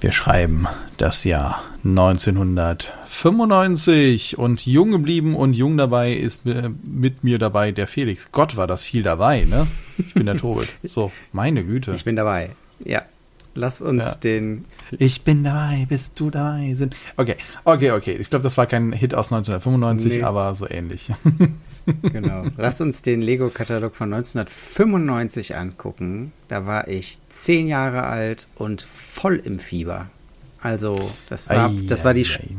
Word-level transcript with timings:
Wir 0.00 0.12
schreiben 0.12 0.66
das 0.96 1.24
Jahr 1.24 1.62
1995 1.84 4.38
und 4.38 4.64
jung 4.64 4.92
geblieben 4.92 5.36
und 5.36 5.52
jung 5.52 5.76
dabei 5.76 6.14
ist 6.14 6.46
äh, 6.46 6.70
mit 6.82 7.22
mir 7.22 7.38
dabei 7.38 7.70
der 7.70 7.86
Felix. 7.86 8.32
Gott, 8.32 8.56
war 8.56 8.66
das 8.66 8.82
viel 8.82 9.02
dabei, 9.02 9.44
ne? 9.44 9.66
Ich 9.98 10.14
bin 10.14 10.24
der 10.24 10.38
Tobit. 10.38 10.70
So, 10.84 11.12
meine 11.32 11.64
Güte. 11.64 11.92
Ich 11.94 12.04
bin 12.04 12.16
dabei. 12.16 12.52
Ja. 12.82 13.02
Lass 13.54 13.82
uns 13.82 14.04
ja. 14.04 14.14
den. 14.14 14.64
Ich 14.92 15.20
bin 15.22 15.44
dabei, 15.44 15.84
bist 15.86 16.18
du 16.18 16.30
dabei 16.30 16.72
sind. 16.74 16.96
Okay, 17.18 17.36
okay, 17.64 17.90
okay. 17.90 18.16
Ich 18.18 18.30
glaube, 18.30 18.42
das 18.42 18.56
war 18.56 18.64
kein 18.66 18.92
Hit 18.92 19.14
aus 19.14 19.30
1995, 19.32 20.18
nee. 20.18 20.22
aber 20.22 20.54
so 20.54 20.66
ähnlich. 20.70 21.12
Genau. 22.02 22.44
Lass 22.56 22.80
uns 22.80 23.02
den 23.02 23.20
Lego-Katalog 23.20 23.96
von 23.96 24.12
1995 24.12 25.56
angucken. 25.56 26.32
Da 26.48 26.66
war 26.66 26.88
ich 26.88 27.18
zehn 27.28 27.68
Jahre 27.68 28.04
alt 28.04 28.48
und 28.56 28.82
voll 28.82 29.36
im 29.36 29.58
Fieber. 29.58 30.08
Also, 30.60 30.96
das 31.28 31.48
war, 31.48 31.70
ei, 31.70 31.86
das 31.86 32.04
war 32.04 32.14
die 32.14 32.26
ei, 32.26 32.56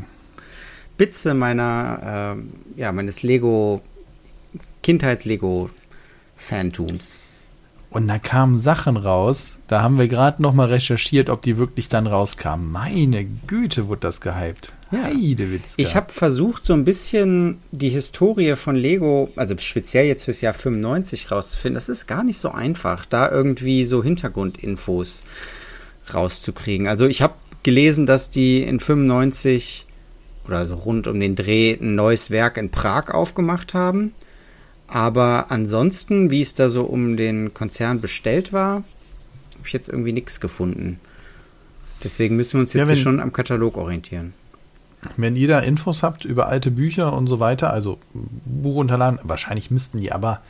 Spitze 1.01 1.33
meiner, 1.33 2.37
äh, 2.37 2.41
ja, 2.79 2.91
meines 2.91 3.23
Lego, 3.23 3.81
Kindheits-Lego-Fantums. 4.83 7.19
Und 7.89 8.07
da 8.07 8.19
kamen 8.19 8.57
Sachen 8.57 8.97
raus, 8.97 9.59
da 9.67 9.81
haben 9.81 9.97
wir 9.99 10.07
gerade 10.07 10.41
noch 10.41 10.53
mal 10.53 10.67
recherchiert, 10.67 11.29
ob 11.29 11.41
die 11.41 11.57
wirklich 11.57 11.89
dann 11.89 12.07
rauskamen. 12.07 12.71
Meine 12.71 13.25
Güte, 13.25 13.87
wurde 13.87 14.01
das 14.01 14.21
gehypt. 14.21 14.73
Ja. 14.91 15.03
Heidewitzka. 15.03 15.81
Ich 15.81 15.95
habe 15.95 16.11
versucht, 16.11 16.65
so 16.65 16.73
ein 16.73 16.83
bisschen 16.83 17.59
die 17.71 17.89
Historie 17.89 18.55
von 18.55 18.75
Lego, 18.75 19.29
also 19.35 19.55
speziell 19.57 20.05
jetzt 20.05 20.25
fürs 20.25 20.41
Jahr 20.41 20.53
95 20.53 21.31
rauszufinden. 21.31 21.75
Das 21.75 21.89
ist 21.89 22.07
gar 22.07 22.23
nicht 22.23 22.37
so 22.37 22.51
einfach, 22.51 23.05
da 23.05 23.31
irgendwie 23.31 23.85
so 23.85 24.03
Hintergrundinfos 24.03 25.23
rauszukriegen. 26.13 26.87
Also 26.87 27.07
ich 27.07 27.21
habe 27.21 27.35
gelesen, 27.63 28.05
dass 28.05 28.29
die 28.29 28.63
in 28.63 28.79
95 28.79 29.85
oder 30.47 30.65
so 30.65 30.75
rund 30.75 31.07
um 31.07 31.19
den 31.19 31.35
Dreh 31.35 31.77
ein 31.79 31.95
neues 31.95 32.29
Werk 32.29 32.57
in 32.57 32.69
Prag 32.69 33.09
aufgemacht 33.13 33.73
haben. 33.73 34.13
Aber 34.87 35.51
ansonsten, 35.51 36.31
wie 36.31 36.41
es 36.41 36.53
da 36.53 36.69
so 36.69 36.83
um 36.83 37.15
den 37.15 37.53
Konzern 37.53 38.01
bestellt 38.01 38.51
war, 38.51 38.83
habe 39.53 39.67
ich 39.67 39.71
jetzt 39.71 39.87
irgendwie 39.87 40.11
nichts 40.11 40.41
gefunden. 40.41 40.99
Deswegen 42.03 42.35
müssen 42.35 42.55
wir 42.55 42.61
uns 42.61 42.73
jetzt 42.73 42.89
ja, 42.89 42.95
schon 42.95 43.19
am 43.19 43.31
Katalog 43.31 43.77
orientieren. 43.77 44.33
Wenn 45.17 45.35
ihr 45.35 45.47
da 45.47 45.59
Infos 45.59 46.03
habt 46.03 46.25
über 46.25 46.47
alte 46.47 46.71
Bücher 46.71 47.13
und 47.13 47.27
so 47.27 47.39
weiter, 47.39 47.71
also 47.73 47.99
Buch 48.13 48.75
runterladen, 48.75 49.19
wahrscheinlich 49.23 49.71
müssten 49.71 49.99
die 49.99 50.11
aber. 50.11 50.41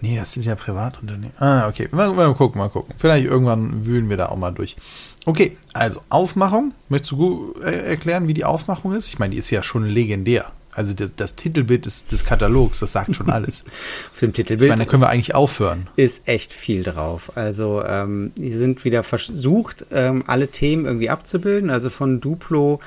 Nee, 0.00 0.16
das 0.16 0.32
sind 0.32 0.44
ja 0.44 0.54
Privatunternehmen. 0.54 1.32
Ah, 1.38 1.68
okay. 1.68 1.88
Mal, 1.90 2.12
mal 2.12 2.34
gucken, 2.34 2.58
mal 2.58 2.68
gucken. 2.68 2.94
Vielleicht 2.98 3.26
irgendwann 3.26 3.86
wühlen 3.86 4.10
wir 4.10 4.16
da 4.16 4.26
auch 4.26 4.36
mal 4.36 4.50
durch. 4.50 4.76
Okay, 5.24 5.56
also 5.72 6.02
Aufmachung. 6.10 6.74
Möchtest 6.88 7.12
du 7.12 7.54
äh, 7.62 7.88
erklären, 7.88 8.28
wie 8.28 8.34
die 8.34 8.44
Aufmachung 8.44 8.92
ist? 8.92 9.08
Ich 9.08 9.18
meine, 9.18 9.32
die 9.32 9.38
ist 9.38 9.50
ja 9.50 9.62
schon 9.62 9.86
legendär. 9.86 10.50
Also 10.74 10.92
das, 10.92 11.14
das 11.14 11.36
Titelbild 11.36 11.86
des, 11.86 12.06
des, 12.06 12.24
Katalogs, 12.24 12.80
das 12.80 12.92
sagt 12.92 13.14
schon 13.14 13.30
alles. 13.30 13.64
Auf 14.12 14.20
dem 14.20 14.32
Titelbild. 14.32 14.68
Ich 14.68 14.76
meine, 14.76 14.84
da 14.84 14.90
können 14.90 15.02
wir 15.02 15.08
eigentlich 15.08 15.34
aufhören. 15.34 15.86
Ist 15.94 16.26
echt 16.26 16.52
viel 16.52 16.82
drauf. 16.82 17.32
Also 17.36 17.82
ähm, 17.84 18.32
die 18.36 18.52
sind 18.52 18.84
wieder 18.84 19.04
versucht, 19.04 19.86
ähm, 19.92 20.24
alle 20.26 20.48
Themen 20.48 20.84
irgendwie 20.84 21.10
abzubilden. 21.10 21.70
Also 21.70 21.90
von 21.90 22.20
Duplo 22.20 22.80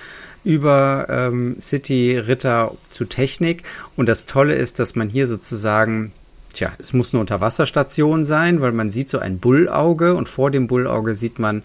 über 0.47 1.07
ähm, 1.09 1.57
City, 1.59 2.17
Ritter 2.17 2.73
zu 2.89 3.03
Technik. 3.03 3.63
Und 3.97 4.07
das 4.07 4.25
Tolle 4.25 4.55
ist, 4.55 4.79
dass 4.79 4.95
man 4.95 5.09
hier 5.09 5.27
sozusagen 5.27 6.13
Tja, 6.53 6.71
es 6.79 6.93
muss 6.93 7.13
eine 7.13 7.21
Unterwasserstation 7.21 8.23
sein, 8.23 8.61
weil 8.61 8.71
man 8.71 8.89
sieht 8.89 9.09
so 9.09 9.19
ein 9.19 9.37
Bullauge 9.37 10.15
und 10.15 10.29
vor 10.29 10.49
dem 10.49 10.65
Bullauge 10.65 11.13
sieht 11.13 11.37
man 11.37 11.61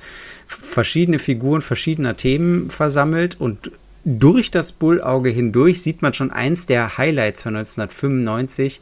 verschiedene 0.47 1.21
Figuren 1.21 1.63
verschiedener 1.63 2.17
Themen 2.17 2.69
versammelt 2.69 3.41
und 3.41 3.71
durch 4.05 4.51
das 4.51 4.73
Bullauge 4.73 5.31
hindurch 5.31 5.81
sieht 5.81 6.03
man 6.03 6.13
schon 6.13 6.33
eins 6.33 6.67
der 6.67 6.99
Highlights 6.99 7.45
von 7.45 7.57
1995, 7.57 8.81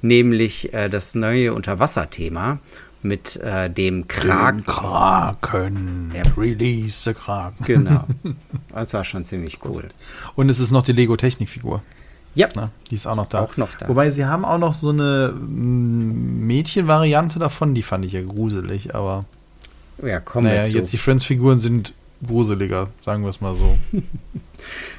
nämlich 0.00 0.72
äh, 0.72 0.88
das 0.88 1.16
neue 1.16 1.52
Unterwasserthema 1.52 2.60
mit 3.02 3.36
äh, 3.36 3.70
dem 3.70 4.06
Kraken. 4.08 4.58
Den 4.58 4.66
Kraken. 4.66 6.10
Der, 6.12 6.36
Release 6.36 7.02
the 7.02 7.14
Kraken. 7.14 7.64
Genau. 7.64 8.04
Das 8.72 8.94
war 8.94 9.02
schon 9.02 9.24
ziemlich 9.24 9.58
cool. 9.64 9.88
Und 10.36 10.48
es 10.48 10.60
ist 10.60 10.70
noch 10.70 10.82
die 10.82 10.92
Lego-Technikfigur. 10.92 11.82
Ja. 12.34 12.48
Na, 12.54 12.70
die 12.90 12.94
ist 12.94 13.06
auch 13.06 13.16
noch 13.16 13.26
da. 13.26 13.40
Auch 13.40 13.56
noch 13.56 13.74
da. 13.74 13.88
Wobei 13.88 14.10
sie 14.10 14.24
haben 14.24 14.44
auch 14.44 14.58
noch 14.58 14.74
so 14.74 14.90
eine 14.90 15.34
mm, 15.34 16.46
Mädchenvariante 16.46 17.38
davon, 17.38 17.74
die 17.74 17.82
fand 17.82 18.04
ich 18.04 18.12
ja 18.12 18.22
gruselig, 18.22 18.94
aber. 18.94 19.24
Ja, 20.02 20.20
komm 20.20 20.44
naja, 20.44 20.64
jetzt 20.64 20.92
die 20.92 20.98
Friends-Figuren 20.98 21.58
sind 21.58 21.92
gruseliger, 22.26 22.88
sagen 23.04 23.22
wir 23.22 23.30
es 23.30 23.40
mal 23.40 23.54
so. 23.54 23.78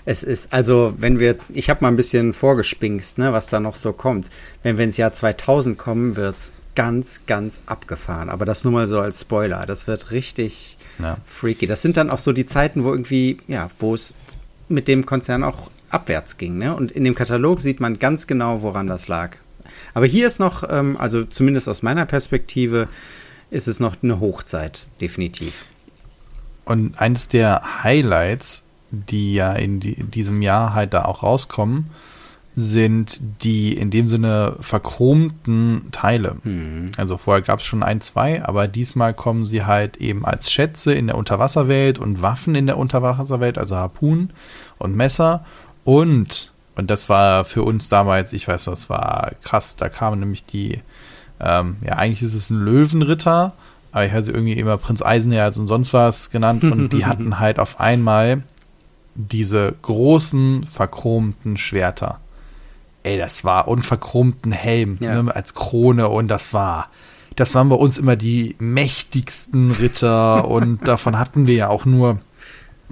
es 0.06 0.24
ist, 0.24 0.52
also, 0.54 0.94
wenn 0.98 1.20
wir, 1.20 1.38
ich 1.50 1.70
habe 1.70 1.82
mal 1.82 1.88
ein 1.88 1.96
bisschen 1.96 2.34
vorgespinkst, 2.34 3.18
ne, 3.18 3.32
was 3.32 3.48
da 3.48 3.60
noch 3.60 3.76
so 3.76 3.94
kommt. 3.94 4.30
Wenn 4.64 4.78
wir 4.78 4.86
ins 4.86 4.98
Jahr 4.98 5.14
2000 5.14 5.78
kommen, 5.78 6.16
wird 6.16 6.38
es 6.38 6.54
ganz, 6.76 7.22
ganz 7.28 7.62
abgefahren. 7.66 8.30
Aber 8.30 8.46
das 8.46 8.64
nur 8.64 8.74
mal 8.74 8.88
so 8.88 9.00
als 9.00 9.22
Spoiler. 9.22 9.66
Das 9.66 9.88
wird 9.88 10.12
richtig 10.12 10.78
ja. 11.00 11.18
freaky. 11.26 11.68
Das 11.68 11.82
sind 11.82 11.98
dann 11.98 12.10
auch 12.10 12.18
so 12.18 12.34
die 12.34 12.46
Zeiten, 12.46 12.84
wo 12.84 12.92
irgendwie, 12.92 13.38
ja, 13.48 13.70
wo 13.80 13.94
es 13.94 14.14
mit 14.70 14.88
dem 14.88 15.06
Konzern 15.06 15.44
auch 15.44 15.70
abwärts 15.90 16.38
ging. 16.38 16.58
Ne? 16.58 16.76
Und 16.76 16.92
in 16.92 17.04
dem 17.04 17.16
Katalog 17.16 17.62
sieht 17.62 17.80
man 17.80 18.00
ganz 18.00 18.28
genau, 18.28 18.62
woran 18.62 18.88
das 18.88 19.08
lag. 19.08 19.38
Aber 19.94 20.06
hier 20.06 20.28
ist 20.28 20.40
noch, 20.40 20.64
ähm, 20.70 20.98
also 20.98 21.24
zumindest 21.24 21.68
aus 21.68 21.84
meiner 21.84 22.06
Perspektive, 22.06 22.88
ist 23.50 23.68
es 23.68 23.80
noch 23.82 23.98
eine 24.02 24.20
Hochzeit, 24.20 24.88
definitiv. 25.02 25.66
Und 26.64 27.00
eines 27.00 27.28
der 27.28 27.84
Highlights, 27.84 28.64
die 28.92 29.34
ja 29.34 29.54
in, 29.54 29.80
die, 29.80 29.94
in 29.94 30.10
diesem 30.10 30.42
Jahr 30.42 30.74
halt 30.74 30.94
da 30.94 31.06
auch 31.06 31.22
rauskommen, 31.22 31.90
sind 32.62 33.20
die 33.44 33.76
in 33.76 33.90
dem 33.90 34.08
Sinne 34.08 34.56
verchromten 34.60 35.90
Teile. 35.92 36.38
Mhm. 36.44 36.92
Also 36.98 37.18
vorher 37.18 37.42
gab 37.42 37.60
es 37.60 37.66
schon 37.66 37.84
ein, 37.84 38.02
zwei, 38.02 38.44
aber 38.44 38.68
diesmal 38.68 39.14
kommen 39.14 39.46
sie 39.46 39.64
halt 39.64 39.98
eben 39.98 40.26
als 40.26 40.52
Schätze 40.52 40.94
in 40.94 41.08
der 41.08 41.18
Unterwasserwelt 41.18 42.00
und 42.00 42.22
Waffen 42.22 42.56
in 42.56 42.68
der 42.68 42.78
Unterwasserwelt, 42.78 43.58
also 43.58 43.76
Harpunen 43.76 44.32
und 44.78 44.96
Messer. 44.96 45.44
Und, 45.84 46.52
und 46.76 46.90
das 46.90 47.10
war 47.10 47.44
für 47.46 47.64
uns 47.64 47.90
damals, 47.90 48.32
ich 48.34 48.48
weiß 48.48 48.68
was, 48.68 48.90
war 48.90 49.32
krass, 49.44 49.76
da 49.76 49.90
kamen 49.90 50.20
nämlich 50.20 50.46
die, 50.46 50.80
ähm, 51.40 51.78
ja, 51.86 51.94
eigentlich 51.94 52.22
ist 52.22 52.36
es 52.36 52.50
ein 52.50 52.64
Löwenritter, 52.64 53.54
aber 53.92 54.06
ich 54.06 54.12
habe 54.12 54.22
sie 54.22 54.32
irgendwie 54.32 54.54
immer 54.54 54.78
Prinz 54.78 55.02
Eisenherz 55.02 55.58
und 55.58 55.68
sonst 55.68 55.92
was 55.92 56.30
genannt 56.30 56.64
und 56.64 56.94
die 56.94 57.06
hatten 57.08 57.40
halt 57.40 57.60
auf 57.60 57.80
einmal 57.80 58.44
diese 59.16 59.74
großen 59.82 60.66
verchromten 60.66 61.58
Schwerter. 61.58 62.21
Ey, 63.04 63.18
das 63.18 63.44
war 63.44 63.68
unverchromten 63.68 64.52
Helm 64.52 64.98
ja. 65.00 65.22
ne, 65.22 65.36
als 65.36 65.54
Krone 65.54 66.10
und 66.10 66.28
das 66.28 66.54
war, 66.54 66.90
das 67.36 67.56
waren 67.56 67.70
bei 67.70 67.76
uns 67.76 67.98
immer 67.98 68.16
die 68.16 68.56
mächtigsten 68.60 69.72
Ritter 69.72 70.48
und 70.50 70.88
davon 70.88 71.18
hatten 71.18 71.48
wir 71.48 71.56
ja 71.56 71.70
auch 71.70 71.86
nur 71.86 72.20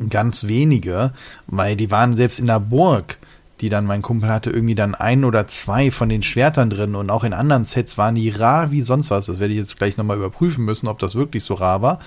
ganz 0.09 0.47
wenige, 0.47 1.13
weil 1.47 1.75
die 1.75 1.91
waren 1.91 2.15
selbst 2.15 2.39
in 2.39 2.47
der 2.47 2.59
Burg 2.59 3.19
die 3.61 3.69
dann 3.69 3.85
mein 3.85 4.01
Kumpel 4.01 4.29
hatte, 4.29 4.51
irgendwie 4.51 4.75
dann 4.75 4.95
ein 4.95 5.25
oder 5.25 5.47
zwei 5.47 5.91
von 5.91 6.09
den 6.09 6.23
Schwertern 6.23 6.69
drin 6.69 6.95
und 6.95 7.09
auch 7.09 7.23
in 7.23 7.33
anderen 7.33 7.65
Sets 7.65 7.97
waren 7.97 8.15
die 8.15 8.29
rar 8.29 8.71
wie 8.71 8.81
sonst 8.81 9.11
was. 9.11 9.25
Das 9.25 9.39
werde 9.39 9.53
ich 9.53 9.59
jetzt 9.59 9.77
gleich 9.77 9.97
nochmal 9.97 10.17
überprüfen 10.17 10.63
müssen, 10.63 10.87
ob 10.87 10.99
das 10.99 11.15
wirklich 11.15 11.43
so 11.43 11.55
rar 11.55 11.81
war. 11.81 11.99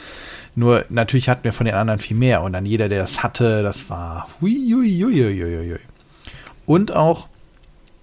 Nur 0.55 0.85
natürlich 0.89 1.29
hatten 1.29 1.45
wir 1.45 1.53
von 1.53 1.67
den 1.67 1.75
anderen 1.75 2.01
viel 2.01 2.17
mehr 2.17 2.43
und 2.43 2.55
dann 2.55 2.65
jeder, 2.65 2.89
der 2.89 3.03
das 3.03 3.23
hatte, 3.23 3.63
das 3.63 3.91
war 3.91 4.29
hui, 4.41 4.73
Und 6.65 6.95
auch, 6.97 7.29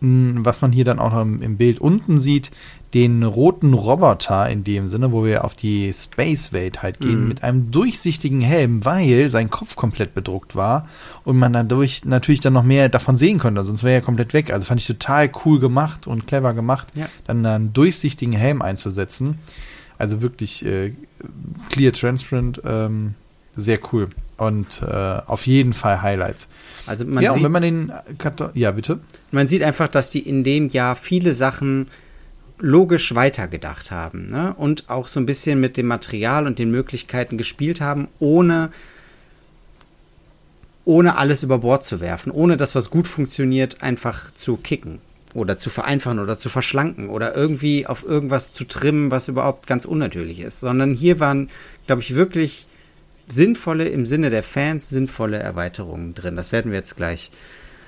was 0.02 0.62
man 0.62 0.72
hier 0.72 0.86
dann 0.86 1.00
auch 1.00 1.12
noch 1.12 1.22
im 1.22 1.58
Bild 1.58 1.80
unten 1.80 2.20
sieht, 2.20 2.52
den 2.94 3.24
roten 3.24 3.74
Roboter 3.74 4.50
in 4.50 4.64
dem 4.64 4.88
Sinne, 4.88 5.12
wo 5.12 5.24
wir 5.24 5.46
auf 5.46 5.54
die 5.54 5.94
Space-Welt 5.94 6.82
halt 6.82 7.00
gehen, 7.00 7.22
mhm. 7.22 7.28
mit 7.28 7.44
einem 7.44 7.72
durchsichtigen 7.72 8.42
Helm, 8.42 8.84
weil 8.84 9.30
sein 9.30 9.50
Kopf 9.50 9.76
komplett 9.76 10.16
bedruckt 10.16 10.56
war 10.56 10.88
und 11.24 11.38
man 11.38 11.54
dadurch 11.54 12.06
natürlich 12.06 12.40
dann 12.40 12.54
noch 12.54 12.64
mehr 12.64 12.90
davon 12.90 13.16
sehen 13.16 13.38
konnte, 13.38 13.64
sonst 13.64 13.84
wäre 13.84 13.96
er 13.96 14.02
komplett 14.02 14.34
weg. 14.34 14.52
Also 14.52 14.66
fand 14.66 14.82
ich 14.82 14.88
total 14.88 15.30
cool 15.46 15.60
gemacht 15.60 16.08
und 16.08 16.26
clever 16.26 16.54
gemacht, 16.54 16.88
ja. 16.96 17.08
dann 17.26 17.46
einen 17.46 17.74
durchsichtigen 17.74 18.34
Helm 18.34 18.62
einzusetzen. 18.62 19.38
Also 20.00 20.22
wirklich 20.22 20.66
äh, 20.66 20.94
clear, 21.70 21.92
transparent, 21.92 22.62
ähm, 22.66 23.16
sehr 23.56 23.80
cool. 23.92 24.08
Und 24.40 24.82
äh, 24.82 24.94
auf 25.26 25.48
jeden 25.48 25.74
Fall 25.74 26.02
Highlights. 26.02 26.48
Also 26.86 27.06
man 27.06 27.24
ja, 27.24 27.34
sieht, 27.34 27.40
und 27.40 27.44
wenn 27.44 27.52
man 27.52 27.62
den, 27.62 27.92
ja 28.54 28.72
bitte. 28.72 29.00
Man 29.32 29.48
sieht 29.48 29.64
einfach, 29.64 29.88
dass 29.90 30.10
die 30.10 30.20
in 30.20 30.44
dem 30.44 30.70
Jahr 30.70 30.96
viele 30.96 31.34
Sachen 31.34 31.88
logisch 32.60 33.16
weitergedacht 33.16 33.92
haben 33.92 34.30
ne? 34.30 34.54
und 34.58 34.90
auch 34.90 35.08
so 35.08 35.20
ein 35.20 35.26
bisschen 35.26 35.60
mit 35.60 35.78
dem 35.78 35.88
Material 35.88 36.46
und 36.46 36.60
den 36.60 36.72
Möglichkeiten 36.72 37.38
gespielt 37.38 37.80
haben, 37.82 38.08
ohne, 38.20 38.72
ohne 40.86 41.18
alles 41.18 41.44
über 41.44 41.60
Bord 41.60 41.86
zu 41.86 42.02
werfen, 42.02 42.32
ohne 42.32 42.58
das, 42.58 42.76
was 42.76 42.90
gut 42.90 43.08
funktioniert, 43.08 43.82
einfach 43.82 44.34
zu 44.34 44.58
kicken 44.58 45.00
oder 45.34 45.58
zu 45.58 45.70
vereinfachen 45.70 46.20
oder 46.20 46.38
zu 46.38 46.50
verschlanken 46.50 47.10
oder 47.10 47.36
irgendwie 47.36 47.88
auf 47.88 48.04
irgendwas 48.04 48.52
zu 48.52 48.66
trimmen, 48.66 49.12
was 49.12 49.28
überhaupt 49.28 49.68
ganz 49.68 49.86
unnatürlich 49.86 50.40
ist, 50.40 50.60
sondern 50.60 50.94
hier 50.94 51.20
waren, 51.20 51.50
glaube 51.88 52.02
ich, 52.02 52.16
wirklich 52.16 52.68
sinnvolle, 53.32 53.88
im 53.88 54.06
Sinne 54.06 54.30
der 54.30 54.44
Fans, 54.44 54.90
sinnvolle 54.90 55.38
Erweiterungen 55.38 56.16
drin. 56.16 56.36
Das 56.36 56.52
werden 56.52 56.72
wir 56.72 56.78
jetzt 56.78 56.96
gleich 56.96 57.32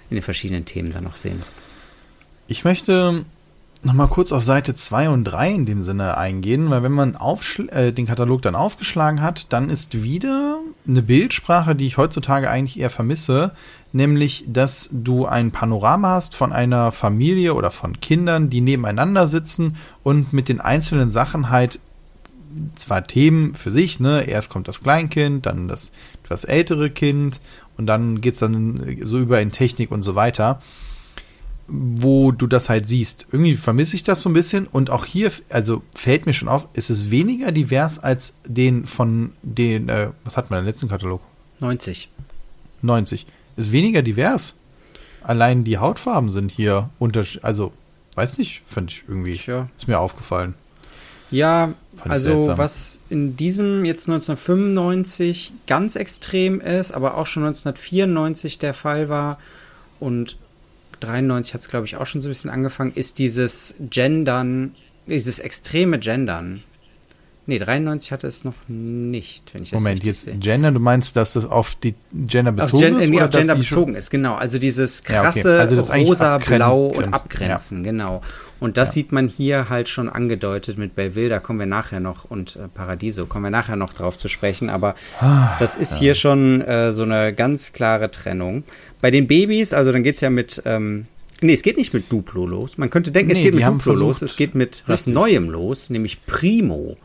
in 0.09 0.15
den 0.15 0.23
verschiedenen 0.23 0.65
Themen 0.65 0.91
dann 0.91 1.03
noch 1.03 1.15
sehen. 1.15 1.41
Ich 2.47 2.63
möchte 2.63 3.25
nochmal 3.83 4.07
kurz 4.07 4.31
auf 4.31 4.43
Seite 4.43 4.75
2 4.75 5.09
und 5.09 5.23
3 5.23 5.51
in 5.51 5.65
dem 5.65 5.81
Sinne 5.81 6.17
eingehen, 6.17 6.69
weil 6.69 6.83
wenn 6.83 6.91
man 6.91 7.17
äh, 7.69 7.91
den 7.91 8.05
Katalog 8.05 8.41
dann 8.41 8.55
aufgeschlagen 8.55 9.21
hat, 9.21 9.51
dann 9.53 9.69
ist 9.69 10.03
wieder 10.03 10.59
eine 10.87 11.01
Bildsprache, 11.01 11.75
die 11.75 11.87
ich 11.87 11.97
heutzutage 11.97 12.49
eigentlich 12.49 12.79
eher 12.79 12.89
vermisse, 12.89 13.51
nämlich, 13.91 14.45
dass 14.47 14.89
du 14.91 15.25
ein 15.25 15.51
Panorama 15.51 16.09
hast 16.09 16.35
von 16.35 16.51
einer 16.51 16.91
Familie 16.91 17.53
oder 17.55 17.71
von 17.71 17.99
Kindern, 17.99 18.49
die 18.49 18.61
nebeneinander 18.61 19.27
sitzen 19.27 19.77
und 20.03 20.33
mit 20.33 20.49
den 20.49 20.61
einzelnen 20.61 21.09
Sachen 21.09 21.49
halt 21.49 21.79
zwar 22.75 23.05
Themen 23.07 23.55
für 23.55 23.71
sich, 23.71 23.99
ne, 23.99 24.23
erst 24.27 24.49
kommt 24.49 24.67
das 24.67 24.81
Kleinkind, 24.81 25.45
dann 25.45 25.67
das 25.67 25.91
etwas 26.23 26.43
ältere 26.43 26.89
Kind 26.89 27.41
und 27.77 27.87
dann 27.87 28.21
geht's 28.21 28.39
dann 28.39 28.97
so 29.01 29.19
über 29.19 29.41
in 29.41 29.51
Technik 29.51 29.91
und 29.91 30.03
so 30.03 30.15
weiter 30.15 30.61
wo 31.73 32.33
du 32.33 32.47
das 32.47 32.69
halt 32.69 32.87
siehst. 32.87 33.27
Irgendwie 33.31 33.53
vermisse 33.53 33.95
ich 33.95 34.03
das 34.03 34.21
so 34.21 34.29
ein 34.29 34.33
bisschen 34.33 34.67
und 34.67 34.89
auch 34.89 35.05
hier, 35.05 35.31
also 35.49 35.81
fällt 35.95 36.25
mir 36.25 36.33
schon 36.33 36.49
auf, 36.49 36.67
ist 36.73 36.89
es 36.89 37.11
weniger 37.11 37.53
divers 37.53 37.97
als 37.97 38.33
den 38.45 38.85
von 38.85 39.31
den, 39.41 39.87
äh, 39.87 40.09
was 40.25 40.35
hat 40.35 40.49
man 40.49 40.59
im 40.59 40.65
letzten 40.65 40.89
Katalog? 40.89 41.21
90. 41.61 42.09
90. 42.81 43.25
Ist 43.55 43.71
weniger 43.71 44.01
divers. 44.01 44.55
Allein 45.21 45.63
die 45.63 45.77
Hautfarben 45.77 46.29
sind 46.29 46.51
hier 46.51 46.89
unterschiedlich, 46.99 47.45
also, 47.45 47.71
weiß 48.15 48.37
nicht, 48.37 48.63
finde 48.65 48.91
ich 48.91 49.03
irgendwie, 49.07 49.37
Tja. 49.37 49.69
ist 49.77 49.87
mir 49.87 49.99
aufgefallen. 49.99 50.55
Ja, 51.31 51.73
also 52.07 52.29
seltsam. 52.29 52.57
was 52.57 52.99
in 53.09 53.35
diesem 53.35 53.85
jetzt 53.85 54.09
1995 54.09 55.53
ganz 55.65 55.95
extrem 55.95 56.59
ist, 56.61 56.91
aber 56.91 57.17
auch 57.17 57.25
schon 57.25 57.43
1994 57.43 58.59
der 58.59 58.73
Fall 58.73 59.09
war 59.09 59.39
und 59.99 60.37
93 60.99 61.53
hat 61.53 61.61
es, 61.61 61.69
glaube 61.69 61.85
ich, 61.85 61.97
auch 61.97 62.05
schon 62.05 62.21
so 62.21 62.29
ein 62.29 62.31
bisschen 62.31 62.51
angefangen, 62.51 62.91
ist 62.93 63.17
dieses 63.17 63.75
Gendern, 63.79 64.75
dieses 65.07 65.39
extreme 65.39 65.99
Gendern. 65.99 66.63
Nee, 67.47 67.57
93 67.57 68.11
hatte 68.11 68.27
es 68.27 68.43
noch 68.43 68.53
nicht, 68.67 69.53
wenn 69.53 69.63
ich 69.63 69.71
das 69.71 69.81
Moment, 69.81 70.03
jetzt 70.03 70.23
sehe. 70.23 70.35
Gender, 70.35 70.71
du 70.71 70.79
meinst, 70.79 71.15
dass 71.15 71.33
das 71.33 71.47
auf 71.47 71.73
die 71.73 71.95
Gender 72.13 72.51
bezogen 72.51 72.81
Gen 72.83 72.97
ist? 72.97 73.09
Nee, 73.09 73.21
auf 73.21 73.31
Gender 73.31 73.55
bezogen 73.55 73.95
ist, 73.95 74.11
genau. 74.11 74.35
Also 74.35 74.59
dieses 74.59 75.03
krasse 75.03 75.57
ja, 75.57 75.63
okay. 75.63 75.75
also 75.75 75.93
rosa, 75.93 76.37
blau 76.37 76.81
und 76.81 77.13
abgrenzen, 77.13 77.79
ja. 77.79 77.91
genau. 77.91 78.21
Und 78.59 78.77
das 78.77 78.89
ja. 78.89 78.93
sieht 78.93 79.11
man 79.11 79.27
hier 79.27 79.69
halt 79.69 79.89
schon 79.89 80.07
angedeutet 80.07 80.77
mit 80.77 80.95
Belleville, 80.95 81.29
da 81.29 81.39
kommen 81.39 81.57
wir 81.57 81.65
nachher 81.65 81.99
noch, 81.99 82.25
und 82.29 82.57
äh, 82.57 82.67
Paradiso, 82.67 83.25
kommen 83.25 83.45
wir 83.45 83.49
nachher 83.49 83.75
noch 83.75 83.93
drauf 83.93 84.19
zu 84.19 84.27
sprechen, 84.27 84.69
aber 84.69 84.93
ah, 85.19 85.57
das 85.57 85.75
ist 85.75 85.97
hier 85.97 86.13
schon 86.13 86.61
äh, 86.61 86.93
so 86.93 87.01
eine 87.01 87.33
ganz 87.33 87.73
klare 87.73 88.11
Trennung. 88.11 88.63
Bei 89.01 89.09
den 89.09 89.25
Babys, 89.25 89.73
also 89.73 89.91
dann 89.91 90.03
geht 90.03 90.15
es 90.15 90.21
ja 90.21 90.29
mit, 90.29 90.61
ähm, 90.65 91.07
nee, 91.41 91.53
es 91.53 91.63
geht 91.63 91.77
nicht 91.77 91.91
mit 91.91 92.11
Duplo 92.11 92.45
los. 92.45 92.77
Man 92.77 92.91
könnte 92.91 93.11
denken, 93.11 93.31
nee, 93.31 93.37
es 93.37 93.41
geht 93.41 93.55
mit 93.55 93.67
Duplo 93.67 93.93
los, 93.93 94.21
es 94.21 94.35
geht 94.35 94.53
mit 94.53 94.83
was 94.85 95.07
Neuem 95.07 95.49
los, 95.49 95.89
nämlich 95.89 96.23
Primo. 96.27 96.97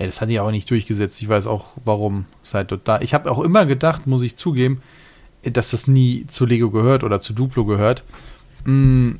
Ja, 0.00 0.06
das 0.06 0.22
hatte 0.22 0.32
ich 0.32 0.40
aber 0.40 0.50
nicht 0.50 0.70
durchgesetzt. 0.70 1.20
Ich 1.20 1.28
weiß 1.28 1.46
auch, 1.46 1.76
warum. 1.84 2.24
Es 2.42 2.54
halt 2.54 2.68
total. 2.68 3.04
Ich 3.04 3.12
habe 3.12 3.30
auch 3.30 3.40
immer 3.40 3.66
gedacht, 3.66 4.06
muss 4.06 4.22
ich 4.22 4.34
zugeben, 4.34 4.80
dass 5.42 5.72
das 5.72 5.88
nie 5.88 6.26
zu 6.26 6.46
Lego 6.46 6.70
gehört 6.70 7.04
oder 7.04 7.20
zu 7.20 7.34
Duplo 7.34 7.66
gehört. 7.66 8.02
Mm, 8.64 9.16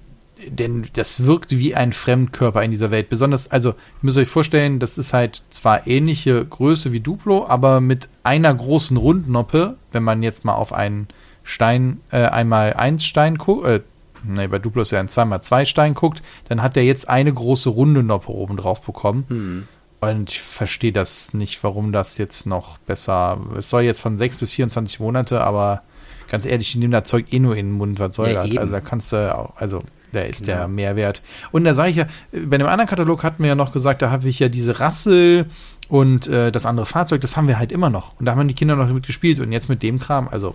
denn 0.49 0.87
das 0.95 1.27
wirkt 1.27 1.51
wie 1.59 1.75
ein 1.75 1.93
Fremdkörper 1.93 2.63
in 2.63 2.71
dieser 2.71 2.91
Welt. 2.91 3.11
Besonders, 3.11 3.51
also, 3.51 3.71
ihr 3.71 3.77
müsst 4.01 4.17
euch 4.17 4.29
vorstellen, 4.29 4.79
das 4.79 4.97
ist 4.97 5.13
halt 5.13 5.43
zwar 5.51 5.87
ähnliche 5.87 6.47
Größe 6.47 6.93
wie 6.93 7.01
Duplo, 7.01 7.47
aber 7.47 7.83
mit 7.83 8.09
einer 8.23 8.55
großen 8.55 8.97
Rundnoppe, 8.97 9.77
wenn 9.93 10.03
man 10.03 10.23
jetzt 10.23 10.47
mal 10.47 10.55
auf 10.55 10.73
einen 10.73 11.09
Stein, 11.43 12.01
äh, 12.11 12.25
einmal 12.25 12.73
eins 12.73 13.05
Stein 13.05 13.37
guckt, 13.37 13.67
äh, 13.67 13.81
nee, 14.25 14.49
bei 14.49 14.59
Duplo 14.59 14.81
ist 14.81 14.93
ja 14.93 15.01
ein 15.01 15.09
zweimal 15.09 15.43
zwei 15.43 15.67
Stein 15.67 15.93
guckt, 15.93 16.23
dann 16.49 16.63
hat 16.63 16.75
der 16.75 16.85
jetzt 16.85 17.11
eine 17.11 17.35
große 17.35 17.69
runde 17.69 18.03
Noppe 18.03 18.31
oben 18.31 18.57
drauf 18.57 18.81
bekommen. 18.81 19.25
Hm. 19.29 19.69
Und 20.01 20.31
ich 20.31 20.41
verstehe 20.41 20.93
das 20.93 21.35
nicht, 21.35 21.63
warum 21.63 21.93
das 21.93 22.17
jetzt 22.17 22.47
noch 22.47 22.79
besser. 22.79 23.39
Es 23.57 23.69
soll 23.69 23.83
jetzt 23.83 24.01
von 24.01 24.17
6 24.17 24.39
bis 24.39 24.51
24 24.51 24.99
Monate, 25.01 25.43
aber 25.43 25.83
ganz 26.29 26.47
ehrlich, 26.47 26.73
die 26.73 26.79
nehmen 26.79 26.93
das 26.93 27.05
Zeug 27.05 27.27
eh 27.33 27.39
nur 27.39 27.57
in 27.57 27.67
den 27.67 27.73
Mund, 27.73 28.01
was 28.01 28.15
soll 28.17 28.31
ja, 28.31 28.47
das? 28.47 28.57
Also 28.57 28.73
da 28.73 28.81
kannst 28.81 29.13
du 29.13 29.35
auch, 29.35 29.57
also 29.57 29.83
da 30.13 30.23
ist 30.23 30.47
genau. 30.47 30.59
der 30.59 30.69
Mehrwert. 30.69 31.23
Und 31.53 31.65
da 31.65 31.75
sage 31.75 31.91
ich 31.91 31.97
ja, 31.97 32.07
bei 32.33 32.57
dem 32.57 32.67
anderen 32.67 32.89
Katalog 32.89 33.23
hatten 33.23 33.43
wir 33.43 33.49
ja 33.49 33.55
noch 33.55 33.73
gesagt, 33.73 34.01
da 34.01 34.11
habe 34.11 34.29
ich 34.29 34.39
ja 34.39 34.49
diese 34.49 34.81
Rassel 34.81 35.47
und 35.89 36.29
äh, 36.29 36.51
das 36.51 36.67
andere 36.67 36.87
Fahrzeug, 36.87 37.21
das 37.21 37.37
haben 37.37 37.49
wir 37.49 37.59
halt 37.59 37.71
immer 37.71 37.91
noch. 37.91 38.19
Und 38.19 38.27
da 38.27 38.35
haben 38.35 38.49
die 38.49 38.55
Kinder 38.55 38.77
noch 38.77 38.87
damit 38.87 39.07
gespielt 39.07 39.39
und 39.41 39.53
jetzt 39.53 39.69
mit 39.69 39.83
dem 39.83 39.99
Kram, 39.99 40.29
also. 40.29 40.55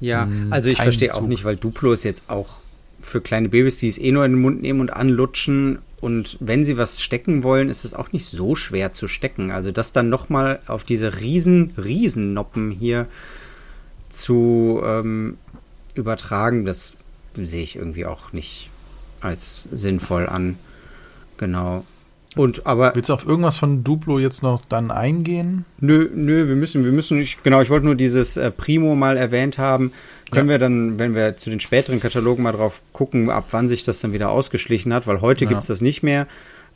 Ja, 0.00 0.24
hm, 0.24 0.52
also 0.52 0.68
ich 0.68 0.80
verstehe 0.80 1.14
auch 1.14 1.22
nicht, 1.22 1.44
weil 1.44 1.56
Duplo 1.56 1.92
ist 1.92 2.04
jetzt 2.04 2.28
auch 2.28 2.60
für 3.06 3.20
kleine 3.20 3.48
Babys, 3.48 3.78
die 3.78 3.88
es 3.88 3.98
eh 3.98 4.12
nur 4.12 4.24
in 4.24 4.32
den 4.32 4.40
Mund 4.40 4.62
nehmen 4.62 4.80
und 4.80 4.92
anlutschen 4.92 5.78
und 6.00 6.36
wenn 6.40 6.64
sie 6.64 6.76
was 6.76 7.00
stecken 7.00 7.42
wollen, 7.42 7.70
ist 7.70 7.84
es 7.84 7.94
auch 7.94 8.12
nicht 8.12 8.26
so 8.26 8.54
schwer 8.54 8.92
zu 8.92 9.08
stecken. 9.08 9.50
Also 9.50 9.72
das 9.72 9.92
dann 9.92 10.08
nochmal 10.08 10.60
auf 10.66 10.84
diese 10.84 11.20
riesen, 11.20 11.72
riesen 11.82 12.34
Noppen 12.34 12.70
hier 12.70 13.06
zu 14.08 14.80
ähm, 14.84 15.38
übertragen, 15.94 16.64
das 16.64 16.94
sehe 17.34 17.62
ich 17.62 17.76
irgendwie 17.76 18.06
auch 18.06 18.32
nicht 18.32 18.70
als 19.20 19.68
sinnvoll 19.72 20.28
an. 20.28 20.58
Genau. 21.38 21.84
Und 22.34 22.66
aber. 22.66 22.94
Willst 22.94 23.08
du 23.08 23.14
auf 23.14 23.26
irgendwas 23.26 23.56
von 23.56 23.82
Duplo 23.82 24.18
jetzt 24.18 24.42
noch 24.42 24.62
dann 24.68 24.90
eingehen? 24.90 25.64
Nö, 25.80 26.10
nö, 26.14 26.46
wir 26.46 26.56
müssen, 26.56 26.84
wir 26.84 26.92
müssen 26.92 27.16
nicht. 27.18 27.42
Genau, 27.42 27.62
ich 27.62 27.70
wollte 27.70 27.86
nur 27.86 27.94
dieses 27.94 28.36
äh, 28.36 28.50
Primo 28.50 28.94
mal 28.94 29.16
erwähnt 29.16 29.56
haben. 29.58 29.92
Können 30.30 30.48
ja. 30.48 30.54
wir 30.54 30.58
dann, 30.58 30.98
wenn 30.98 31.14
wir 31.14 31.36
zu 31.36 31.50
den 31.50 31.60
späteren 31.60 32.00
Katalogen 32.00 32.42
mal 32.42 32.52
drauf 32.52 32.82
gucken, 32.92 33.30
ab 33.30 33.46
wann 33.50 33.68
sich 33.68 33.84
das 33.84 34.00
dann 34.00 34.12
wieder 34.12 34.30
ausgeschlichen 34.30 34.92
hat, 34.92 35.06
weil 35.06 35.20
heute 35.20 35.44
ja. 35.44 35.48
gibt 35.48 35.62
es 35.62 35.68
das 35.68 35.80
nicht 35.80 36.02
mehr. 36.02 36.26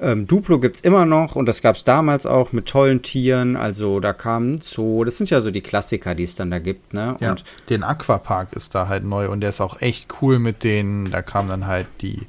Ähm, 0.01 0.27
Duplo 0.27 0.59
gibt 0.59 0.77
es 0.77 0.83
immer 0.83 1.05
noch 1.05 1.37
und 1.37 1.47
das 1.47 1.61
gab 1.61 1.77
es 1.77 1.85
damals 1.85 2.25
auch 2.25 2.53
mit 2.53 2.67
tollen 2.67 3.03
Tieren. 3.03 3.57
Also 3.57 4.01
da 4.01 4.13
kam 4.13 4.53
ein 4.53 4.61
Zoo. 4.63 5.05
Das 5.05 5.19
sind 5.19 5.29
ja 5.31 5.41
so 5.41 5.51
die 5.51 5.61
Klassiker, 5.61 6.15
die 6.15 6.23
es 6.23 6.37
dann 6.37 6.51
da 6.51 6.59
gibt. 6.59 6.95
Ne? 6.95 7.17
Ja, 7.21 7.33
und 7.33 7.45
den 7.69 7.83
Aquapark 7.83 8.55
ist 8.55 8.75
da 8.75 8.89
halt 8.89 9.05
neu 9.05 9.29
und 9.29 9.41
der 9.41 9.51
ist 9.51 9.61
auch 9.61 9.81
echt 9.83 10.09
cool 10.23 10.39
mit 10.39 10.65
denen. 10.65 11.11
Da 11.11 11.21
kam 11.21 11.49
dann 11.49 11.67
halt 11.67 11.87
die 12.01 12.27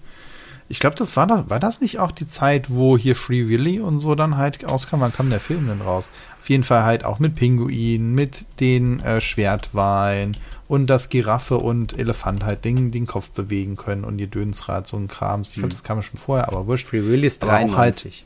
ich 0.72 0.80
glaube, 0.80 0.96
das 0.96 1.18
war 1.18 1.28
das, 1.28 1.50
war 1.50 1.60
das 1.60 1.82
nicht 1.82 2.00
auch 2.00 2.12
die 2.12 2.26
Zeit, 2.26 2.70
wo 2.70 2.98
hier 2.98 3.18
Free 3.18 3.50
Willy 3.50 3.82
und 3.82 4.00
so 4.00 4.16
dann 4.16 4.38
halt 4.38 4.64
auskam? 4.64 5.02
Wann 5.02 5.12
kam 5.12 5.30
der 5.30 5.42
Film 5.42 5.68
denn 5.68 5.82
raus? 5.82 6.12
Auf 6.40 6.50
jeden 6.50 6.64
Fall 6.64 6.84
halt 6.84 7.04
auch 7.04 7.20
mit 7.20 7.36
Pinguinen, 7.36 8.16
mit 8.16 8.48
den 8.62 9.02
äh, 9.02 9.20
Schwertwahlen 9.20 10.38
und 10.70 10.88
dass 10.88 11.10
Giraffe 11.10 11.58
und 11.58 12.00
Elefant 12.00 12.46
halt 12.46 12.64
den, 12.64 12.90
den 12.90 13.06
Kopf 13.06 13.32
bewegen 13.32 13.76
können 13.76 14.06
und 14.06 14.18
ihr 14.18 14.28
Dönsrad, 14.28 14.88
so 14.88 14.96
ein 14.96 15.10
Krams. 15.10 15.50
Ich 15.50 15.56
glaube, 15.56 15.68
hm. 15.68 15.72
das 15.72 15.84
kam 15.84 15.98
ja 15.98 16.04
schon 16.04 16.18
vorher, 16.18 16.48
aber 16.48 16.68
wurscht. 16.68 16.88
Free 16.88 17.04
Willy 17.04 17.28
ist 17.28 17.44
93. 17.44 18.26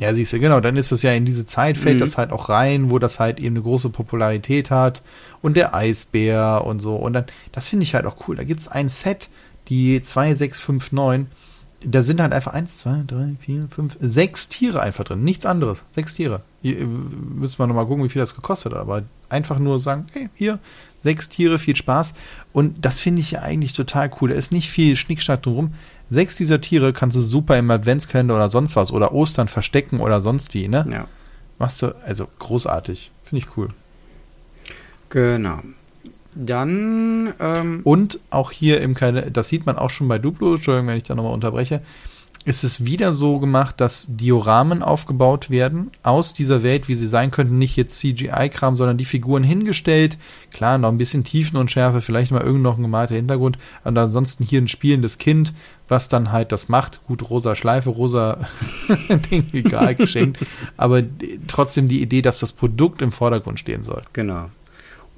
ja, 0.00 0.14
siehst 0.14 0.34
du, 0.34 0.40
genau, 0.40 0.60
dann 0.60 0.76
ist 0.76 0.92
es 0.92 1.02
ja 1.02 1.12
in 1.12 1.24
diese 1.24 1.46
Zeit, 1.46 1.78
fällt 1.78 1.96
mhm. 1.96 2.00
das 2.00 2.18
halt 2.18 2.32
auch 2.32 2.48
rein, 2.48 2.90
wo 2.90 2.98
das 2.98 3.18
halt 3.18 3.38
eben 3.38 3.56
eine 3.56 3.62
große 3.62 3.90
Popularität 3.90 4.70
hat 4.70 5.02
und 5.42 5.56
der 5.56 5.74
Eisbär 5.74 6.62
und 6.66 6.80
so. 6.80 6.96
Und 6.96 7.14
dann, 7.14 7.24
das 7.52 7.68
finde 7.68 7.84
ich 7.84 7.94
halt 7.94 8.06
auch 8.06 8.16
cool. 8.26 8.36
Da 8.36 8.44
gibt 8.44 8.60
es 8.60 8.68
ein 8.68 8.88
Set, 8.88 9.30
die 9.70 10.02
2659, 10.02 11.26
da 11.82 12.02
sind 12.02 12.20
halt 12.20 12.32
einfach 12.32 12.52
1, 12.52 12.78
2, 12.78 13.04
3, 13.06 13.36
4, 13.38 13.68
5, 13.70 13.96
6 14.00 14.48
Tiere 14.48 14.82
einfach 14.82 15.04
drin. 15.04 15.24
Nichts 15.24 15.46
anderes. 15.46 15.84
Sechs 15.92 16.14
Tiere. 16.14 16.42
Hier 16.60 16.78
äh, 16.78 16.84
müssen 16.84 17.58
wir 17.58 17.66
nochmal 17.66 17.86
gucken, 17.86 18.04
wie 18.04 18.10
viel 18.10 18.20
das 18.20 18.34
gekostet 18.34 18.72
hat. 18.72 18.80
Aber 18.80 19.02
einfach 19.30 19.58
nur 19.58 19.80
sagen, 19.80 20.06
hey, 20.12 20.28
hier, 20.34 20.58
sechs 21.00 21.30
Tiere, 21.30 21.58
viel 21.58 21.76
Spaß. 21.76 22.14
Und 22.52 22.84
das 22.84 23.00
finde 23.00 23.20
ich 23.20 23.30
ja 23.30 23.40
eigentlich 23.40 23.72
total 23.72 24.10
cool. 24.20 24.28
Da 24.28 24.34
ist 24.34 24.52
nicht 24.52 24.68
viel 24.68 24.94
Schnickschnack 24.96 25.42
drum. 25.42 25.72
Sechs 26.10 26.36
dieser 26.36 26.60
Tiere 26.60 26.92
kannst 26.92 27.16
du 27.16 27.22
super 27.22 27.56
im 27.56 27.70
Adventskalender 27.70 28.34
oder 28.34 28.50
sonst 28.50 28.76
was 28.76 28.92
oder 28.92 29.12
Ostern 29.12 29.48
verstecken 29.48 30.00
oder 30.00 30.20
sonst 30.20 30.52
wie, 30.52 30.68
ne? 30.68 30.84
Ja. 30.90 31.06
Machst 31.58 31.80
du, 31.82 31.94
also 32.04 32.26
großartig. 32.38 33.10
Finde 33.22 33.44
ich 33.44 33.56
cool. 33.56 33.68
Genau. 35.08 35.60
Dann. 36.34 37.34
Ähm 37.40 37.80
und 37.84 38.20
auch 38.30 38.50
hier 38.50 38.80
im 38.80 38.94
Kalender, 38.94 39.30
das 39.30 39.48
sieht 39.48 39.66
man 39.66 39.76
auch 39.76 39.90
schon 39.90 40.08
bei 40.08 40.18
Duplo, 40.18 40.54
Entschuldigung, 40.54 40.88
wenn 40.88 40.96
ich 40.96 41.02
da 41.02 41.14
nochmal 41.14 41.34
unterbreche, 41.34 41.82
ist 42.46 42.64
es 42.64 42.86
wieder 42.86 43.12
so 43.12 43.38
gemacht, 43.38 43.80
dass 43.80 44.06
Dioramen 44.08 44.82
aufgebaut 44.82 45.50
werden 45.50 45.90
aus 46.02 46.32
dieser 46.32 46.62
Welt, 46.62 46.88
wie 46.88 46.94
sie 46.94 47.06
sein 47.06 47.30
könnten. 47.30 47.58
Nicht 47.58 47.76
jetzt 47.76 47.98
CGI-Kram, 47.98 48.76
sondern 48.76 48.96
die 48.96 49.04
Figuren 49.04 49.42
hingestellt. 49.42 50.16
Klar, 50.50 50.78
noch 50.78 50.88
ein 50.88 50.96
bisschen 50.96 51.22
Tiefenunschärfe, 51.22 52.00
vielleicht 52.00 52.32
mal 52.32 52.40
irgend 52.40 52.62
noch 52.62 52.78
ein 52.78 52.82
gemalter 52.82 53.14
Hintergrund. 53.14 53.58
Und 53.84 53.98
ansonsten 53.98 54.44
hier 54.44 54.60
ein 54.60 54.68
spielendes 54.68 55.18
Kind, 55.18 55.52
was 55.88 56.08
dann 56.08 56.32
halt 56.32 56.50
das 56.50 56.70
macht. 56.70 57.04
Gut, 57.06 57.28
rosa 57.28 57.54
Schleife, 57.54 57.90
rosa 57.90 58.38
Ding, 59.30 59.46
egal, 59.52 59.94
geschenkt. 59.94 60.38
Aber 60.78 61.02
trotzdem 61.46 61.88
die 61.88 62.00
Idee, 62.00 62.22
dass 62.22 62.40
das 62.40 62.52
Produkt 62.52 63.02
im 63.02 63.12
Vordergrund 63.12 63.60
stehen 63.60 63.84
soll. 63.84 64.00
Genau. 64.14 64.48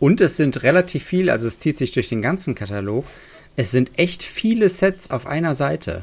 Und 0.03 0.21
es 0.21 0.37
sind 0.37 0.65
relativ 0.65 1.05
viele, 1.05 1.31
also 1.31 1.47
es 1.47 1.61
zieht 1.61 1.79
sich 1.79 1.93
durch 1.93 2.09
den 2.09 2.23
ganzen 2.23 2.57
Katalog. 2.57 3.07
Es 3.55 3.71
sind 3.71 4.01
echt 4.01 4.25
viele 4.25 4.69
Sets 4.69 5.13
auf 5.13 5.29
einer 5.29 5.55
Seite. 5.55 6.03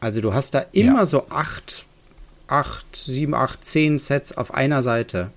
Also 0.00 0.22
du 0.22 0.32
hast 0.32 0.54
da 0.54 0.64
immer 0.72 1.00
ja. 1.00 1.04
so 1.06 1.28
acht, 1.28 1.84
acht, 2.46 2.96
sieben, 2.96 3.34
acht, 3.34 3.62
zehn 3.62 3.98
Sets 3.98 4.34
auf 4.34 4.54
einer 4.54 4.80
Seite. 4.80 5.30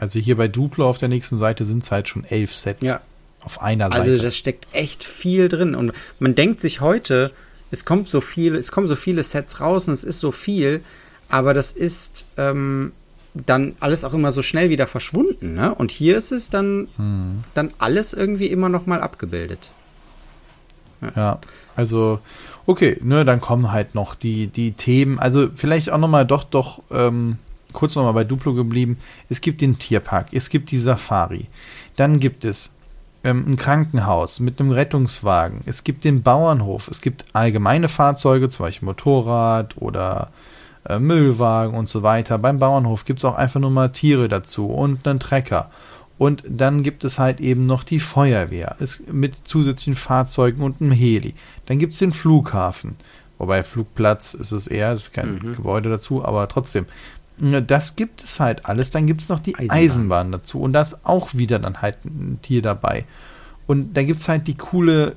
Also 0.00 0.18
hier 0.18 0.38
bei 0.38 0.48
Duplo 0.48 0.88
auf 0.88 0.96
der 0.96 1.10
nächsten 1.10 1.36
Seite 1.36 1.64
sind 1.64 1.82
es 1.82 1.90
halt 1.90 2.08
schon 2.08 2.24
elf 2.24 2.54
Sets. 2.54 2.80
Ja. 2.80 3.02
Auf 3.42 3.60
einer 3.60 3.90
Seite. 3.90 4.00
Also 4.00 4.22
das 4.22 4.34
steckt 4.34 4.66
echt 4.72 5.04
viel 5.04 5.50
drin. 5.50 5.74
Und 5.74 5.92
man 6.20 6.34
denkt 6.34 6.62
sich 6.62 6.80
heute, 6.80 7.32
es 7.70 7.84
kommt 7.84 8.08
so 8.08 8.22
viel, 8.22 8.54
es 8.54 8.72
kommen 8.72 8.86
so 8.88 8.96
viele 8.96 9.24
Sets 9.24 9.60
raus 9.60 9.88
und 9.88 9.92
es 9.92 10.04
ist 10.04 10.20
so 10.20 10.32
viel, 10.32 10.80
aber 11.28 11.52
das 11.52 11.72
ist 11.72 12.24
ähm, 12.38 12.92
dann 13.34 13.74
alles 13.80 14.04
auch 14.04 14.14
immer 14.14 14.32
so 14.32 14.42
schnell 14.42 14.70
wieder 14.70 14.86
verschwunden. 14.86 15.54
Ne? 15.54 15.74
Und 15.74 15.90
hier 15.90 16.16
ist 16.16 16.32
es 16.32 16.50
dann, 16.50 16.88
hm. 16.96 17.42
dann 17.54 17.70
alles 17.78 18.12
irgendwie 18.12 18.46
immer 18.46 18.68
noch 18.68 18.86
mal 18.86 19.02
abgebildet. 19.02 19.72
Ja, 21.00 21.12
ja 21.16 21.38
also 21.76 22.20
okay, 22.66 22.98
ne, 23.02 23.24
dann 23.24 23.40
kommen 23.40 23.72
halt 23.72 23.94
noch 23.94 24.14
die, 24.14 24.46
die 24.46 24.72
Themen, 24.72 25.18
also 25.18 25.48
vielleicht 25.54 25.90
auch 25.90 25.98
noch 25.98 26.08
mal 26.08 26.24
doch, 26.24 26.44
doch 26.44 26.82
ähm, 26.90 27.38
kurz 27.72 27.96
noch 27.96 28.04
mal 28.04 28.12
bei 28.12 28.24
Duplo 28.24 28.54
geblieben. 28.54 28.98
Es 29.28 29.40
gibt 29.40 29.60
den 29.60 29.78
Tierpark, 29.78 30.28
es 30.32 30.48
gibt 30.48 30.70
die 30.70 30.78
Safari, 30.78 31.48
dann 31.96 32.20
gibt 32.20 32.44
es 32.44 32.72
ähm, 33.24 33.44
ein 33.46 33.56
Krankenhaus 33.56 34.40
mit 34.40 34.60
einem 34.60 34.70
Rettungswagen, 34.70 35.60
es 35.66 35.84
gibt 35.84 36.04
den 36.04 36.22
Bauernhof, 36.22 36.88
es 36.88 37.00
gibt 37.00 37.24
allgemeine 37.32 37.88
Fahrzeuge, 37.88 38.48
zum 38.48 38.66
Beispiel 38.66 38.86
Motorrad 38.86 39.76
oder 39.78 40.30
äh, 40.88 40.98
Müllwagen 40.98 41.74
und 41.74 41.88
so 41.88 42.02
weiter. 42.02 42.38
Beim 42.38 42.58
Bauernhof 42.58 43.04
gibt 43.04 43.20
es 43.20 43.24
auch 43.24 43.36
einfach 43.36 43.60
nur 43.60 43.70
mal 43.70 43.88
Tiere 43.88 44.28
dazu 44.28 44.66
und 44.66 45.06
einen 45.06 45.20
Trecker. 45.20 45.70
Und 46.16 46.44
dann 46.48 46.82
gibt 46.82 47.04
es 47.04 47.18
halt 47.18 47.40
eben 47.40 47.66
noch 47.66 47.82
die 47.82 47.98
Feuerwehr 47.98 48.76
es, 48.78 49.02
mit 49.10 49.34
zusätzlichen 49.48 49.96
Fahrzeugen 49.96 50.62
und 50.62 50.80
einem 50.80 50.92
Heli. 50.92 51.34
Dann 51.66 51.78
gibt 51.78 51.92
es 51.92 51.98
den 51.98 52.12
Flughafen. 52.12 52.96
Wobei 53.38 53.64
Flugplatz 53.64 54.34
ist 54.34 54.52
es 54.52 54.68
eher, 54.68 54.92
es 54.92 55.04
ist 55.04 55.12
kein 55.12 55.34
mhm. 55.34 55.54
Gebäude 55.54 55.90
dazu, 55.90 56.24
aber 56.24 56.48
trotzdem. 56.48 56.86
Das 57.36 57.96
gibt 57.96 58.22
es 58.22 58.38
halt 58.38 58.66
alles. 58.66 58.92
Dann 58.92 59.08
gibt 59.08 59.22
es 59.22 59.28
noch 59.28 59.40
die 59.40 59.56
Eisenbahn. 59.56 59.78
Eisenbahn. 59.78 60.32
dazu. 60.32 60.60
Und 60.60 60.72
da 60.72 60.82
ist 60.82 61.04
auch 61.04 61.34
wieder 61.34 61.58
dann 61.58 61.82
halt 61.82 62.04
ein 62.04 62.38
Tier 62.42 62.62
dabei. 62.62 63.06
Und 63.66 63.94
da 63.94 64.04
gibt 64.04 64.20
es 64.20 64.28
halt 64.28 64.46
die 64.46 64.56
coole 64.56 65.16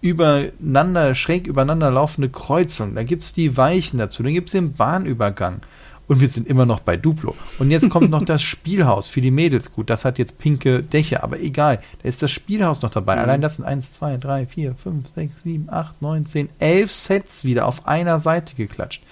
übereinander, 0.00 1.14
schräg 1.14 1.46
übereinander 1.46 1.90
laufende 1.90 2.28
Kreuzung. 2.28 2.94
Da 2.94 3.02
gibt 3.02 3.22
es 3.22 3.32
die 3.32 3.56
Weichen 3.56 3.98
dazu. 3.98 4.22
Dann 4.22 4.32
gibt 4.32 4.48
es 4.48 4.52
den 4.52 4.72
Bahnübergang. 4.72 5.60
Und 6.06 6.20
wir 6.20 6.26
sind 6.26 6.48
immer 6.48 6.66
noch 6.66 6.80
bei 6.80 6.96
Duplo. 6.96 7.36
Und 7.60 7.70
jetzt 7.70 7.88
kommt 7.88 8.10
noch 8.10 8.24
das 8.24 8.42
Spielhaus 8.42 9.06
für 9.06 9.20
die 9.20 9.30
Mädels. 9.30 9.70
Gut, 9.72 9.90
das 9.90 10.04
hat 10.04 10.18
jetzt 10.18 10.38
pinke 10.38 10.82
Dächer, 10.82 11.22
aber 11.22 11.38
egal. 11.38 11.80
Da 12.02 12.08
ist 12.08 12.20
das 12.20 12.32
Spielhaus 12.32 12.82
noch 12.82 12.90
dabei. 12.90 13.14
Mhm. 13.14 13.22
Allein 13.22 13.40
das 13.40 13.56
sind 13.56 13.64
1, 13.64 13.92
2, 13.92 14.16
3, 14.16 14.46
4, 14.48 14.74
5, 14.74 15.08
6, 15.14 15.42
7, 15.44 15.68
8, 15.70 16.02
9, 16.02 16.26
10, 16.26 16.48
11 16.58 16.92
Sets 16.92 17.44
wieder 17.44 17.66
auf 17.66 17.86
einer 17.86 18.18
Seite 18.18 18.56
geklatscht. 18.56 19.04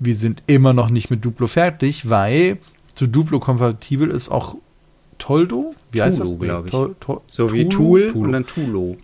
Wir 0.00 0.14
sind 0.14 0.42
immer 0.46 0.74
noch 0.74 0.90
nicht 0.90 1.08
mit 1.10 1.24
Duplo 1.24 1.46
fertig, 1.46 2.10
weil 2.10 2.58
zu 2.94 3.06
Duplo 3.06 3.40
kompatibel 3.40 4.10
ist 4.10 4.28
auch 4.28 4.56
Toldo. 5.16 5.74
Wie 5.92 5.98
Tulo, 5.98 6.06
heißt 6.06 6.20
das? 6.20 6.38
glaube 6.38 6.66
ich. 6.66 6.72
Tol, 6.72 6.94
Tol, 7.00 7.20
so 7.26 7.52
wie 7.54 7.68
Tool 7.70 8.12
Tulo. 8.12 8.24
und 8.26 8.32
dann 8.32 8.46
Tulo. 8.46 8.98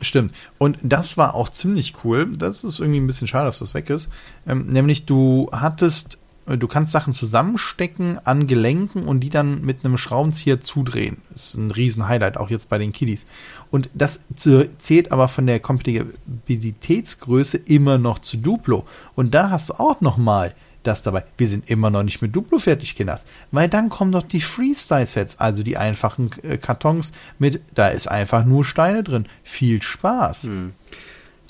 Stimmt. 0.00 0.34
Und 0.58 0.78
das 0.82 1.16
war 1.16 1.34
auch 1.34 1.48
ziemlich 1.48 1.94
cool. 2.04 2.26
Das 2.36 2.64
ist 2.64 2.80
irgendwie 2.80 3.00
ein 3.00 3.06
bisschen 3.06 3.28
schade, 3.28 3.46
dass 3.46 3.60
das 3.60 3.74
weg 3.74 3.90
ist. 3.90 4.10
Ähm, 4.46 4.66
nämlich 4.66 5.06
du 5.06 5.48
hattest, 5.52 6.18
äh, 6.46 6.58
du 6.58 6.66
kannst 6.68 6.92
Sachen 6.92 7.12
zusammenstecken 7.12 8.18
an 8.24 8.46
Gelenken 8.46 9.06
und 9.06 9.20
die 9.20 9.30
dann 9.30 9.62
mit 9.62 9.84
einem 9.84 9.96
Schraubenzieher 9.96 10.60
zudrehen. 10.60 11.18
Das 11.30 11.48
ist 11.48 11.54
ein 11.54 11.70
riesen 11.70 12.08
Highlight, 12.08 12.36
auch 12.36 12.50
jetzt 12.50 12.68
bei 12.68 12.78
den 12.78 12.92
Kiddies. 12.92 13.26
Und 13.70 13.88
das 13.94 14.22
zählt 14.34 15.12
aber 15.12 15.28
von 15.28 15.46
der 15.46 15.60
Kompatibilitätsgröße 15.60 17.58
immer 17.58 17.98
noch 17.98 18.18
zu 18.18 18.36
Duplo. 18.36 18.86
Und 19.14 19.34
da 19.34 19.50
hast 19.50 19.70
du 19.70 19.74
auch 19.74 20.00
noch 20.00 20.16
mal 20.16 20.54
das 20.86 21.02
dabei. 21.02 21.24
Wir 21.36 21.48
sind 21.48 21.68
immer 21.70 21.90
noch 21.90 22.02
nicht 22.02 22.22
mit 22.22 22.34
Duplo 22.34 22.58
fertig, 22.58 22.96
Kinders. 22.96 23.24
Weil 23.52 23.68
dann 23.68 23.88
kommen 23.88 24.12
doch 24.12 24.22
die 24.22 24.40
Freestyle-Sets, 24.40 25.38
also 25.40 25.62
die 25.62 25.76
einfachen 25.76 26.30
äh, 26.42 26.58
Kartons 26.58 27.12
mit, 27.38 27.60
da 27.74 27.88
ist 27.88 28.08
einfach 28.08 28.44
nur 28.44 28.64
Steine 28.64 29.02
drin. 29.02 29.26
Viel 29.42 29.82
Spaß. 29.82 30.44
Hm. 30.44 30.72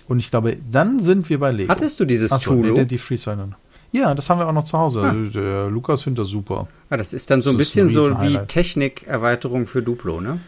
Und 0.09 0.19
ich 0.19 0.31
glaube, 0.31 0.57
dann 0.71 1.01
sind 1.01 1.29
wir 1.29 1.41
bei 1.41 1.51
Lego. 1.51 1.71
Hattest 1.71 1.99
du 2.01 2.05
dieses 2.05 2.33
Achso, 2.33 2.55
Tulo? 2.55 2.85
Die 2.85 2.99
Freestyle. 2.99 3.49
Ja, 3.93 4.15
das 4.15 4.29
haben 4.29 4.39
wir 4.39 4.49
auch 4.49 4.53
noch 4.53 4.65
zu 4.65 4.79
Hause. 4.79 5.03
Ah. 5.03 5.15
Der 5.35 5.69
Lukas 5.69 6.03
findet 6.03 6.25
das 6.25 6.29
super. 6.29 6.69
Ja, 6.91 6.97
das 6.97 7.13
ist 7.13 7.31
dann 7.31 7.43
so 7.43 7.51
ein 7.51 7.59
das 7.59 7.69
bisschen 7.69 7.87
ein 7.87 7.91
so 7.91 8.21
wie 8.21 8.39
Technikerweiterung 8.47 9.67
für 9.67 9.83
Duplo, 9.83 10.21
ne? 10.21 10.41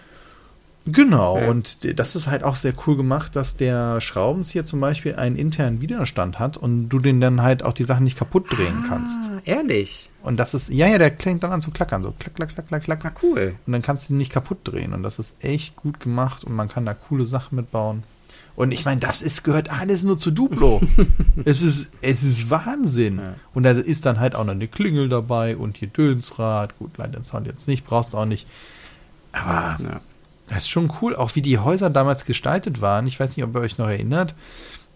Genau, 0.87 1.39
ja. 1.39 1.49
und 1.49 1.99
das 1.99 2.17
ist 2.17 2.29
halt 2.29 2.43
auch 2.43 2.57
sehr 2.57 2.73
cool 2.87 2.97
gemacht, 2.97 3.37
dass 3.37 3.57
der 3.57 4.01
Schraubenzieher 4.01 4.65
zum 4.65 4.81
Beispiel 4.81 5.17
einen 5.17 5.37
internen 5.37 5.81
Widerstand 5.81 6.39
hat 6.39 6.57
und 6.57 6.89
du 6.89 6.99
den 6.99 7.21
dann 7.21 7.43
halt 7.43 7.63
auch 7.63 7.75
die 7.75 7.85
Sachen 7.85 8.05
nicht 8.05 8.17
kaputt 8.17 8.47
drehen 8.51 8.83
ah, 8.85 8.87
kannst. 8.89 9.19
Ehrlich? 9.45 10.11
Und 10.23 10.39
das 10.39 10.55
ist, 10.55 10.71
ja, 10.71 10.87
ja, 10.87 10.99
der 10.99 11.11
klingt 11.11 11.43
dann 11.43 11.53
an 11.53 11.63
zu 11.63 11.71
klackern, 11.71 12.03
so 12.03 12.15
klack, 12.19 12.35
klack, 12.37 12.55
klack, 12.55 12.69
klack, 12.69 12.83
klack. 12.83 13.05
Ah, 13.05 13.13
cool. 13.23 13.55
Und 13.67 13.73
dann 13.73 13.83
kannst 13.83 14.09
du 14.09 14.15
ihn 14.15 14.19
nicht 14.19 14.33
kaputt 14.33 14.59
drehen 14.65 14.95
und 14.95 15.03
das 15.03 15.19
ist 15.19 15.45
echt 15.45 15.77
gut 15.77 16.01
gemacht 16.01 16.45
und 16.45 16.55
man 16.55 16.69
kann 16.69 16.87
da 16.87 16.95
coole 16.95 17.25
Sachen 17.25 17.57
mitbauen. 17.57 18.03
Und 18.59 18.73
ich 18.73 18.85
meine, 18.85 19.01
das 19.01 19.23
ist, 19.23 19.45
gehört 19.45 19.71
alles 19.71 20.03
nur 20.03 20.19
zu 20.19 20.33
Duplo. 20.33 20.81
es, 21.45 21.63
ist, 21.63 21.93
es 22.01 22.25
ist 22.25 22.51
Wahnsinn. 22.51 23.19
Ja. 23.19 23.35
Und 23.55 23.63
da 23.63 23.71
ist 23.71 24.05
dann 24.05 24.19
halt 24.19 24.35
auch 24.35 24.45
noch 24.45 24.53
eine 24.53 24.67
Klingel 24.67 25.09
dabei 25.09 25.57
und 25.57 25.77
hier 25.77 25.87
Dönsrad. 25.87 26.77
Gut, 26.77 26.99
leider 26.99 27.25
Sound 27.25 27.47
jetzt 27.47 27.69
nicht, 27.69 27.87
brauchst 27.87 28.15
du 28.15 28.19
auch 28.19 28.25
nicht. 28.25 28.49
Aber 29.31 29.79
ja. 29.81 30.01
Das 30.49 30.59
ist 30.64 30.71
schon 30.71 30.90
cool, 31.00 31.14
auch 31.14 31.35
wie 31.35 31.43
die 31.43 31.59
Häuser 31.59 31.90
damals 31.90 32.25
gestaltet 32.25 32.81
waren. 32.81 33.07
Ich 33.07 33.21
weiß 33.21 33.37
nicht, 33.37 33.45
ob 33.45 33.55
ihr 33.55 33.61
euch 33.61 33.78
noch 33.78 33.88
erinnert. 33.88 34.35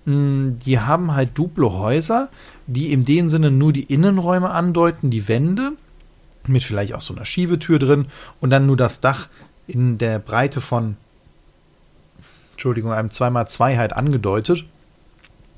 Hm, 0.06 0.58
die 0.64 0.80
haben 0.80 1.14
halt 1.14 1.36
Duplo-Häuser, 1.38 2.28
die 2.66 2.92
in 2.92 3.04
dem 3.04 3.28
Sinne 3.28 3.50
nur 3.50 3.72
die 3.72 3.84
Innenräume 3.84 4.50
andeuten, 4.50 5.10
die 5.10 5.28
Wände, 5.28 5.72
mit 6.46 6.64
vielleicht 6.64 6.94
auch 6.94 7.00
so 7.00 7.14
einer 7.14 7.24
Schiebetür 7.24 7.78
drin 7.78 8.06
und 8.40 8.50
dann 8.50 8.66
nur 8.66 8.76
das 8.76 9.00
Dach 9.00 9.28
in 9.66 9.98
der 9.98 10.18
Breite 10.18 10.60
von, 10.60 10.96
Entschuldigung, 12.52 12.92
einem 12.92 13.10
2x2 13.10 13.76
halt 13.76 13.92
angedeutet. 13.92 14.64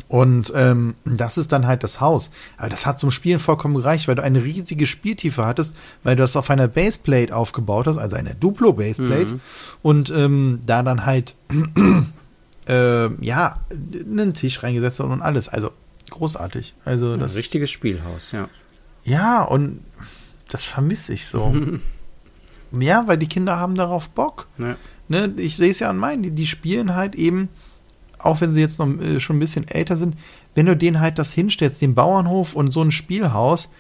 Und 0.08 0.52
ähm, 0.54 0.94
das 1.04 1.38
ist 1.38 1.52
dann 1.52 1.66
halt 1.66 1.82
das 1.82 2.00
Haus. 2.00 2.30
Aber 2.56 2.68
das 2.68 2.86
hat 2.86 3.00
zum 3.00 3.10
Spielen 3.10 3.38
vollkommen 3.38 3.74
gereicht, 3.74 4.06
weil 4.06 4.14
du 4.14 4.22
eine 4.22 4.44
riesige 4.44 4.86
Spieltiefe 4.86 5.44
hattest, 5.44 5.76
weil 6.02 6.16
du 6.16 6.22
das 6.22 6.36
auf 6.36 6.50
einer 6.50 6.68
Baseplate 6.68 7.34
aufgebaut 7.34 7.86
hast, 7.86 7.98
also 7.98 8.16
einer 8.16 8.34
Duplo-Baseplate. 8.34 9.34
Mhm. 9.34 9.40
Und 9.82 10.10
ähm, 10.10 10.60
da 10.66 10.82
dann 10.82 11.06
halt, 11.06 11.34
äh, 12.68 13.24
ja, 13.24 13.60
einen 13.70 14.34
Tisch 14.34 14.62
reingesetzt 14.62 15.00
und 15.00 15.22
alles. 15.22 15.48
Also 15.48 15.70
großartig. 16.10 16.74
Also 16.84 17.16
das 17.16 17.32
Ein 17.32 17.36
richtiges 17.36 17.70
Spielhaus, 17.70 18.32
ja. 18.32 18.48
Ja, 19.04 19.42
und 19.42 19.82
das 20.48 20.64
vermisse 20.64 21.14
ich 21.14 21.26
so. 21.26 21.54
ja, 22.78 23.06
weil 23.06 23.18
die 23.18 23.28
Kinder 23.28 23.58
haben 23.58 23.74
darauf 23.74 24.10
Bock. 24.10 24.48
Ja. 24.58 24.76
Ne, 25.08 25.32
ich 25.36 25.56
sehe 25.56 25.70
es 25.70 25.80
ja 25.80 25.90
an 25.90 25.98
meinen, 25.98 26.22
die, 26.22 26.30
die 26.30 26.46
spielen 26.46 26.94
halt 26.94 27.14
eben 27.14 27.48
auch 28.24 28.40
wenn 28.40 28.52
sie 28.52 28.60
jetzt 28.60 28.78
noch 28.78 28.88
äh, 29.00 29.20
schon 29.20 29.36
ein 29.36 29.40
bisschen 29.40 29.68
älter 29.68 29.96
sind, 29.96 30.16
wenn 30.54 30.66
du 30.66 30.76
denen 30.76 31.00
halt 31.00 31.18
das 31.18 31.32
hinstellst, 31.32 31.82
den 31.82 31.94
Bauernhof 31.94 32.54
und 32.54 32.70
so 32.70 32.82
ein 32.82 32.90
Spielhaus, 32.90 33.70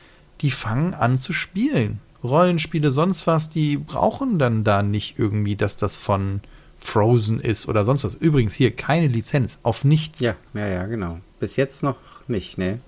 die 0.40 0.50
fangen 0.50 0.94
an 0.94 1.18
zu 1.18 1.32
spielen. 1.32 2.00
Rollenspiele, 2.22 2.90
sonst 2.90 3.26
was, 3.26 3.50
die 3.50 3.76
brauchen 3.76 4.38
dann 4.38 4.64
da 4.64 4.82
nicht 4.82 5.18
irgendwie, 5.18 5.56
dass 5.56 5.76
das 5.76 5.96
von 5.96 6.40
Frozen 6.78 7.38
ist 7.38 7.68
oder 7.68 7.84
sonst 7.84 8.04
was. 8.04 8.14
Übrigens 8.14 8.54
hier 8.54 8.74
keine 8.74 9.08
Lizenz, 9.08 9.58
auf 9.62 9.84
nichts. 9.84 10.20
Ja, 10.20 10.34
ja, 10.54 10.66
ja, 10.66 10.86
genau. 10.86 11.18
Bis 11.40 11.56
jetzt 11.56 11.82
noch 11.82 11.96
nicht, 12.28 12.58
ne? 12.58 12.80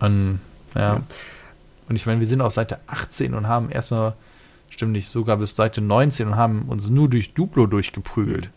Und, 0.00 0.40
ja. 0.74 0.80
ja. 0.80 1.02
Und 1.88 1.96
ich 1.96 2.06
meine, 2.06 2.20
wir 2.20 2.26
sind 2.26 2.40
auf 2.40 2.52
Seite 2.52 2.80
18 2.86 3.34
und 3.34 3.46
haben 3.46 3.70
erstmal, 3.70 4.14
stimmt 4.70 4.92
nicht, 4.92 5.08
sogar 5.08 5.36
bis 5.36 5.54
Seite 5.54 5.80
19 5.80 6.28
und 6.28 6.36
haben 6.36 6.62
uns 6.68 6.90
nur 6.90 7.08
durch 7.08 7.34
Duplo 7.34 7.66
durchgeprügelt. 7.66 8.50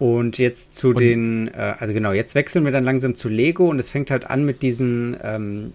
Und 0.00 0.38
jetzt 0.38 0.78
zu 0.78 0.88
und 0.88 1.00
den, 1.00 1.48
äh, 1.48 1.74
also 1.78 1.92
genau, 1.92 2.12
jetzt 2.12 2.34
wechseln 2.34 2.64
wir 2.64 2.72
dann 2.72 2.84
langsam 2.84 3.14
zu 3.14 3.28
Lego 3.28 3.68
und 3.68 3.78
es 3.78 3.90
fängt 3.90 4.10
halt 4.10 4.30
an 4.30 4.46
mit 4.46 4.62
diesen 4.62 5.14
ähm, 5.22 5.74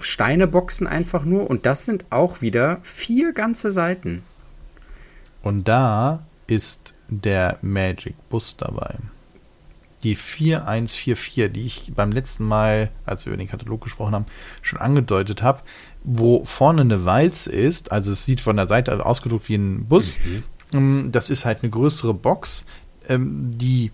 Steineboxen 0.00 0.86
einfach 0.86 1.26
nur. 1.26 1.50
Und 1.50 1.66
das 1.66 1.84
sind 1.84 2.06
auch 2.08 2.40
wieder 2.40 2.78
vier 2.80 3.34
ganze 3.34 3.70
Seiten. 3.70 4.22
Und 5.42 5.68
da 5.68 6.24
ist 6.46 6.94
der 7.08 7.58
Magic 7.60 8.14
Bus 8.30 8.56
dabei. 8.56 8.94
Die 10.02 10.16
4144, 10.16 11.52
die 11.52 11.66
ich 11.66 11.92
beim 11.94 12.10
letzten 12.10 12.44
Mal, 12.44 12.90
als 13.04 13.26
wir 13.26 13.34
über 13.34 13.42
den 13.42 13.50
Katalog 13.50 13.82
gesprochen 13.82 14.14
haben, 14.14 14.26
schon 14.62 14.78
angedeutet 14.78 15.42
habe, 15.42 15.60
wo 16.04 16.42
vorne 16.46 16.80
eine 16.80 17.04
Walz 17.04 17.46
ist, 17.46 17.92
also 17.92 18.12
es 18.12 18.24
sieht 18.24 18.40
von 18.40 18.56
der 18.56 18.66
Seite 18.66 19.04
ausgedruckt 19.04 19.50
wie 19.50 19.56
ein 19.56 19.84
Bus. 19.84 20.20
Mhm. 20.24 20.42
Ähm, 20.72 21.08
das 21.12 21.28
ist 21.28 21.44
halt 21.44 21.58
eine 21.62 21.70
größere 21.70 22.14
Box, 22.14 22.64
ähm, 23.08 23.50
die, 23.54 23.90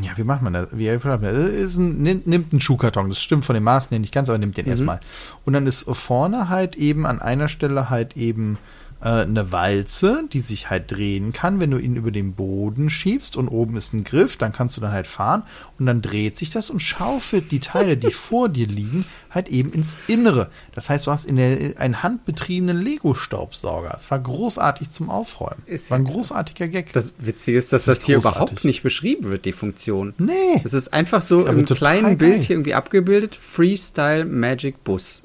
ja, 0.00 0.16
wie 0.16 0.24
macht 0.24 0.42
man 0.42 0.52
das? 0.52 0.68
Wie 0.72 0.88
man 1.22 1.34
das? 1.34 1.44
Ist 1.46 1.76
ein, 1.78 2.02
nimmt, 2.02 2.26
nimmt 2.26 2.52
einen 2.52 2.60
Schuhkarton, 2.60 3.08
das 3.08 3.22
stimmt 3.22 3.44
von 3.44 3.54
den 3.54 3.64
Maßen 3.64 3.90
her 3.90 3.98
nicht 3.98 4.14
ganz, 4.14 4.28
aber 4.28 4.38
nimmt 4.38 4.56
den 4.56 4.66
mhm. 4.66 4.72
erstmal. 4.72 5.00
Und 5.44 5.52
dann 5.52 5.66
ist 5.66 5.84
vorne 5.88 6.48
halt 6.48 6.76
eben 6.76 7.06
an 7.06 7.20
einer 7.20 7.48
Stelle 7.48 7.90
halt 7.90 8.16
eben 8.16 8.58
äh, 9.06 9.22
eine 9.22 9.52
Walze, 9.52 10.24
die 10.32 10.40
sich 10.40 10.68
halt 10.68 10.90
drehen 10.90 11.32
kann, 11.32 11.60
wenn 11.60 11.70
du 11.70 11.78
ihn 11.78 11.94
über 11.94 12.10
den 12.10 12.32
Boden 12.32 12.90
schiebst 12.90 13.36
und 13.36 13.46
oben 13.46 13.76
ist 13.76 13.92
ein 13.94 14.02
Griff, 14.02 14.36
dann 14.36 14.52
kannst 14.52 14.76
du 14.76 14.80
dann 14.80 14.90
halt 14.90 15.06
fahren 15.06 15.44
und 15.78 15.86
dann 15.86 16.02
dreht 16.02 16.36
sich 16.36 16.50
das 16.50 16.70
und 16.70 16.80
schaufelt 16.80 17.52
die 17.52 17.60
Teile, 17.60 17.96
die 17.96 18.10
vor 18.10 18.48
dir 18.48 18.66
liegen, 18.66 19.04
halt 19.30 19.48
eben 19.48 19.72
ins 19.72 19.96
Innere. 20.08 20.50
Das 20.74 20.88
heißt, 20.88 21.06
du 21.06 21.12
hast 21.12 21.24
in 21.24 21.36
der, 21.36 21.78
einen 21.78 22.02
handbetriebenen 22.02 22.82
Lego-Staubsauger. 22.82 23.94
Es 23.96 24.10
war 24.10 24.18
großartig 24.18 24.90
zum 24.90 25.08
Aufräumen. 25.08 25.62
Ist 25.66 25.90
war 25.92 25.98
ein 25.98 26.04
großartiger 26.04 26.66
Gag. 26.66 26.92
Das 26.92 27.14
Witzige 27.18 27.58
ist, 27.58 27.72
dass 27.72 27.84
Das 27.84 27.98
das, 27.98 28.06
hier 28.06 28.16
großartig. 28.16 28.40
überhaupt 28.42 28.64
nicht 28.64 28.82
beschrieben 28.82 29.30
wird, 29.30 29.44
die 29.44 29.52
Funktion. 29.52 30.14
nee. 30.18 30.60
Es 30.64 30.74
ist 30.74 30.92
einfach 30.92 31.22
so 31.22 31.46
im 31.46 31.64
kleinen 31.64 32.18
geil. 32.18 32.30
Bild 32.30 32.44
hier 32.44 32.56
irgendwie 32.56 32.74
abgebildet. 32.74 33.36
Freestyle 33.36 34.24
Magic 34.24 34.82
Bus. 34.82 35.22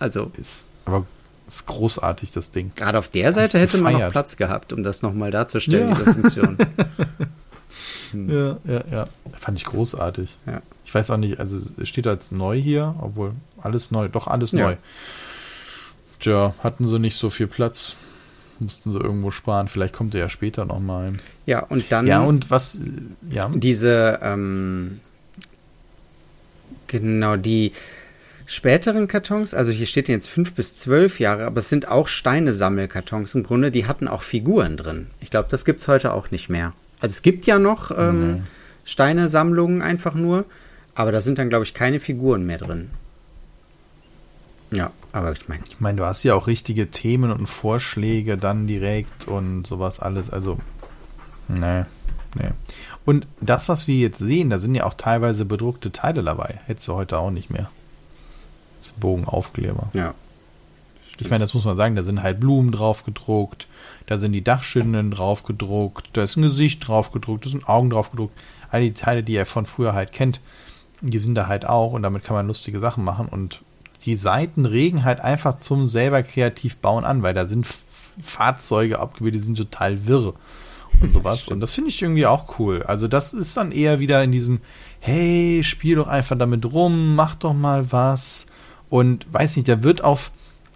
Also, 0.00 0.30
Ist, 0.36 0.70
aber 0.86 1.06
ist 1.54 1.66
großartig, 1.66 2.32
das 2.32 2.50
Ding. 2.50 2.70
gerade 2.74 2.98
auf 2.98 3.08
der 3.08 3.32
Seite 3.32 3.58
hätte 3.58 3.78
man 3.78 3.92
noch 3.92 3.98
gefeiert. 3.98 4.12
Platz 4.12 4.36
gehabt, 4.36 4.72
um 4.72 4.82
das 4.82 5.02
nochmal 5.02 5.30
darzustellen, 5.30 5.90
Ja. 5.90 5.94
diese 5.96 6.14
Funktion. 6.14 6.56
Ja, 8.12 8.56
ja, 8.64 8.82
ja. 8.90 9.08
Fand 9.38 9.56
ich 9.58 9.64
großartig. 9.66 10.36
Ja. 10.44 10.62
Ich 10.84 10.92
weiß 10.92 11.10
auch 11.12 11.16
nicht, 11.16 11.38
also 11.38 11.60
es 11.80 11.88
steht 11.88 12.08
als 12.08 12.32
neu 12.32 12.60
hier, 12.60 12.96
obwohl 13.00 13.34
alles 13.62 13.92
neu, 13.92 14.08
doch 14.08 14.26
alles 14.26 14.50
Ja. 14.50 14.66
neu. 14.70 14.76
Tja, 16.18 16.52
hatten 16.64 16.88
sie 16.88 16.98
nicht 16.98 17.14
so 17.16 17.30
viel 17.30 17.46
Platz. 17.46 17.94
Mussten 18.58 18.90
sie 18.90 18.98
irgendwo 18.98 19.30
sparen. 19.30 19.68
Vielleicht 19.68 19.94
kommt 19.94 20.16
er 20.16 20.22
ja 20.22 20.28
später 20.28 20.64
nochmal. 20.64 21.12
Ja, 21.46 21.60
und 21.60 21.92
dann 21.92 22.08
Ja, 22.08 22.20
und 22.22 22.50
was, 22.50 22.80
ja, 23.30 23.48
diese, 23.54 24.18
ähm, 24.22 24.98
genau, 26.88 27.36
die 27.36 27.72
späteren 28.50 29.06
Kartons, 29.06 29.54
also 29.54 29.70
hier 29.70 29.86
steht 29.86 30.08
jetzt 30.08 30.28
fünf 30.28 30.54
bis 30.54 30.74
zwölf 30.74 31.20
Jahre, 31.20 31.44
aber 31.44 31.58
es 31.58 31.68
sind 31.68 31.86
auch 31.86 32.08
Steine-Sammelkartons 32.08 33.36
im 33.36 33.44
Grunde, 33.44 33.70
die 33.70 33.86
hatten 33.86 34.08
auch 34.08 34.22
Figuren 34.22 34.76
drin. 34.76 35.06
Ich 35.20 35.30
glaube, 35.30 35.48
das 35.48 35.64
gibt 35.64 35.80
es 35.80 35.86
heute 35.86 36.12
auch 36.12 36.32
nicht 36.32 36.48
mehr. 36.48 36.72
Also 36.98 37.12
es 37.12 37.22
gibt 37.22 37.46
ja 37.46 37.60
noch 37.60 37.92
ähm, 37.96 38.42
Steine-Sammlungen 38.84 39.82
einfach 39.82 40.14
nur, 40.14 40.46
aber 40.96 41.12
da 41.12 41.20
sind 41.20 41.38
dann, 41.38 41.48
glaube 41.48 41.64
ich, 41.64 41.74
keine 41.74 42.00
Figuren 42.00 42.44
mehr 42.44 42.58
drin. 42.58 42.90
Ja, 44.72 44.90
aber 45.12 45.30
ich 45.30 45.48
meine, 45.48 45.62
ich 45.68 45.78
meine, 45.78 45.98
du 45.98 46.04
hast 46.04 46.24
ja 46.24 46.34
auch 46.34 46.48
richtige 46.48 46.90
Themen 46.90 47.30
und 47.30 47.46
Vorschläge 47.46 48.36
dann 48.36 48.66
direkt 48.66 49.28
und 49.28 49.64
sowas 49.64 50.00
alles. 50.00 50.28
Also, 50.28 50.58
nee, 51.46 51.84
nee. 52.34 52.50
Und 53.04 53.28
das, 53.40 53.68
was 53.68 53.86
wir 53.86 53.96
jetzt 53.96 54.18
sehen, 54.18 54.50
da 54.50 54.58
sind 54.58 54.74
ja 54.74 54.86
auch 54.86 54.94
teilweise 54.94 55.44
bedruckte 55.44 55.92
Teile 55.92 56.24
dabei. 56.24 56.58
Hättest 56.64 56.88
du 56.88 56.94
heute 56.94 57.18
auch 57.18 57.30
nicht 57.30 57.50
mehr. 57.50 57.70
Das 58.80 58.86
ist 58.88 58.96
ein 58.96 59.00
Bogenaufkleber. 59.00 59.90
ja. 59.92 60.14
Ich 61.22 61.28
meine, 61.28 61.44
das 61.44 61.52
muss 61.52 61.66
man 61.66 61.76
sagen, 61.76 61.96
da 61.96 62.02
sind 62.02 62.22
halt 62.22 62.40
Blumen 62.40 62.72
drauf 62.72 63.04
gedruckt, 63.04 63.68
da 64.06 64.16
sind 64.16 64.32
die 64.32 64.42
Dachschinden 64.42 65.10
drauf 65.10 65.42
gedruckt, 65.42 66.08
da 66.14 66.22
ist 66.22 66.36
ein 66.36 66.42
Gesicht 66.42 66.88
drauf 66.88 67.12
gedruckt, 67.12 67.44
da 67.44 67.50
sind 67.50 67.68
Augen 67.68 67.90
drauf 67.90 68.10
gedruckt. 68.10 68.32
All 68.70 68.80
die 68.80 68.94
Teile, 68.94 69.22
die 69.22 69.36
er 69.36 69.44
von 69.44 69.66
früher 69.66 69.92
halt 69.92 70.12
kennt, 70.12 70.40
die 71.02 71.18
sind 71.18 71.34
da 71.34 71.46
halt 71.46 71.66
auch 71.66 71.92
und 71.92 72.02
damit 72.02 72.24
kann 72.24 72.36
man 72.36 72.46
lustige 72.46 72.78
Sachen 72.78 73.04
machen 73.04 73.28
und 73.28 73.60
die 74.06 74.14
Seiten 74.14 74.64
regen 74.64 75.04
halt 75.04 75.20
einfach 75.20 75.58
zum 75.58 75.86
selber 75.86 76.22
kreativ 76.22 76.78
bauen 76.78 77.04
an, 77.04 77.22
weil 77.22 77.34
da 77.34 77.44
sind 77.44 77.66
Fahrzeuge 78.22 78.98
abgebildet, 78.98 79.40
die 79.40 79.44
sind 79.44 79.58
total 79.58 80.06
wirr 80.06 80.32
und 81.02 81.12
sowas. 81.12 81.48
und 81.48 81.60
das 81.60 81.72
finde 81.72 81.90
ich 81.90 82.00
irgendwie 82.00 82.26
auch 82.26 82.58
cool. 82.58 82.82
Also 82.84 83.08
das 83.08 83.34
ist 83.34 83.58
dann 83.58 83.72
eher 83.72 84.00
wieder 84.00 84.24
in 84.24 84.32
diesem, 84.32 84.60
hey, 85.00 85.62
spiel 85.64 85.96
doch 85.96 86.08
einfach 86.08 86.38
damit 86.38 86.64
rum, 86.72 87.14
mach 87.14 87.34
doch 87.34 87.52
mal 87.52 87.92
was. 87.92 88.46
Und 88.90 89.26
weiß 89.32 89.56
nicht, 89.56 89.68
da 89.68 89.82
wird 89.82 90.04
auf, 90.04 90.30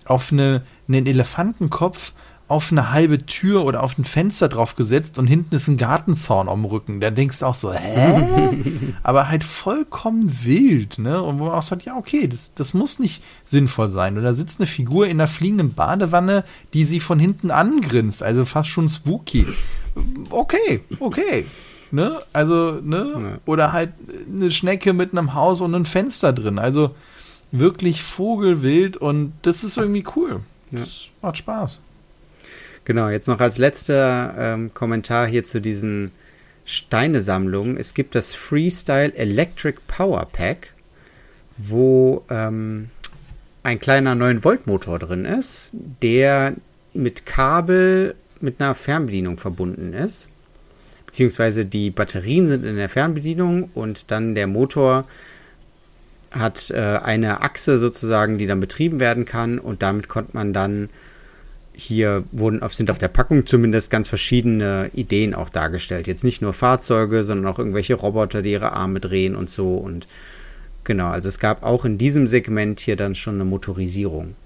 auf 0.07 0.33
eine, 0.33 0.63
einen 0.89 1.07
Elefantenkopf 1.07 2.15
auf 2.47 2.71
eine 2.71 2.91
halbe 2.91 3.19
Tür 3.19 3.65
oder 3.65 3.83
auf 3.83 3.97
ein 3.97 4.05
Fenster 4.05 4.49
drauf 4.49 4.77
gesetzt 4.77 5.19
und 5.19 5.27
hinten 5.27 5.55
ist 5.55 5.67
ein 5.69 5.79
Gartenzaun 5.79 6.49
am 6.49 6.67
Rücken. 6.67 7.01
Da 7.01 7.11
denkst 7.11 7.39
du 7.39 7.47
auch 7.47 7.55
so, 7.55 7.73
hä? 7.73 8.59
Aber 9.03 9.29
halt 9.29 9.45
vollkommen 9.45 10.45
wild, 10.45 10.99
ne? 10.99 11.23
Und 11.23 11.39
wo 11.39 11.45
man 11.45 11.55
auch 11.55 11.63
sagt, 11.63 11.85
ja, 11.85 11.97
okay, 11.97 12.29
das, 12.29 12.55
das 12.55 12.75
muss 12.75 12.99
nicht 12.99 13.25
sinnvoll 13.45 13.91
sein. 13.91 14.19
Und 14.19 14.25
da 14.25 14.35
sitzt 14.35 14.61
eine 14.61 14.67
Figur 14.67 15.07
in 15.07 15.13
einer 15.13 15.29
fliegenden 15.29 15.73
Badewanne, 15.73 16.45
die 16.75 16.85
sie 16.85 17.01
von 17.01 17.19
hinten 17.19 17.51
angrinst. 17.51 18.23
Also 18.23 18.45
fast 18.45 18.69
schon 18.69 18.91
spooky. 18.91 19.47
Okay, 20.29 20.85
okay. 21.01 21.47
Ne? 21.93 22.21
Also, 22.35 22.79
ne? 22.83 23.41
Oder 23.47 23.73
halt 23.73 23.95
eine 24.29 24.51
Schnecke 24.51 24.93
mit 24.93 25.13
einem 25.13 25.33
Haus 25.33 25.63
und 25.63 25.75
einem 25.75 25.87
Fenster 25.87 26.35
drin. 26.35 26.59
Also 26.59 26.95
wirklich 27.59 28.03
vogelwild 28.03 28.97
und 28.97 29.33
das 29.43 29.65
ist 29.65 29.77
irgendwie 29.77 30.05
cool. 30.17 30.41
Das 30.71 31.09
macht 31.23 31.39
Spaß. 31.39 31.79
Genau, 32.85 33.09
jetzt 33.09 33.29
noch 33.29 33.41
als 33.41 33.59
letzter 33.59 34.35
ähm, 34.37 34.75
Kommentar 34.75 35.27
hier 35.27 35.45
zu 35.45 35.61
diesen 35.61 36.11
Steinesammlungen. 36.65 37.77
Es 37.77 37.95
gibt 37.95 38.15
das 38.15 38.35
Freestyle 38.35 39.15
Electric 39.15 39.79
Power 39.87 40.27
Pack, 40.31 40.75
wo 41.57 42.25
ähm, 42.29 42.91
ein 43.63 43.79
kleiner 43.79 44.15
9-Volt-Motor 44.15 44.99
drin 44.99 45.25
ist, 45.25 45.71
der 46.03 46.55
mit 46.93 47.25
Kabel 47.25 48.15
mit 48.41 48.61
einer 48.61 48.75
Fernbedienung 48.75 49.39
verbunden 49.39 49.95
ist. 49.95 50.29
Beziehungsweise 51.07 51.65
die 51.65 51.91
Batterien 51.91 52.49
sind 52.49 52.65
in 52.65 52.77
der 52.77 52.89
Fernbedienung 52.89 53.71
und 53.75 54.11
dann 54.11 54.35
der 54.35 54.49
Motor 54.49 55.05
hat 56.39 56.71
äh, 56.71 56.99
eine 57.03 57.43
Achse 57.43 57.79
sozusagen, 57.79 58.39
die 58.39 58.47
dann 58.47 58.61
betrieben 58.61 59.01
werden 59.01 59.25
kann 59.25 59.59
und 59.59 59.83
damit 59.83 60.09
konnte 60.09 60.31
man 60.35 60.53
dann 60.53 60.91
hier 61.77 62.25
wurden 62.31 62.63
auf, 62.63 62.73
sind 62.73 62.91
auf 62.91 62.99
der 62.99 63.09
Packung 63.09 63.47
zumindest 63.47 63.91
ganz 63.91 64.09
verschiedene 64.09 64.91
Ideen 64.95 65.35
auch 65.35 65.49
dargestellt. 65.49 66.07
Jetzt 66.07 66.25
nicht 66.25 66.41
nur 66.41 66.53
Fahrzeuge, 66.53 67.25
sondern 67.25 67.53
auch 67.53 67.59
irgendwelche 67.59 67.95
Roboter, 67.95 68.43
die 68.43 68.53
ihre 68.53 68.73
Arme 68.73 69.01
drehen 69.01 69.35
und 69.35 69.51
so. 69.51 69.77
Und 69.77 70.07
genau, 70.85 71.09
also 71.09 71.29
es 71.29 71.41
gab 71.41 71.65
auch 71.65 71.85
in 71.85 71.99
diesem 71.99 72.27
Segment 72.27 72.81
hier 72.81 72.97
dann 72.97 73.15
schon 73.15 73.35
eine 73.35 73.45
Motorisierung. 73.45 74.37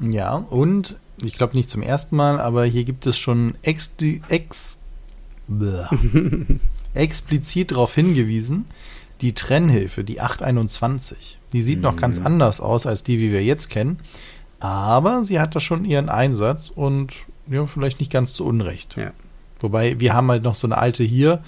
Ja, 0.00 0.34
und 0.34 0.96
ich 1.22 1.38
glaube 1.38 1.56
nicht 1.56 1.70
zum 1.70 1.82
ersten 1.82 2.16
Mal, 2.16 2.40
aber 2.40 2.64
hier 2.64 2.84
gibt 2.84 3.06
es 3.06 3.16
schon 3.16 3.54
ex, 3.62 3.92
ex, 4.28 4.80
explizit 6.94 7.70
darauf 7.70 7.94
hingewiesen, 7.94 8.64
die 9.24 9.32
Trennhilfe, 9.34 10.04
die 10.04 10.20
821. 10.20 11.38
Die 11.52 11.62
sieht 11.62 11.80
noch 11.80 11.96
ganz 11.96 12.20
anders 12.20 12.60
aus 12.60 12.86
als 12.86 13.02
die, 13.02 13.18
wie 13.18 13.32
wir 13.32 13.42
jetzt 13.42 13.70
kennen. 13.70 13.98
Aber 14.60 15.24
sie 15.24 15.40
hat 15.40 15.54
da 15.56 15.60
schon 15.60 15.84
ihren 15.84 16.08
Einsatz 16.08 16.70
und 16.70 17.12
ja, 17.48 17.66
vielleicht 17.66 18.00
nicht 18.00 18.12
ganz 18.12 18.34
zu 18.34 18.46
Unrecht. 18.46 18.96
Ja. 18.96 19.10
Wobei, 19.60 19.98
wir 19.98 20.14
haben 20.14 20.30
halt 20.30 20.42
noch 20.42 20.54
so 20.54 20.66
eine 20.66 20.78
alte 20.78 21.04
hier. 21.04 21.42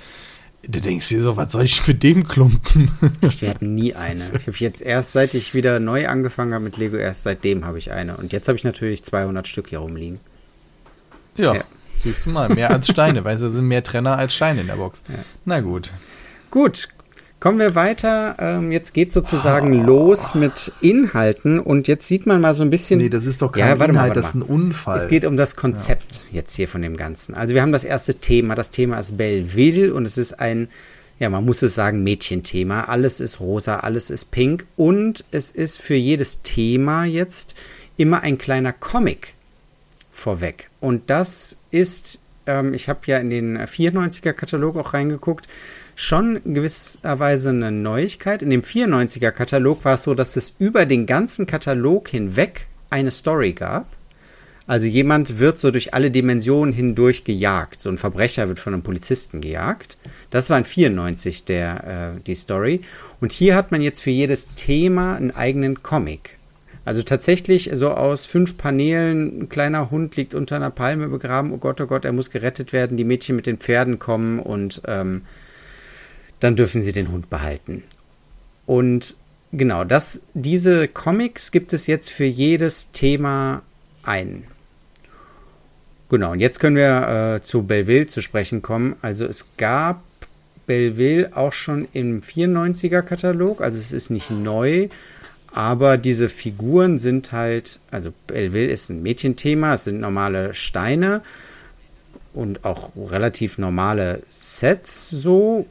Du 0.68 0.80
denkst 0.80 1.08
dir 1.08 1.20
so, 1.22 1.36
was 1.36 1.52
soll 1.52 1.64
ich 1.64 1.86
mit 1.86 2.02
dem 2.02 2.26
Klumpen? 2.26 2.90
Wir 3.20 3.50
hatten 3.50 3.74
nie 3.74 3.94
eine. 3.94 4.14
Ich 4.18 4.46
habe 4.46 4.56
jetzt 4.58 4.82
erst, 4.82 5.12
seit 5.12 5.34
ich 5.34 5.54
wieder 5.54 5.78
neu 5.78 6.08
angefangen 6.08 6.54
habe 6.54 6.64
mit 6.64 6.76
Lego, 6.76 6.96
erst 6.96 7.22
seitdem 7.22 7.64
habe 7.64 7.78
ich 7.78 7.92
eine. 7.92 8.16
Und 8.16 8.32
jetzt 8.32 8.48
habe 8.48 8.56
ich 8.58 8.64
natürlich 8.64 9.04
200 9.04 9.46
Stück 9.46 9.68
hier 9.68 9.78
rumliegen. 9.80 10.18
ja, 11.36 11.54
Ja. 11.56 11.64
siehst 11.98 12.26
du 12.26 12.30
mal, 12.30 12.48
mehr 12.48 12.70
als 12.70 12.88
Steine, 12.88 13.24
weil 13.24 13.36
es 13.36 13.52
sind 13.52 13.66
mehr 13.68 13.82
Trenner 13.82 14.18
als 14.18 14.34
Steine 14.34 14.62
in 14.62 14.66
der 14.66 14.76
Box. 14.76 15.02
Ja. 15.08 15.16
Na 15.44 15.60
gut. 15.60 15.92
Gut, 16.50 16.88
kommen 17.46 17.61
wir 17.61 17.76
weiter. 17.76 18.35
Ähm, 18.40 18.72
jetzt 18.72 18.92
geht 18.92 19.12
sozusagen 19.12 19.72
los 19.72 20.35
mit 20.35 20.72
Inhalten 20.80 21.61
und 21.61 21.87
jetzt 21.87 22.09
sieht 22.09 22.26
man 22.26 22.40
mal 22.40 22.54
so 22.54 22.64
ein 22.64 22.70
bisschen. 22.70 22.98
Nee, 22.98 23.09
das 23.09 23.24
ist 23.24 23.40
doch 23.40 23.52
kein 23.52 23.61
Ja, 23.61 23.78
warte 23.78 23.92
mal, 23.92 24.06
Inhalt, 24.06 24.16
warte 24.16 24.20
das 24.20 24.30
ist 24.30 24.35
mal. 24.35 24.46
ein 24.46 24.48
Unfall. 24.48 24.98
Es 24.98 25.06
geht 25.06 25.24
um 25.24 25.37
das 25.37 25.54
Konzept 25.54 26.26
jetzt 26.32 26.56
hier 26.56 26.66
von 26.66 26.82
dem 26.82 26.96
Ganzen. 26.96 27.37
Also 27.37 27.54
wir 27.54 27.62
haben 27.62 27.70
das 27.70 27.85
erste 27.85 28.16
Thema. 28.16 28.56
Das 28.56 28.70
Thema 28.70 28.98
ist 28.98 29.16
Belleville 29.16 29.94
und 29.94 30.06
es 30.06 30.18
ist 30.18 30.40
ein, 30.40 30.66
ja, 31.20 31.30
man 31.30 31.44
muss 31.44 31.62
es 31.62 31.76
sagen, 31.76 32.02
Mädchenthema. 32.02 32.87
Alles 32.87 33.20
ist 33.20 33.38
rosa, 33.38 33.76
alles 33.76 34.11
ist 34.11 34.32
pink 34.32 34.66
und 34.74 35.24
es 35.30 35.52
ist 35.52 35.80
für 35.80 35.94
jedes 35.94 36.42
Thema 36.42 37.04
jetzt 37.04 37.54
immer 37.96 38.22
ein 38.22 38.38
kleiner 38.38 38.72
Comic 38.72 39.35
vorweg. 40.11 40.68
Und 40.80 41.11
das 41.11 41.59
ist, 41.70 42.18
ähm, 42.46 42.74
ich 42.74 42.88
habe 42.88 42.98
ja 43.06 43.18
in 43.18 43.30
den 43.30 43.56
94er 43.56 44.32
Katalog 44.32 44.76
auch 44.76 44.94
reingeguckt, 44.94 45.46
schon 45.96 46.40
gewisserweise 46.44 47.48
eine 47.48 47.72
Neuigkeit. 47.72 48.42
In 48.42 48.50
dem 48.50 48.61
94er 48.61 49.32
Katalog 49.32 49.85
war 49.85 49.94
es 49.94 50.04
so, 50.04 50.14
dass 50.14 50.37
es 50.37 50.54
über 50.59 50.87
den 50.87 51.06
ganzen 51.06 51.46
Katalog 51.46 52.09
hinweg 52.09 52.66
eine 52.90 53.11
Story 53.11 53.54
gab. 53.54 53.88
Also 54.68 54.87
jemand 54.87 55.38
wird 55.38 55.59
so 55.59 55.70
durch 55.70 55.94
alle 55.94 56.11
Dimensionen 56.11 56.74
hindurch 56.74 57.24
gejagt. 57.24 57.80
So 57.80 57.88
ein 57.88 57.98
Verbrecher 57.98 58.48
wird 58.48 58.61
von 58.61 58.74
einem 58.74 58.82
Polizisten 58.82 59.40
gejagt. 59.40 59.96
Das 60.30 60.50
war 60.50 60.59
in 60.59 60.64
94 60.64 61.44
der, 61.44 62.14
äh, 62.16 62.20
die 62.26 62.35
Story. 62.35 62.82
Und 63.20 63.32
hier 63.32 63.56
hat 63.56 63.72
man 63.72 63.80
jetzt 63.80 64.02
für 64.02 64.11
jedes 64.11 64.54
Thema 64.54 65.16
einen 65.16 65.30
eigenen 65.30 65.82
Comic. 65.82 66.37
Also 66.85 67.02
tatsächlich 67.02 67.70
so 67.72 67.90
aus 67.90 68.26
fünf 68.26 68.59
Paneelen, 68.59 69.42
ein 69.42 69.48
kleiner 69.48 69.90
Hund 69.90 70.16
liegt 70.16 70.35
unter 70.35 70.56
einer 70.56 70.70
Palme 70.70 71.09
begraben, 71.09 71.52
oh 71.52 71.59
Gott, 71.59 71.80
oh 71.80 71.87
Gott, 71.87 72.04
er 72.04 72.12
muss 72.12 72.30
gerettet 72.30 72.72
werden, 72.72 72.96
die 72.96 73.04
Mädchen 73.04 73.35
mit 73.35 73.46
den 73.46 73.59
Pferden 73.59 73.98
kommen 73.98 74.38
und 74.38 74.82
ähm, 74.87 75.22
dann 76.40 76.57
dürfen 76.57 76.83
sie 76.83 76.92
den 76.92 77.11
Hund 77.11 77.31
behalten. 77.31 77.83
Und 78.66 79.16
genau, 79.53 79.85
das, 79.85 80.20
diese 80.35 80.88
Comics 80.88 81.51
gibt 81.51 81.72
es 81.72 81.87
jetzt 81.87 82.11
für 82.11 82.25
jedes 82.25 82.92
Thema 82.92 83.62
ein. 84.03 84.44
Genau, 86.09 86.33
und 86.33 86.40
jetzt 86.40 86.61
können 86.61 86.77
wir 86.77 87.37
äh, 87.37 87.42
zu 87.42 87.64
Belleville 87.64 88.07
zu 88.07 88.22
sprechen 88.22 88.62
kommen. 88.62 88.96
Also 89.03 89.27
es 89.27 89.49
gab 89.57 90.03
Belleville 90.66 91.31
auch 91.37 91.53
schon 91.53 91.88
im 91.92 92.20
94er 92.20 93.03
Katalog, 93.03 93.61
also 93.61 93.79
es 93.79 93.92
ist 93.92 94.11
nicht 94.11 94.31
neu, 94.31 94.88
aber 95.53 95.96
diese 95.96 96.29
Figuren 96.29 96.99
sind 96.99 97.33
halt, 97.33 97.81
also 97.90 98.12
Belleville 98.27 98.66
ist 98.70 98.90
ein 98.90 99.03
Mädchenthema, 99.03 99.75
es 99.75 99.85
sind 99.85 100.01
normale 100.01 100.55
Steine 100.55 101.22
und 102.35 102.64
auch 102.64 102.92
relativ 102.96 103.59
normale 103.59 104.20
Sets 104.29 105.11
so, 105.11 105.66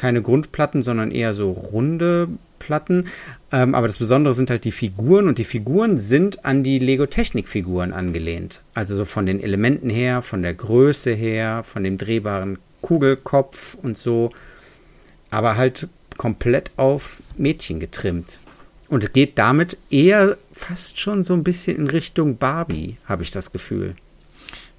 keine 0.00 0.22
Grundplatten, 0.22 0.82
sondern 0.82 1.10
eher 1.10 1.34
so 1.34 1.52
runde 1.52 2.28
Platten. 2.58 3.08
Ähm, 3.52 3.74
aber 3.74 3.86
das 3.86 3.98
Besondere 3.98 4.34
sind 4.34 4.48
halt 4.48 4.64
die 4.64 4.72
Figuren 4.72 5.28
und 5.28 5.36
die 5.36 5.44
Figuren 5.44 5.98
sind 5.98 6.44
an 6.44 6.64
die 6.64 6.78
Lego-Technik-Figuren 6.78 7.92
angelehnt. 7.92 8.62
Also 8.72 8.96
so 8.96 9.04
von 9.04 9.26
den 9.26 9.42
Elementen 9.42 9.90
her, 9.90 10.22
von 10.22 10.42
der 10.42 10.54
Größe 10.54 11.12
her, 11.12 11.64
von 11.64 11.84
dem 11.84 11.98
drehbaren 11.98 12.58
Kugelkopf 12.80 13.76
und 13.82 13.98
so. 13.98 14.30
Aber 15.30 15.58
halt 15.58 15.88
komplett 16.16 16.70
auf 16.78 17.22
Mädchen 17.36 17.78
getrimmt. 17.78 18.40
Und 18.88 19.04
es 19.04 19.12
geht 19.12 19.38
damit 19.38 19.76
eher 19.90 20.38
fast 20.52 20.98
schon 20.98 21.24
so 21.24 21.34
ein 21.34 21.44
bisschen 21.44 21.76
in 21.76 21.88
Richtung 21.88 22.38
Barbie, 22.38 22.96
habe 23.04 23.22
ich 23.22 23.30
das 23.30 23.52
Gefühl. 23.52 23.96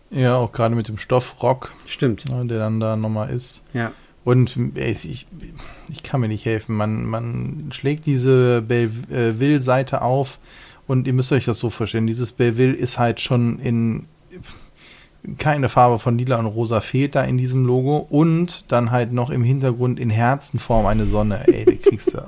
Ja, 0.09 0.35
auch 0.35 0.51
gerade 0.51 0.75
mit 0.75 0.87
dem 0.87 0.97
Stoffrock. 0.97 1.71
Stimmt. 1.85 2.27
Ne, 2.29 2.45
der 2.45 2.57
dann 2.57 2.79
da 2.79 2.95
nochmal 2.95 3.29
ist. 3.29 3.63
Ja. 3.73 3.91
Und 4.23 4.59
ich, 4.75 5.27
ich 5.89 6.03
kann 6.03 6.21
mir 6.21 6.27
nicht 6.27 6.45
helfen. 6.45 6.75
Man, 6.75 7.05
man 7.05 7.69
schlägt 7.71 8.05
diese 8.05 8.61
Belleville-Seite 8.61 10.01
auf 10.01 10.39
und 10.87 11.07
ihr 11.07 11.13
müsst 11.13 11.31
euch 11.31 11.45
das 11.45 11.57
so 11.57 11.69
vorstellen. 11.69 12.05
Dieses 12.05 12.31
Belleville 12.31 12.73
ist 12.73 12.99
halt 12.99 13.19
schon 13.19 13.59
in 13.59 14.05
keine 15.37 15.69
Farbe 15.69 15.99
von 15.99 16.17
lila 16.17 16.39
und 16.39 16.47
rosa 16.47 16.81
fehlt 16.81 17.15
da 17.15 17.23
in 17.23 17.37
diesem 17.37 17.65
Logo 17.65 17.97
und 17.97 18.65
dann 18.71 18.91
halt 18.91 19.13
noch 19.13 19.29
im 19.29 19.43
Hintergrund 19.43 19.99
in 19.99 20.09
Herzenform 20.09 20.85
eine 20.87 21.05
Sonne. 21.05 21.47
Ey, 21.47 21.65
die 21.65 21.77
kriegst 21.77 22.15
du. 22.15 22.23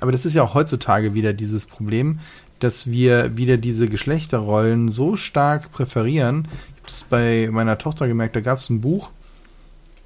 Aber 0.00 0.12
das 0.12 0.24
ist 0.24 0.34
ja 0.34 0.42
auch 0.42 0.54
heutzutage 0.54 1.14
wieder 1.14 1.32
dieses 1.32 1.66
Problem, 1.66 2.20
dass 2.58 2.90
wir 2.90 3.36
wieder 3.36 3.56
diese 3.56 3.88
Geschlechterrollen 3.88 4.88
so 4.88 5.16
stark 5.16 5.70
präferieren. 5.72 6.48
Ich 6.48 6.82
habe 6.82 6.88
das 6.88 7.04
bei 7.04 7.48
meiner 7.50 7.78
Tochter 7.78 8.08
gemerkt, 8.08 8.36
da 8.36 8.40
gab 8.40 8.58
es 8.58 8.68
ein 8.70 8.80
Buch, 8.80 9.10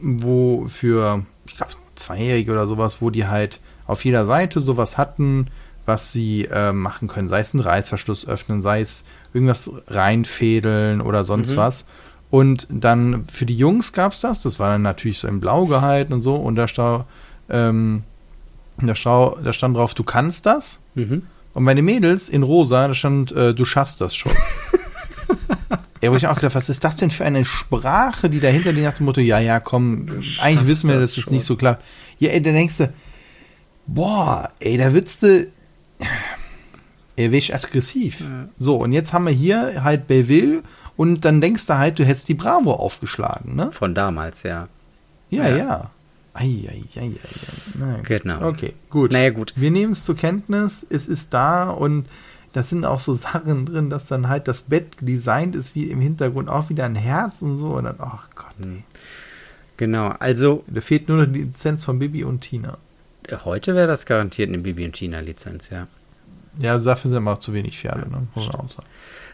wo 0.02 0.66
für, 0.66 1.24
ich 1.46 1.56
glaube, 1.56 1.72
Zweijährige 1.94 2.52
oder 2.52 2.66
sowas, 2.66 3.00
wo 3.00 3.10
die 3.10 3.26
halt 3.26 3.60
auf 3.86 4.04
jeder 4.04 4.24
Seite 4.24 4.60
sowas 4.60 4.98
hatten, 4.98 5.48
was 5.86 6.12
sie 6.12 6.44
äh, 6.46 6.72
machen 6.72 7.08
können. 7.08 7.28
Sei 7.28 7.40
es 7.40 7.54
einen 7.54 7.62
Reißverschluss 7.62 8.26
öffnen, 8.26 8.62
sei 8.62 8.80
es 8.80 9.04
irgendwas 9.34 9.70
reinfädeln 9.88 11.00
oder 11.00 11.24
sonst 11.24 11.52
mhm. 11.52 11.56
was. 11.56 11.84
Und 12.30 12.66
dann 12.70 13.26
für 13.26 13.44
die 13.44 13.56
Jungs 13.56 13.92
gab 13.92 14.12
es 14.12 14.20
das, 14.20 14.40
das 14.40 14.58
war 14.58 14.70
dann 14.70 14.82
natürlich 14.82 15.18
so 15.18 15.28
in 15.28 15.40
Blau 15.40 15.66
gehalten 15.66 16.12
und 16.14 16.22
so, 16.22 16.36
und 16.36 16.54
da, 16.54 16.66
stau, 16.66 17.04
ähm, 17.50 18.04
da, 18.80 18.94
stau, 18.94 19.38
da 19.42 19.52
stand 19.52 19.76
drauf, 19.76 19.92
du 19.92 20.02
kannst 20.02 20.46
das. 20.46 20.80
Mhm. 20.94 21.24
Und 21.52 21.64
meine 21.64 21.82
Mädels 21.82 22.30
in 22.30 22.42
Rosa, 22.42 22.88
da 22.88 22.94
stand, 22.94 23.32
äh, 23.32 23.52
du 23.52 23.64
schaffst 23.64 24.00
das 24.00 24.14
schon. 24.14 24.32
Ja, 26.02 26.10
wo 26.10 26.16
ich 26.16 26.26
auch 26.26 26.34
gedacht, 26.34 26.56
was 26.56 26.68
ist 26.68 26.82
das 26.82 26.96
denn 26.96 27.10
für 27.10 27.24
eine 27.24 27.44
Sprache, 27.44 28.28
die 28.28 28.40
dahinter 28.40 28.72
liegt 28.72 28.84
nach 28.84 28.94
dem 28.94 29.06
Motto, 29.06 29.20
ja, 29.20 29.38
ja, 29.38 29.60
komm, 29.60 30.08
eigentlich 30.40 30.66
wissen 30.66 30.88
wir, 30.88 30.98
das 30.98 31.14
dass 31.14 31.24
das 31.24 31.30
nicht 31.30 31.44
so 31.44 31.54
klar. 31.54 31.78
Ja, 32.18 32.30
ey, 32.30 32.42
dann 32.42 32.54
denkst 32.54 32.78
du, 32.78 32.92
boah, 33.86 34.50
ey, 34.58 34.76
da 34.76 34.92
würdest 34.92 35.22
du, 35.22 35.46
er 37.14 37.30
wirst 37.30 37.54
aggressiv. 37.54 38.20
Ja. 38.20 38.48
So, 38.58 38.76
und 38.78 38.92
jetzt 38.92 39.12
haben 39.12 39.26
wir 39.26 39.32
hier 39.32 39.84
halt 39.84 40.08
Belleville 40.08 40.64
und 40.96 41.24
dann 41.24 41.40
denkst 41.40 41.66
du 41.66 41.78
halt, 41.78 42.00
du 42.00 42.04
hättest 42.04 42.28
die 42.28 42.34
Bravo 42.34 42.72
aufgeschlagen, 42.72 43.54
ne? 43.54 43.70
Von 43.70 43.94
damals, 43.94 44.42
ja. 44.42 44.68
Ja, 45.30 45.48
ja. 45.48 45.56
ja. 45.56 45.90
Ei, 46.34 46.68
ei, 46.68 46.82
ei, 46.96 47.00
ei, 47.00 47.10
ei. 47.80 48.02
Genau. 48.02 48.48
Okay, 48.48 48.74
gut. 48.90 49.12
Naja, 49.12 49.30
gut. 49.30 49.52
Wir 49.54 49.70
nehmen 49.70 49.92
es 49.92 50.04
zur 50.04 50.16
Kenntnis, 50.16 50.84
es 50.88 51.06
ist 51.06 51.32
da 51.32 51.70
und 51.70 52.06
da 52.52 52.62
sind 52.62 52.84
auch 52.84 53.00
so 53.00 53.14
Sachen 53.14 53.66
drin, 53.66 53.90
dass 53.90 54.06
dann 54.06 54.28
halt 54.28 54.48
das 54.48 54.62
Bett 54.62 54.96
designt 55.00 55.56
ist, 55.56 55.74
wie 55.74 55.84
im 55.84 56.00
Hintergrund 56.00 56.48
auch 56.48 56.68
wieder 56.68 56.84
ein 56.84 56.94
Herz 56.94 57.42
und 57.42 57.56
so. 57.56 57.74
Und 57.74 57.84
dann, 57.84 57.96
ach 57.98 58.28
Gott, 58.34 58.54
ey. 58.60 58.64
Hm. 58.64 58.82
Genau, 59.76 60.08
also. 60.18 60.64
Da 60.68 60.80
fehlt 60.80 61.08
nur 61.08 61.18
noch 61.18 61.32
die 61.32 61.40
Lizenz 61.40 61.84
von 61.84 61.98
Bibi 61.98 62.24
und 62.24 62.40
Tina. 62.40 62.78
Heute 63.44 63.74
wäre 63.74 63.86
das 63.86 64.06
garantiert 64.06 64.48
eine 64.48 64.58
Bibi 64.58 64.84
und 64.84 64.92
Tina-Lizenz, 64.92 65.70
ja. 65.70 65.86
Ja, 66.58 66.78
dafür 66.78 67.10
sind 67.10 67.18
aber 67.18 67.32
auch 67.32 67.38
zu 67.38 67.54
wenig 67.54 67.78
Pferde, 67.78 68.08
ne? 68.10 68.26
Muss 68.34 68.48
man 68.48 68.56
auch 68.56 68.68
sagen. 68.68 68.88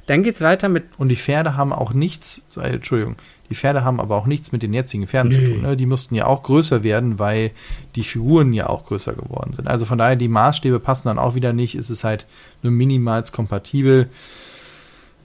Dann 0.07 0.23
geht's 0.23 0.41
weiter 0.41 0.69
mit. 0.69 0.85
Und 0.99 1.09
die 1.09 1.17
Pferde 1.17 1.57
haben 1.57 1.73
auch 1.73 1.93
nichts, 1.93 2.43
Entschuldigung, 2.57 3.17
die 3.51 3.55
Pferde 3.55 3.85
haben 3.85 4.01
aber 4.01 4.17
auch 4.17 4.27
nichts 4.27 4.53
mit 4.53 4.63
den 4.63 4.75
jetzigen 4.75 5.07
Pferden 5.07 5.31
nee. 5.31 5.39
zu 5.39 5.53
tun. 5.53 5.63
Ne? 5.63 5.77
Die 5.77 5.87
mussten 5.87 6.15
ja 6.15 6.27
auch 6.27 6.43
größer 6.43 6.83
werden, 6.83 7.19
weil 7.19 7.51
die 7.95 8.03
Figuren 8.03 8.53
ja 8.53 8.69
auch 8.69 8.85
größer 8.85 9.15
geworden 9.15 9.53
sind. 9.55 9.69
Also 9.69 9.85
von 9.85 9.99
daher, 9.99 10.17
die 10.17 10.29
Maßstäbe 10.29 10.81
passen 10.81 11.09
dann 11.09 11.19
auch 11.19 11.35
wieder 11.35 11.53
nicht. 11.53 11.75
Es 11.75 11.91
ist 11.91 12.05
halt 12.05 12.27
nur 12.63 12.73
minimals 12.73 13.33
kompatibel. 13.33 14.09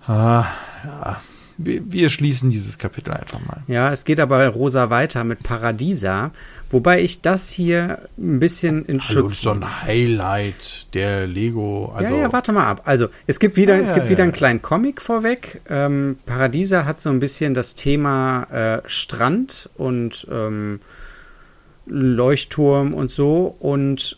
Ah, 0.08 0.46
ja. 0.84 1.22
Wir, 1.58 1.82
wir 1.92 2.10
schließen 2.10 2.50
dieses 2.50 2.80
Kapitel 2.80 3.14
einfach 3.14 3.40
mal. 3.46 3.62
Ja, 3.68 3.92
es 3.92 4.06
geht 4.06 4.20
aber 4.20 4.48
rosa 4.48 4.90
weiter 4.90 5.24
mit 5.24 5.44
Paradisa. 5.44 6.32
Wobei 6.74 7.04
ich 7.04 7.22
das 7.22 7.52
hier 7.52 8.00
ein 8.18 8.40
bisschen 8.40 8.84
in 8.86 9.00
Hallo, 9.00 9.22
Schutz. 9.22 9.24
Das 9.26 9.34
ist 9.34 9.46
doch 9.46 9.56
ein 9.56 9.84
Highlight 9.84 10.88
der 10.96 11.28
Lego. 11.28 11.94
Also 11.96 12.16
ja, 12.16 12.22
ja, 12.22 12.34
warte 12.34 12.52
mal 12.52 12.66
ab. 12.66 12.82
Also 12.86 13.10
es 13.28 13.40
gibt 13.40 13.58
wieder, 13.58 13.76
ja, 13.76 13.84
es 13.84 13.94
gibt 13.94 14.08
ja, 14.08 14.10
wieder 14.10 14.24
einen 14.24 14.32
kleinen 14.32 14.64
Comic 14.64 15.00
vorweg. 15.00 15.62
Ähm, 15.70 16.18
Paradisa 16.26 16.86
hat 16.86 17.00
so 17.00 17.12
ein 17.12 17.20
bisschen 17.20 17.54
das 17.54 17.76
Thema 17.76 18.48
äh, 18.52 18.82
Strand 18.90 19.70
und 19.78 20.28
ähm, 20.32 20.80
Leuchtturm 21.86 22.96
und 22.96 23.12
so. 23.12 23.56
Und 23.60 24.18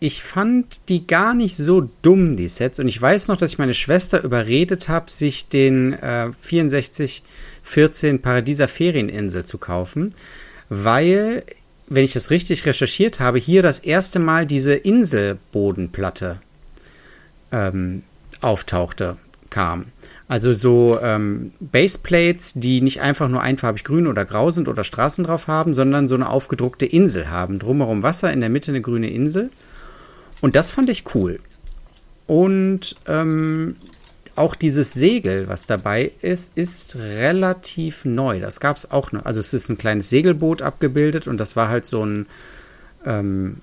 ich 0.00 0.24
fand 0.24 0.88
die 0.88 1.06
gar 1.06 1.32
nicht 1.34 1.56
so 1.56 1.88
dumm, 2.02 2.36
die 2.36 2.48
Sets. 2.48 2.80
Und 2.80 2.88
ich 2.88 3.00
weiß 3.00 3.28
noch, 3.28 3.36
dass 3.36 3.52
ich 3.52 3.58
meine 3.58 3.74
Schwester 3.74 4.24
überredet 4.24 4.88
habe, 4.88 5.08
sich 5.08 5.48
den 5.48 5.92
äh, 5.92 6.32
6414 6.40 8.20
Paradisa 8.20 8.66
Ferieninsel 8.66 9.44
zu 9.44 9.58
kaufen 9.58 10.12
weil, 10.70 11.44
wenn 11.88 12.04
ich 12.04 12.14
das 12.14 12.30
richtig 12.30 12.64
recherchiert 12.64 13.20
habe, 13.20 13.38
hier 13.38 13.62
das 13.62 13.80
erste 13.80 14.18
Mal 14.18 14.46
diese 14.46 14.74
Inselbodenplatte 14.74 16.40
ähm, 17.52 18.02
auftauchte, 18.40 19.18
kam. 19.50 19.86
Also 20.28 20.52
so 20.52 20.98
ähm, 21.02 21.52
Baseplates, 21.58 22.54
die 22.54 22.80
nicht 22.80 23.00
einfach 23.00 23.28
nur 23.28 23.42
einfarbig 23.42 23.82
grün 23.82 24.06
oder 24.06 24.24
grau 24.24 24.52
sind 24.52 24.68
oder 24.68 24.84
Straßen 24.84 25.24
drauf 25.24 25.48
haben, 25.48 25.74
sondern 25.74 26.06
so 26.06 26.14
eine 26.14 26.28
aufgedruckte 26.28 26.86
Insel 26.86 27.30
haben. 27.30 27.58
Drumherum 27.58 28.04
Wasser, 28.04 28.32
in 28.32 28.40
der 28.40 28.48
Mitte 28.48 28.70
eine 28.70 28.80
grüne 28.80 29.10
Insel. 29.10 29.50
Und 30.40 30.54
das 30.54 30.70
fand 30.70 30.88
ich 30.88 31.14
cool. 31.14 31.40
Und 32.28 32.94
ähm, 33.08 33.76
auch 34.36 34.54
dieses 34.54 34.92
Segel, 34.92 35.48
was 35.48 35.66
dabei 35.66 36.12
ist, 36.22 36.56
ist 36.56 36.96
relativ 36.96 38.04
neu. 38.04 38.40
Das 38.40 38.60
gab 38.60 38.76
es 38.76 38.90
auch 38.90 39.12
noch. 39.12 39.24
Also 39.24 39.40
es 39.40 39.52
ist 39.52 39.68
ein 39.68 39.78
kleines 39.78 40.10
Segelboot 40.10 40.62
abgebildet 40.62 41.26
und 41.26 41.38
das 41.38 41.56
war 41.56 41.68
halt 41.68 41.86
so 41.86 42.04
ein, 42.04 42.26
ähm, 43.04 43.56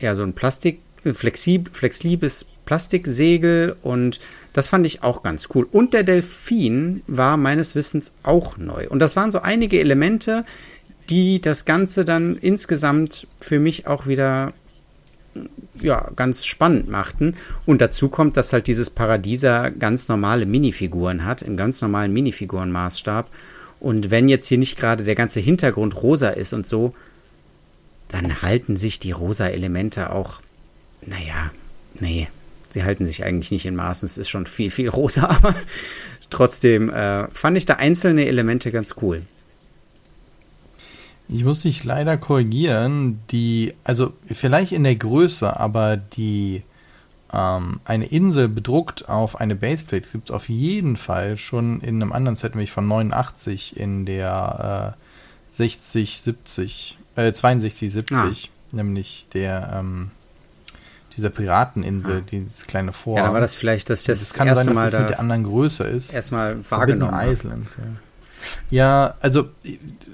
ja, 0.00 0.14
so 0.14 0.22
ein 0.22 0.32
Plastik, 0.32 0.80
flexib, 1.04 1.74
flexibles 1.74 2.46
Plastiksegel 2.64 3.76
und 3.82 4.20
das 4.52 4.68
fand 4.68 4.86
ich 4.86 5.02
auch 5.02 5.22
ganz 5.22 5.48
cool. 5.54 5.66
Und 5.70 5.94
der 5.94 6.02
Delfin 6.02 7.02
war 7.06 7.36
meines 7.36 7.74
Wissens 7.74 8.12
auch 8.22 8.58
neu. 8.58 8.88
Und 8.88 8.98
das 8.98 9.16
waren 9.16 9.32
so 9.32 9.40
einige 9.40 9.80
Elemente, 9.80 10.44
die 11.08 11.40
das 11.40 11.64
Ganze 11.64 12.04
dann 12.04 12.36
insgesamt 12.36 13.26
für 13.40 13.58
mich 13.58 13.86
auch 13.86 14.06
wieder 14.06 14.52
ja, 15.82 16.10
ganz 16.16 16.44
spannend 16.44 16.88
machten. 16.88 17.36
Und 17.66 17.80
dazu 17.80 18.08
kommt, 18.08 18.36
dass 18.36 18.52
halt 18.52 18.66
dieses 18.66 18.90
Paradieser 18.90 19.70
ganz 19.70 20.08
normale 20.08 20.46
Minifiguren 20.46 21.24
hat, 21.24 21.42
im 21.42 21.56
ganz 21.56 21.82
normalen 21.82 22.12
Minifigurenmaßstab. 22.12 23.28
Und 23.80 24.10
wenn 24.10 24.28
jetzt 24.28 24.48
hier 24.48 24.58
nicht 24.58 24.78
gerade 24.78 25.04
der 25.04 25.14
ganze 25.14 25.40
Hintergrund 25.40 26.02
rosa 26.02 26.30
ist 26.30 26.52
und 26.52 26.66
so, 26.66 26.94
dann 28.08 28.42
halten 28.42 28.76
sich 28.76 28.98
die 28.98 29.12
rosa 29.12 29.48
Elemente 29.48 30.10
auch, 30.10 30.40
naja, 31.02 31.50
nee, 32.00 32.28
sie 32.70 32.84
halten 32.84 33.06
sich 33.06 33.24
eigentlich 33.24 33.50
nicht 33.50 33.66
in 33.66 33.76
Maßen. 33.76 34.06
Es 34.06 34.18
ist 34.18 34.28
schon 34.28 34.46
viel, 34.46 34.70
viel 34.70 34.88
rosa, 34.88 35.28
aber 35.28 35.54
trotzdem 36.30 36.90
äh, 36.90 37.28
fand 37.28 37.56
ich 37.56 37.66
da 37.66 37.74
einzelne 37.74 38.26
Elemente 38.26 38.72
ganz 38.72 38.96
cool. 39.02 39.22
Ich 41.28 41.44
muss 41.44 41.62
dich 41.62 41.84
leider 41.84 42.16
korrigieren. 42.16 43.20
Die, 43.30 43.74
also 43.84 44.14
vielleicht 44.26 44.72
in 44.72 44.84
der 44.84 44.96
Größe, 44.96 45.58
aber 45.58 45.96
die 45.96 46.62
ähm, 47.32 47.80
eine 47.84 48.06
Insel 48.06 48.48
bedruckt 48.48 49.08
auf 49.08 49.38
eine 49.38 49.54
Baseplate 49.54 50.08
gibt 50.10 50.30
es 50.30 50.34
auf 50.34 50.48
jeden 50.48 50.96
Fall 50.96 51.36
schon 51.36 51.80
in 51.80 52.00
einem 52.00 52.12
anderen 52.12 52.36
Set, 52.36 52.54
nämlich 52.54 52.70
von 52.70 52.88
89 52.88 53.76
in 53.76 54.06
der 54.06 54.96
äh, 54.96 55.52
60, 55.52 56.20
70, 56.20 56.98
äh, 57.16 57.32
62, 57.32 57.92
70, 57.92 58.16
ah. 58.16 58.76
nämlich 58.76 59.26
der 59.34 59.70
ähm, 59.74 60.10
dieser 61.16 61.30
Pirateninsel, 61.30 62.18
ah. 62.18 62.24
dieses 62.30 62.66
kleine 62.66 62.92
Vor. 62.92 63.18
Ja, 63.18 63.26
da 63.26 63.32
war 63.34 63.40
das 63.40 63.54
vielleicht 63.54 63.90
das, 63.90 64.04
das, 64.04 64.20
das 64.20 64.34
kann 64.34 64.46
erste 64.48 64.64
sein, 64.64 64.74
dass 64.74 64.82
Mal 64.82 64.90
das 64.90 65.00
mit 65.00 65.10
der 65.10 65.20
anderen 65.20 65.44
größer 65.44 65.86
ist. 65.86 66.14
Erstmal 66.14 66.58
wahrgenommen. 66.70 67.18
Islands, 67.28 67.76
ja. 67.78 67.84
Ja, 68.70 69.14
also, 69.20 69.48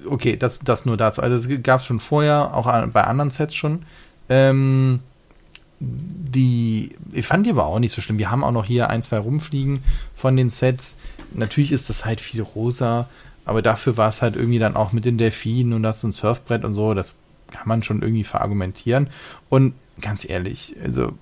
okay, 0.06 0.36
das, 0.36 0.60
das 0.60 0.84
nur 0.86 0.96
dazu. 0.96 1.22
Also, 1.22 1.36
es 1.36 1.62
gab 1.62 1.80
es 1.80 1.86
schon 1.86 2.00
vorher, 2.00 2.54
auch 2.54 2.66
bei 2.88 3.04
anderen 3.04 3.30
Sets 3.30 3.54
schon. 3.54 3.84
Ähm, 4.28 5.00
die, 5.80 6.96
ich 7.12 7.26
fand 7.26 7.46
die 7.46 7.50
aber 7.50 7.66
auch 7.66 7.78
nicht 7.78 7.92
so 7.92 8.00
schlimm. 8.00 8.18
Wir 8.18 8.30
haben 8.30 8.44
auch 8.44 8.52
noch 8.52 8.64
hier 8.64 8.90
ein, 8.90 9.02
zwei 9.02 9.18
rumfliegen 9.18 9.80
von 10.14 10.36
den 10.36 10.50
Sets. 10.50 10.96
Natürlich 11.32 11.72
ist 11.72 11.90
das 11.90 12.04
halt 12.04 12.20
viel 12.20 12.42
rosa, 12.42 13.08
aber 13.44 13.60
dafür 13.60 13.96
war 13.96 14.08
es 14.08 14.22
halt 14.22 14.36
irgendwie 14.36 14.58
dann 14.58 14.76
auch 14.76 14.92
mit 14.92 15.04
den 15.04 15.18
Delfinen 15.18 15.72
und 15.72 15.82
das 15.82 16.02
ein 16.02 16.12
Surfbrett 16.12 16.64
und 16.64 16.74
so. 16.74 16.94
Das 16.94 17.16
kann 17.50 17.68
man 17.68 17.82
schon 17.82 18.02
irgendwie 18.02 18.24
verargumentieren. 18.24 19.08
Und 19.48 19.74
ganz 20.00 20.28
ehrlich, 20.28 20.76
also 20.82 21.12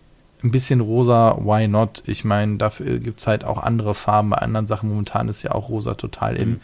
ein 0.43 0.51
bisschen 0.51 0.81
rosa, 0.81 1.38
why 1.41 1.69
not? 1.69 2.03
Ich 2.07 2.25
meine, 2.25 2.57
dafür 2.57 2.99
gibt 2.99 3.21
es 3.21 3.27
halt 3.27 3.45
auch 3.45 3.59
andere 3.59 3.95
Farben 3.95 4.31
bei 4.31 4.38
anderen 4.38 4.67
Sachen. 4.67 4.88
Momentan 4.88 5.29
ist 5.29 5.43
ja 5.43 5.53
auch 5.53 5.69
rosa 5.69 5.95
total 5.95 6.37
in 6.37 6.51
mhm. 6.51 6.61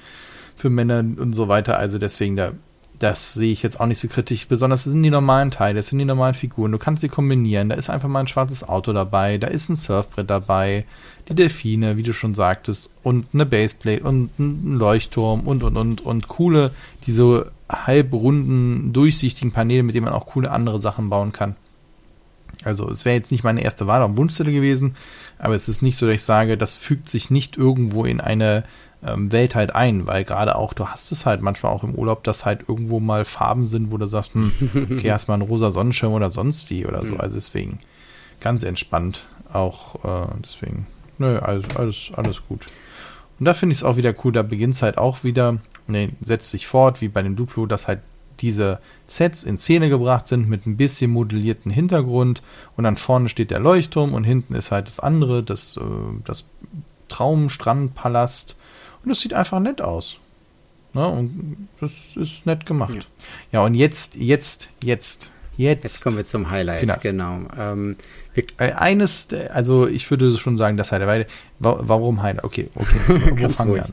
Für 0.59 0.71
Männer 0.71 0.99
und 0.99 1.33
so 1.33 1.49
weiter. 1.49 1.79
Also 1.79 1.99
deswegen, 1.99 2.37
da 2.37 2.53
das 2.99 3.35
sehe 3.35 3.53
ich 3.53 3.63
jetzt 3.63 3.79
auch 3.81 3.87
nicht 3.87 3.99
so 3.99 4.09
kritisch. 4.09 4.49
Besonders 4.49 4.85
sind 4.85 5.03
die 5.03 5.11
normalen 5.11 5.51
Teile, 5.51 5.77
das 5.77 5.89
sind 5.89 5.99
die 5.99 6.05
normalen 6.05 6.35
Figuren. 6.35 6.73
Du 6.73 6.79
kannst 6.79 7.01
sie 7.01 7.09
kombinieren. 7.09 7.69
Da 7.69 7.77
ist 7.77 7.91
einfach 7.91 8.09
mal 8.09 8.21
ein 8.21 8.27
schwarzes 8.27 8.69
Auto 8.69 8.93
dabei, 8.93 9.39
da 9.39 9.47
ist 9.47 9.69
ein 9.69 9.77
Surfbrett 9.77 10.29
dabei, 10.29 10.85
die 11.29 11.35
Delfine, 11.35 11.97
wie 11.97 12.03
du 12.03 12.13
schon 12.13 12.35
sagtest, 12.35 12.91
und 13.03 13.27
eine 13.33 13.47
Baseplate 13.47 14.03
und 14.03 14.39
ein 14.39 14.75
Leuchtturm 14.75 15.47
und 15.47 15.63
und 15.63 15.77
und 15.77 16.01
und 16.01 16.29
coole, 16.29 16.73
diese 17.07 17.53
halbrunden, 17.69 18.93
durchsichtigen 18.93 19.53
Paneele, 19.53 19.83
mit 19.83 19.95
denen 19.95 20.07
man 20.07 20.15
auch 20.15 20.27
coole 20.27 20.51
andere 20.51 20.81
Sachen 20.81 21.11
bauen 21.11 21.33
kann. 21.33 21.55
Also 22.65 22.91
es 22.91 23.05
wäre 23.05 23.15
jetzt 23.15 23.31
nicht 23.31 23.45
meine 23.45 23.63
erste 23.63 23.87
Wahl 23.87 24.03
am 24.03 24.17
Wunschzettel 24.17 24.53
gewesen, 24.53 24.97
aber 25.39 25.55
es 25.55 25.69
ist 25.69 25.83
nicht 25.83 25.97
so, 25.97 26.07
dass 26.07 26.17
ich 26.17 26.25
sage, 26.25 26.59
das 26.59 26.77
fügt 26.77 27.09
sich 27.09 27.31
nicht 27.31 27.57
irgendwo 27.57 28.05
in 28.05 28.21
eine 28.21 28.65
ähm, 29.03 29.31
Welt 29.31 29.55
halt 29.55 29.75
ein, 29.75 30.07
weil 30.07 30.25
gerade 30.25 30.57
auch, 30.57 30.73
du 30.73 30.89
hast 30.89 31.13
es 31.13 31.27
halt 31.27 31.41
manchmal 31.41 31.73
auch 31.73 31.85
im 31.85 31.95
Urlaub, 31.95 32.25
dass 32.25 32.45
halt 32.45 32.69
irgendwo 32.69 33.01
mal 33.01 33.25
Farben 33.25 33.65
sind, 33.65 33.91
wo 33.93 33.97
du 33.97 34.07
sagst, 34.07 34.35
hm, 34.35 34.53
okay, 34.91 35.11
hast 35.13 35.29
mal 35.29 35.35
einen 35.35 35.43
rosa 35.43 35.71
Sonnenschirm 35.71 36.13
oder 36.13 36.31
sonst 36.31 36.71
wie 36.71 36.87
oder 36.87 37.07
so. 37.07 37.17
Also 37.17 37.37
deswegen 37.37 37.79
ganz 38.41 38.65
entspannt 38.65 39.27
auch, 39.53 40.05
äh, 40.05 40.29
deswegen, 40.45 40.87
nö, 41.19 41.39
alles, 41.39 41.65
alles, 41.77 42.11
alles 42.15 42.47
gut. 42.47 42.67
Und 43.39 43.45
da 43.45 43.55
finde 43.55 43.73
ich 43.73 43.79
es 43.79 43.85
auch 43.85 43.97
wieder 43.97 44.15
cool, 44.25 44.33
da 44.33 44.43
beginnt 44.43 44.75
es 44.75 44.83
halt 44.83 44.99
auch 44.99 45.23
wieder, 45.23 45.59
ne, 45.87 46.11
setzt 46.21 46.51
sich 46.51 46.67
fort, 46.67 47.01
wie 47.01 47.09
bei 47.09 47.23
dem 47.23 47.37
Duplo, 47.37 47.67
dass 47.67 47.87
halt 47.87 48.01
diese 48.41 48.79
Sets 49.07 49.43
in 49.43 49.59
Szene 49.59 49.89
gebracht 49.89 50.29
sind 50.29 50.49
mit 50.49 50.67
ein 50.67 50.77
bisschen 50.77 51.11
modellierten 51.11 51.71
Hintergrund 51.71 52.43
und 52.77 52.85
dann 52.85 52.97
vorne 52.97 53.29
steht 53.29 53.51
der 53.51 53.61
Leuchtturm 53.61 54.15
und 54.15 54.25
hinten 54.25 54.55
ist 54.55 54.71
halt 54.71 54.87
das 54.87 55.01
andere, 55.01 55.43
das, 55.43 55.77
äh, 55.77 55.81
das 56.25 56.45
Traumstrandpalast 57.09 58.57
und 59.05 59.11
es 59.11 59.21
sieht 59.21 59.35
einfach 59.35 59.61
nett 59.61 59.81
aus. 59.81 60.19
Ne? 60.95 61.07
Und 61.07 61.69
das 61.81 62.17
ist 62.17 62.47
nett 62.47 62.67
gemacht. 62.67 62.95
Ja. 63.53 63.61
ja, 63.61 63.67
und 63.67 63.75
jetzt, 63.75 64.17
jetzt, 64.17 64.71
jetzt, 64.83 65.31
jetzt. 65.57 65.83
Jetzt 65.85 66.03
kommen 66.03 66.17
wir 66.17 66.25
zum 66.25 66.51
Highlight, 66.51 67.01
genau. 67.01 67.39
genau. 67.39 67.49
Ähm, 67.59 67.97
äh, 68.35 68.73
Eines, 68.73 69.29
also 69.51 69.87
ich 69.87 70.11
würde 70.11 70.31
schon 70.31 70.57
sagen, 70.57 70.77
das 70.77 70.93
Highlight. 70.93 71.29
Warum 71.59 72.23
Highlight? 72.23 72.45
Okay, 72.45 72.69
okay. 72.75 72.99
Wo 73.37 73.49
fangen 73.49 73.75
wir 73.75 73.85
an? 73.85 73.93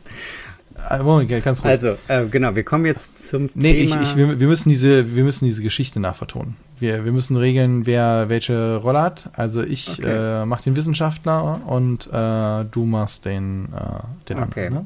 Äh, 0.89 1.01
Moment, 1.01 1.29
ganz 1.43 1.61
ruhig. 1.61 1.71
Also, 1.71 1.97
äh, 2.07 2.25
genau, 2.25 2.55
wir 2.55 2.63
kommen 2.63 2.85
jetzt 2.85 3.29
zum 3.29 3.49
nee, 3.55 3.85
Thema. 3.85 3.95
Nee, 3.95 4.01
ich, 4.03 4.09
ich, 4.09 4.15
wir, 4.15 4.39
wir, 4.39 4.47
müssen 4.47 4.69
diese, 4.69 5.15
wir 5.15 5.23
müssen 5.23 5.45
diese 5.45 5.63
Geschichte 5.63 5.99
nachvertonen. 5.99 6.55
Wir, 6.77 7.05
wir 7.05 7.11
müssen 7.11 7.37
regeln, 7.37 7.85
wer 7.85 8.29
welche 8.29 8.77
Rolle 8.77 9.01
hat. 9.01 9.29
Also 9.33 9.63
ich 9.63 9.89
okay. 9.99 10.41
äh, 10.41 10.45
mach 10.45 10.61
den 10.61 10.75
Wissenschaftler 10.75 11.61
und 11.65 12.07
äh, 12.07 12.65
du 12.69 12.85
machst 12.85 13.25
den, 13.25 13.65
äh, 13.73 14.27
den 14.29 14.37
okay. 14.37 14.67
anderen. 14.67 14.73
Ne? 14.73 14.85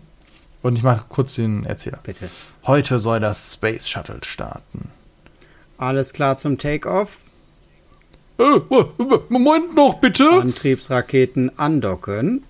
Und 0.61 0.75
ich 0.75 0.83
mache 0.83 1.05
kurz 1.07 1.35
den 1.35 1.65
Erzähler. 1.65 1.99
Bitte. 2.03 2.29
Heute 2.65 2.99
soll 2.99 3.19
das 3.19 3.53
Space 3.53 3.87
Shuttle 3.87 4.19
starten. 4.23 4.89
Alles 5.77 6.11
klar 6.11 6.35
zum 6.35 6.57
Takeoff? 6.57 7.19
Äh, 8.37 8.59
Moment 9.29 9.75
noch, 9.75 9.95
bitte. 9.95 10.29
Antriebsraketen 10.29 11.57
andocken. 11.57 12.43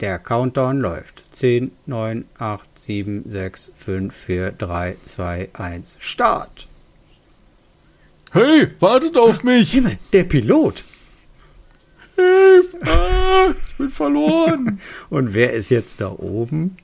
Der 0.00 0.18
Countdown 0.18 0.80
läuft. 0.80 1.24
10, 1.34 1.72
9, 1.86 2.24
8, 2.38 2.78
7, 2.78 3.22
6, 3.24 3.72
5, 3.74 4.14
4, 4.14 4.52
3, 4.52 4.96
2, 5.02 5.48
1. 5.52 5.96
Start! 6.00 6.68
Hey, 8.32 8.68
wartet 8.80 9.16
auf 9.16 9.44
mich! 9.44 9.72
Himmel, 9.72 9.98
der 10.12 10.24
Pilot! 10.24 10.84
Hilf! 12.16 12.74
Ah, 12.82 13.50
ich 13.50 13.76
bin 13.76 13.90
verloren! 13.90 14.80
Und 15.10 15.34
wer 15.34 15.52
ist 15.52 15.68
jetzt 15.68 16.00
da 16.00 16.10
oben? 16.10 16.76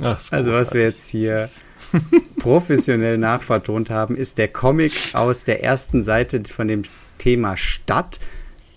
Ach, 0.00 0.20
also 0.30 0.52
was 0.52 0.74
wir 0.74 0.82
jetzt 0.82 1.08
hier 1.08 1.48
professionell 2.38 3.18
nachvertont 3.18 3.90
haben, 3.90 4.16
ist 4.16 4.38
der 4.38 4.48
Comic 4.48 4.92
aus 5.14 5.44
der 5.44 5.64
ersten 5.64 6.02
Seite 6.02 6.42
von 6.44 6.68
dem 6.68 6.82
Thema 7.18 7.56
Stadt 7.56 8.20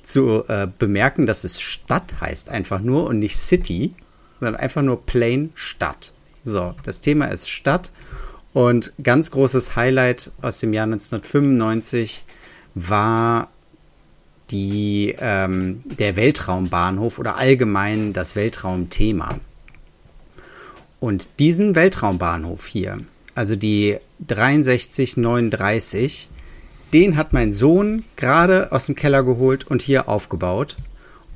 zu 0.04 0.44
äh, 0.48 0.68
bemerken, 0.80 1.26
dass 1.26 1.44
es 1.44 1.62
Stadt 1.62 2.16
heißt 2.22 2.50
einfach 2.50 2.82
nur 2.82 3.08
und 3.08 3.20
nicht 3.20 3.38
City, 3.38 3.94
sondern 4.40 4.60
einfach 4.60 4.82
nur 4.82 5.06
plain 5.06 5.52
Stadt. 5.54 6.14
So, 6.44 6.74
das 6.84 7.02
Thema 7.02 7.26
ist 7.26 7.50
Stadt 7.50 7.92
und 8.54 8.92
ganz 9.02 9.32
großes 9.32 9.76
Highlight 9.76 10.32
aus 10.42 10.60
dem 10.60 10.74
Jahr 10.74 10.86
1995 10.86 12.24
war 12.74 13.50
die, 14.50 15.16
ähm, 15.20 15.80
der 15.86 16.16
Weltraumbahnhof 16.16 17.20
oder 17.20 17.38
allgemein 17.38 18.12
das 18.14 18.36
Weltraumthema. 18.36 19.40
Und 21.02 21.28
diesen 21.40 21.76
Weltraumbahnhof 21.76 22.68
hier, 22.68 23.00
also 23.34 23.58
die 23.58 23.98
6339, 24.20 26.30
den 26.94 27.18
hat 27.18 27.34
mein 27.34 27.52
Sohn 27.52 28.04
gerade 28.18 28.72
aus 28.72 28.86
dem 28.86 28.94
Keller 28.94 29.24
geholt 29.24 29.66
und 29.66 29.82
hier 29.82 30.08
aufgebaut 30.08 30.78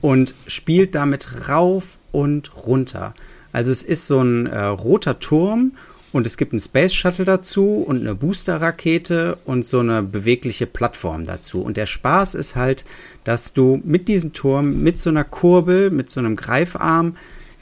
und 0.01 0.35
spielt 0.45 0.93
damit 0.93 1.49
rauf 1.49 1.97
und 2.11 2.67
runter. 2.67 3.15
Also 3.53 3.71
es 3.71 3.81
ist 3.81 4.05
so 4.05 4.21
ein 4.21 4.45
äh, 4.45 4.65
roter 4.65 5.19
Turm 5.19 5.71
und 6.11 6.27
es 6.27 6.37
gibt 6.37 6.53
einen 6.53 6.59
Space 6.59 6.93
Shuttle 6.93 7.25
dazu 7.25 7.83
und 7.87 8.01
eine 8.01 8.13
Booster-Rakete 8.13 9.39
und 9.45 9.65
so 9.65 9.79
eine 9.79 10.03
bewegliche 10.03 10.67
Plattform 10.67 11.23
dazu. 11.23 11.61
Und 11.61 11.75
der 11.75 11.87
Spaß 11.87 12.35
ist 12.35 12.55
halt, 12.55 12.85
dass 13.23 13.53
du 13.53 13.81
mit 13.83 14.09
diesem 14.09 14.31
Turm, 14.31 14.83
mit 14.83 14.99
so 14.99 15.09
einer 15.09 15.23
Kurbel, 15.23 15.89
mit 15.89 16.11
so 16.11 16.19
einem 16.19 16.35
Greifarm 16.35 17.15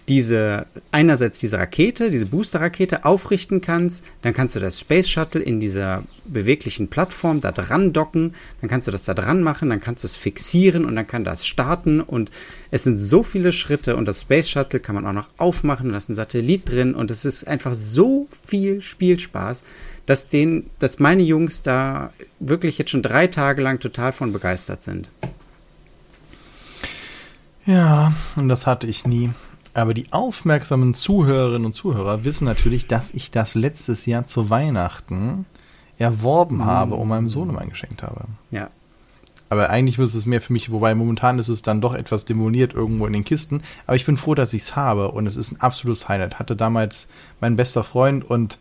diese 0.10 0.66
einerseits 0.92 1.39
diese 1.39 1.58
Rakete, 1.58 2.12
diese 2.12 2.26
Booster-Rakete 2.26 3.06
aufrichten 3.06 3.62
kannst, 3.62 4.04
dann 4.22 4.34
kannst 4.34 4.56
du 4.56 4.60
das 4.60 4.80
Space 4.80 5.10
Shuttle 5.10 5.42
in 5.42 5.60
dieser 5.60 6.04
beweglichen 6.26 6.89
Plattform 6.89 7.39
da 7.39 7.52
dran 7.52 7.94
docken, 7.94 8.34
dann 8.60 8.70
kannst 8.70 8.88
du 8.88 8.92
das 8.92 9.06
da 9.06 9.13
dran 9.13 9.42
machen, 9.44 9.70
dann 9.70 9.80
kannst 9.80 10.04
du 10.04 10.08
es 10.08 10.16
fixieren 10.16 10.86
und 10.86 10.96
dann 10.96 11.08
kann 11.08 11.24
das 11.24 11.46
starten 11.46 12.02
und 12.02 12.32
es 12.72 12.84
sind 12.84 12.98
so 12.98 13.24
viele 13.24 13.54
Schritte 13.54 13.96
und 13.96 14.06
das 14.06 14.22
Space 14.22 14.50
Shuttle 14.50 14.80
kann 14.80 14.96
man 14.96 15.06
auch 15.08 15.13
noch 15.13 15.30
aufmachen 15.38 15.92
da 15.92 15.98
ist 15.98 16.10
ein 16.10 16.16
Satellit 16.16 16.70
drin 16.70 16.96
und 16.96 17.10
es 17.10 17.24
ist 17.24 17.48
einfach 17.48 17.74
so 17.74 18.28
viel 18.32 18.82
Spielspaß, 18.82 19.63
dass 20.06 20.28
den, 20.28 20.70
dass 20.80 21.00
meine 21.00 21.24
Jungs 21.24 21.63
da 21.63 22.12
wirklich 22.39 22.78
jetzt 22.78 22.92
schon 22.92 23.02
drei 23.02 23.28
Tage 23.28 23.62
lang 23.62 23.80
total 23.80 24.12
von 24.12 24.34
begeistert 24.34 24.84
sind. 24.84 25.12
Ja, 27.66 28.12
und 28.36 28.50
das 28.50 28.68
hatte 28.68 28.88
ich 28.88 29.06
nie. 29.06 29.32
Aber 29.73 29.93
die 29.93 30.12
aufmerksamen 30.12 30.93
Zuhörerinnen 30.93 31.65
und 31.65 31.73
Zuhörer 31.73 32.23
wissen 32.23 32.45
natürlich, 32.45 32.88
dass 32.88 33.12
ich 33.12 33.31
das 33.31 33.55
letztes 33.55 34.05
Jahr 34.05 34.25
zu 34.25 34.49
Weihnachten 34.49 35.45
erworben 35.97 36.57
mhm. 36.57 36.65
habe 36.65 36.95
und 36.95 37.07
meinem 37.07 37.29
Sohnemann 37.29 37.69
geschenkt 37.69 38.03
habe. 38.03 38.25
Ja. 38.51 38.69
Aber 39.49 39.69
eigentlich 39.69 39.99
ist 39.99 40.15
es 40.15 40.25
mehr 40.25 40.41
für 40.41 40.53
mich, 40.53 40.71
wobei 40.71 40.95
momentan 40.95 41.38
ist 41.38 41.47
es 41.47 41.62
dann 41.62 41.79
doch 41.79 41.93
etwas 41.93 42.25
demoliert 42.25 42.73
irgendwo 42.73 43.05
in 43.05 43.13
den 43.13 43.23
Kisten. 43.23 43.62
Aber 43.86 43.95
ich 43.95 44.05
bin 44.05 44.17
froh, 44.17 44.33
dass 44.33 44.53
ich 44.53 44.63
es 44.63 44.75
habe 44.75 45.12
und 45.12 45.27
es 45.27 45.36
ist 45.38 45.51
ein 45.51 45.62
absolutes 45.62 46.09
Highlight. 46.09 46.39
Hatte 46.39 46.55
damals 46.55 47.07
mein 47.39 47.55
bester 47.55 47.83
Freund 47.83 48.25
und 48.25 48.57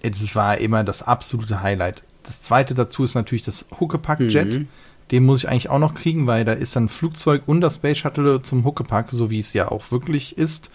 es 0.00 0.34
war 0.34 0.58
immer 0.58 0.82
das 0.82 1.02
absolute 1.02 1.62
Highlight. 1.62 2.04
Das 2.22 2.40
zweite 2.40 2.72
dazu 2.72 3.04
ist 3.04 3.14
natürlich 3.14 3.44
das 3.44 3.66
Huckepack-Jet. 3.78 4.60
Mhm. 4.60 4.68
Den 5.10 5.24
muss 5.24 5.40
ich 5.40 5.48
eigentlich 5.48 5.70
auch 5.70 5.78
noch 5.78 5.94
kriegen, 5.94 6.26
weil 6.26 6.44
da 6.44 6.52
ist 6.52 6.76
dann 6.76 6.88
Flugzeug 6.88 7.42
und 7.46 7.60
das 7.60 7.76
Space 7.76 7.98
Shuttle 7.98 8.40
zum 8.42 8.64
Huckepack, 8.64 9.08
so 9.10 9.30
wie 9.30 9.38
es 9.38 9.52
ja 9.52 9.68
auch 9.68 9.90
wirklich 9.92 10.38
ist, 10.38 10.70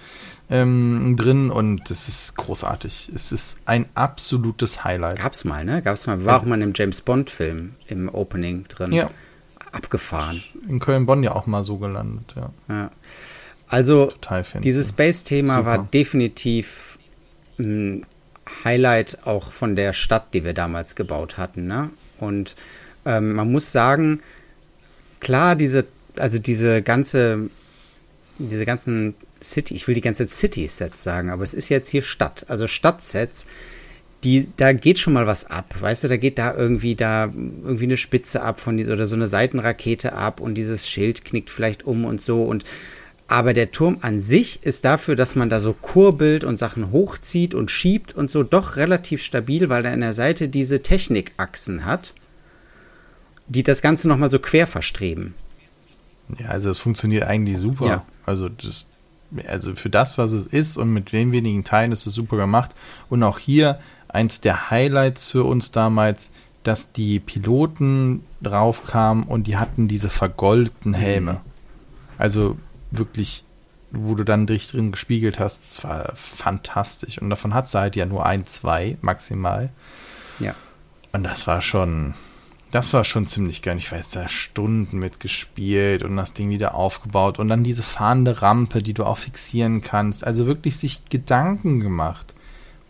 ähm, 0.49 1.15
drin. 1.17 1.49
Und 1.49 1.89
das 1.89 2.07
ist 2.07 2.35
großartig. 2.37 3.11
Es 3.13 3.31
ist 3.31 3.57
ein 3.65 3.85
absolutes 3.95 4.83
Highlight. 4.83 5.19
Gab's 5.19 5.45
mal, 5.45 5.65
ne? 5.65 5.81
Gab's 5.81 6.07
mal. 6.07 6.23
War 6.25 6.33
also, 6.33 6.45
auch 6.45 6.49
mal 6.49 6.55
in 6.55 6.63
einem 6.63 6.73
James 6.75 7.01
Bond-Film 7.01 7.75
im 7.87 8.09
Opening 8.13 8.65
drin. 8.67 8.91
Ja. 8.91 9.09
Abgefahren. 9.71 10.41
In 10.67 10.79
Köln-Bonn 10.79 11.21
ja 11.21 11.35
auch 11.35 11.45
mal 11.45 11.63
so 11.63 11.77
gelandet, 11.77 12.35
ja. 12.35 12.51
ja. 12.69 12.91
Also, 13.67 14.09
dieses 14.63 14.89
Space-Thema 14.89 15.63
war 15.63 15.83
definitiv 15.83 16.97
ein 17.59 18.05
Highlight 18.63 19.27
auch 19.27 19.51
von 19.51 19.75
der 19.75 19.93
Stadt, 19.93 20.33
die 20.33 20.43
wir 20.43 20.53
damals 20.53 20.95
gebaut 20.95 21.37
hatten, 21.37 21.67
ne? 21.67 21.91
Und 22.19 22.55
ähm, 23.09 23.33
man 23.33 23.51
muss 23.51 23.71
sagen, 23.71 24.21
klar, 25.19 25.55
diese, 25.55 25.85
also 26.17 26.37
diese 26.37 26.83
ganze, 26.83 27.49
diese 28.37 28.65
ganzen 28.65 29.15
City, 29.41 29.73
ich 29.73 29.87
will 29.87 29.95
die 29.95 30.01
ganze 30.01 30.27
City-Sets 30.27 31.01
sagen, 31.01 31.29
aber 31.31 31.43
es 31.43 31.53
ist 31.53 31.69
jetzt 31.69 31.89
hier 31.89 32.03
Stadt, 32.03 32.45
also 32.49 32.67
Stadtsets, 32.67 33.47
die, 34.23 34.49
da 34.57 34.73
geht 34.73 34.99
schon 34.99 35.13
mal 35.13 35.27
was 35.27 35.45
ab, 35.45 35.73
weißt 35.79 36.03
du, 36.03 36.07
da 36.09 36.17
geht 36.17 36.37
da 36.37 36.53
irgendwie 36.53 36.95
da 36.95 37.25
irgendwie 37.25 37.85
eine 37.85 37.97
Spitze 37.97 38.41
ab 38.41 38.59
von 38.59 38.77
dieser 38.77 38.93
oder 38.93 39.07
so 39.07 39.15
eine 39.15 39.27
Seitenrakete 39.27 40.13
ab 40.13 40.39
und 40.39 40.55
dieses 40.55 40.87
Schild 40.87 41.23
knickt 41.25 41.49
vielleicht 41.49 41.85
um 41.85 42.05
und 42.05 42.21
so 42.21 42.43
und 42.43 42.63
aber 43.27 43.53
der 43.53 43.71
Turm 43.71 43.99
an 44.01 44.19
sich 44.19 44.59
ist 44.63 44.85
dafür, 44.85 45.15
dass 45.15 45.35
man 45.35 45.49
da 45.49 45.59
so 45.59 45.73
kurbelt 45.73 46.43
und 46.43 46.57
Sachen 46.57 46.91
hochzieht 46.91 47.53
und 47.53 47.69
schiebt 47.69 48.13
und 48.13 48.29
so 48.31 48.41
doch 48.41 48.75
relativ 48.75 49.21
stabil, 49.23 49.69
weil 49.69 49.85
er 49.85 49.93
an 49.93 50.01
der 50.01 50.13
Seite 50.13 50.49
diese 50.49 50.81
Technikachsen 50.81 51.85
hat, 51.85 52.15
die 53.49 53.63
das 53.63 53.81
Ganze 53.81 54.07
nochmal 54.07 54.31
so 54.31 54.39
quer 54.39 54.67
verstreben. 54.67 55.33
Ja, 56.37 56.47
also 56.47 56.69
es 56.69 56.79
funktioniert 56.79 57.23
eigentlich 57.23 57.57
super. 57.57 57.87
Ja. 57.87 58.05
Also 58.25 58.47
das, 58.47 58.87
also 59.47 59.75
für 59.75 59.89
das, 59.89 60.17
was 60.17 60.31
es 60.31 60.47
ist 60.47 60.77
und 60.77 60.93
mit 60.93 61.11
den 61.11 61.31
wenigen 61.31 61.63
Teilen 61.63 61.91
ist 61.91 62.05
es 62.05 62.13
super 62.13 62.37
gemacht. 62.37 62.75
Und 63.09 63.23
auch 63.23 63.39
hier 63.39 63.79
eins 64.07 64.39
der 64.39 64.69
Highlights 64.69 65.29
für 65.29 65.43
uns 65.43 65.71
damals, 65.71 66.31
dass 66.63 66.91
die 66.91 67.19
Piloten 67.19 68.23
drauf 68.41 68.83
kamen 68.85 69.23
und 69.23 69.47
die 69.47 69.57
hatten 69.57 69.87
diese 69.87 70.09
vergoldeten 70.09 70.93
Helme. 70.93 71.41
Also 72.17 72.57
wirklich, 72.91 73.43
wo 73.91 74.13
du 74.13 74.23
dann 74.23 74.45
dich 74.45 74.67
drin 74.67 74.91
gespiegelt 74.91 75.39
hast, 75.39 75.63
das 75.63 75.83
war 75.83 76.11
fantastisch. 76.13 77.19
Und 77.19 77.29
davon 77.29 77.53
hat 77.53 77.67
sie 77.67 77.79
halt 77.79 77.95
ja 77.95 78.05
nur 78.05 78.25
ein, 78.25 78.45
zwei 78.45 78.97
maximal. 79.01 79.69
Ja. 80.39 80.53
Und 81.11 81.23
das 81.23 81.47
war 81.47 81.61
schon, 81.61 82.13
das 82.71 82.93
war 82.93 83.03
schon 83.03 83.25
ziemlich 83.27 83.61
geil. 83.61 83.77
Ich 83.77 83.91
weiß, 83.91 84.09
da 84.11 84.27
Stunden 84.27 84.99
mitgespielt 84.99 86.03
und 86.03 86.15
das 86.17 86.33
Ding 86.33 86.49
wieder 86.49 86.75
aufgebaut 86.75 87.39
und 87.39 87.47
dann 87.47 87.63
diese 87.63 87.83
fahrende 87.83 88.41
Rampe, 88.41 88.83
die 88.83 88.93
du 88.93 89.05
auch 89.05 89.17
fixieren 89.17 89.81
kannst. 89.81 90.25
Also 90.25 90.45
wirklich 90.45 90.77
sich 90.77 91.05
Gedanken 91.09 91.79
gemacht. 91.79 92.35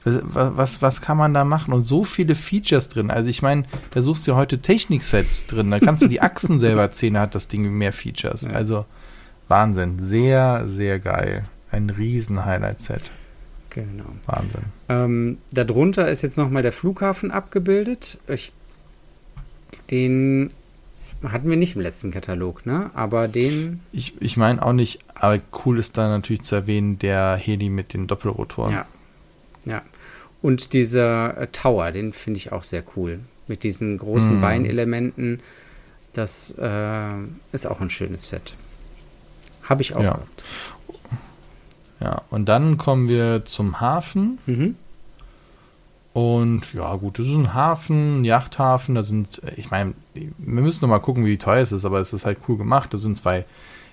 Was, 0.04 0.22
was, 0.24 0.82
was 0.82 1.02
kann 1.02 1.18
man 1.18 1.34
da 1.34 1.44
machen? 1.44 1.74
Und 1.74 1.82
so 1.82 2.04
viele 2.04 2.36
Features 2.36 2.90
drin. 2.90 3.12
Also 3.12 3.30
ich 3.30 3.42
meine, 3.42 3.64
da 3.92 4.02
suchst 4.02 4.28
du 4.28 4.32
ja 4.32 4.38
heute 4.38 4.60
Techniksets 4.60 5.46
drin. 5.46 5.72
Da 5.72 5.80
kannst 5.80 6.04
du 6.04 6.08
die 6.08 6.22
Achsen 6.22 6.60
selber 6.60 6.92
ziehen, 6.92 7.16
da 7.16 7.22
hat 7.22 7.36
das 7.36 7.48
Ding 7.48 7.70
mehr 7.72 7.94
Features. 7.94 8.44
Ja. 8.44 8.52
Also 8.52 8.86
Wahnsinn. 9.48 10.00
Sehr, 10.00 10.66
sehr 10.68 11.00
geil. 11.00 11.46
Ein 11.72 11.90
riesen 11.90 12.46
Highlight-Set. 12.46 13.04
Genau. 13.70 14.06
Wahnsinn. 14.26 14.64
Ähm, 14.90 15.38
darunter 15.52 16.08
ist 16.08 16.22
jetzt 16.22 16.38
nochmal 16.38 16.64
der 16.64 16.72
Flughafen 16.72 17.32
abgebildet. 17.32 18.20
Ich, 18.28 18.52
den 19.92 20.52
hatten 21.24 21.50
wir 21.50 21.58
nicht 21.58 21.76
im 21.76 21.82
letzten 21.82 22.12
Katalog, 22.12 22.66
ne? 22.66 22.92
Aber 22.94 23.28
den. 23.28 23.82
Ich, 23.92 24.22
ich 24.22 24.38
meine 24.38 24.64
auch 24.64 24.74
nicht, 24.74 25.00
aber 25.16 25.38
cool 25.66 25.80
ist 25.80 25.98
da 25.98 26.08
natürlich 26.08 26.42
zu 26.42 26.56
erwähnen, 26.56 27.00
der 27.00 27.36
Heli 27.36 27.70
mit 27.70 27.94
den 27.94 28.08
Doppelrotoren. 28.08 28.74
Ja. 28.74 28.86
Ja. 29.66 29.82
Und 30.42 30.74
dieser 30.74 31.38
äh, 31.38 31.48
Tower, 31.48 31.92
den 31.92 32.14
finde 32.14 32.38
ich 32.38 32.52
auch 32.52 32.64
sehr 32.64 32.84
cool. 32.96 33.20
Mit 33.48 33.64
diesen 33.64 33.98
großen 33.98 34.40
mm. 34.40 34.42
Beinelementen. 34.42 35.42
Das 36.14 36.52
äh, 36.58 37.10
ist 37.52 37.68
auch 37.68 37.82
ein 37.82 37.90
schönes 37.90 38.30
Set. 38.30 38.54
Habe 39.64 39.82
ich 39.82 39.96
auch 39.96 40.04
ja. 40.04 40.14
gehabt. 40.14 40.46
Ja, 42.00 42.22
und 42.30 42.46
dann 42.48 42.78
kommen 42.78 43.10
wir 43.10 43.44
zum 43.46 43.82
Hafen. 43.82 44.40
Mhm. 44.46 44.76
Und 46.14 46.74
ja, 46.74 46.96
gut, 46.96 47.20
das 47.20 47.28
ist 47.28 47.36
ein 47.36 47.54
Hafen, 47.54 48.22
ein 48.22 48.26
Yachthafen. 48.26 48.96
Da 48.96 49.04
sind, 49.04 49.42
ich 49.56 49.70
meine, 49.70 49.94
wir 50.14 50.32
müssen 50.38 50.82
noch 50.82 50.90
mal 50.90 51.00
gucken, 51.00 51.26
wie 51.26 51.38
teuer 51.38 51.62
es 51.62 51.72
ist, 51.72 51.86
aber 51.86 52.00
es 52.00 52.14
ist 52.14 52.26
halt 52.26 52.40
cool 52.48 52.58
gemacht. 52.58 52.94
Da 52.94 52.98
sind 52.98 53.16
zwei 53.16 53.46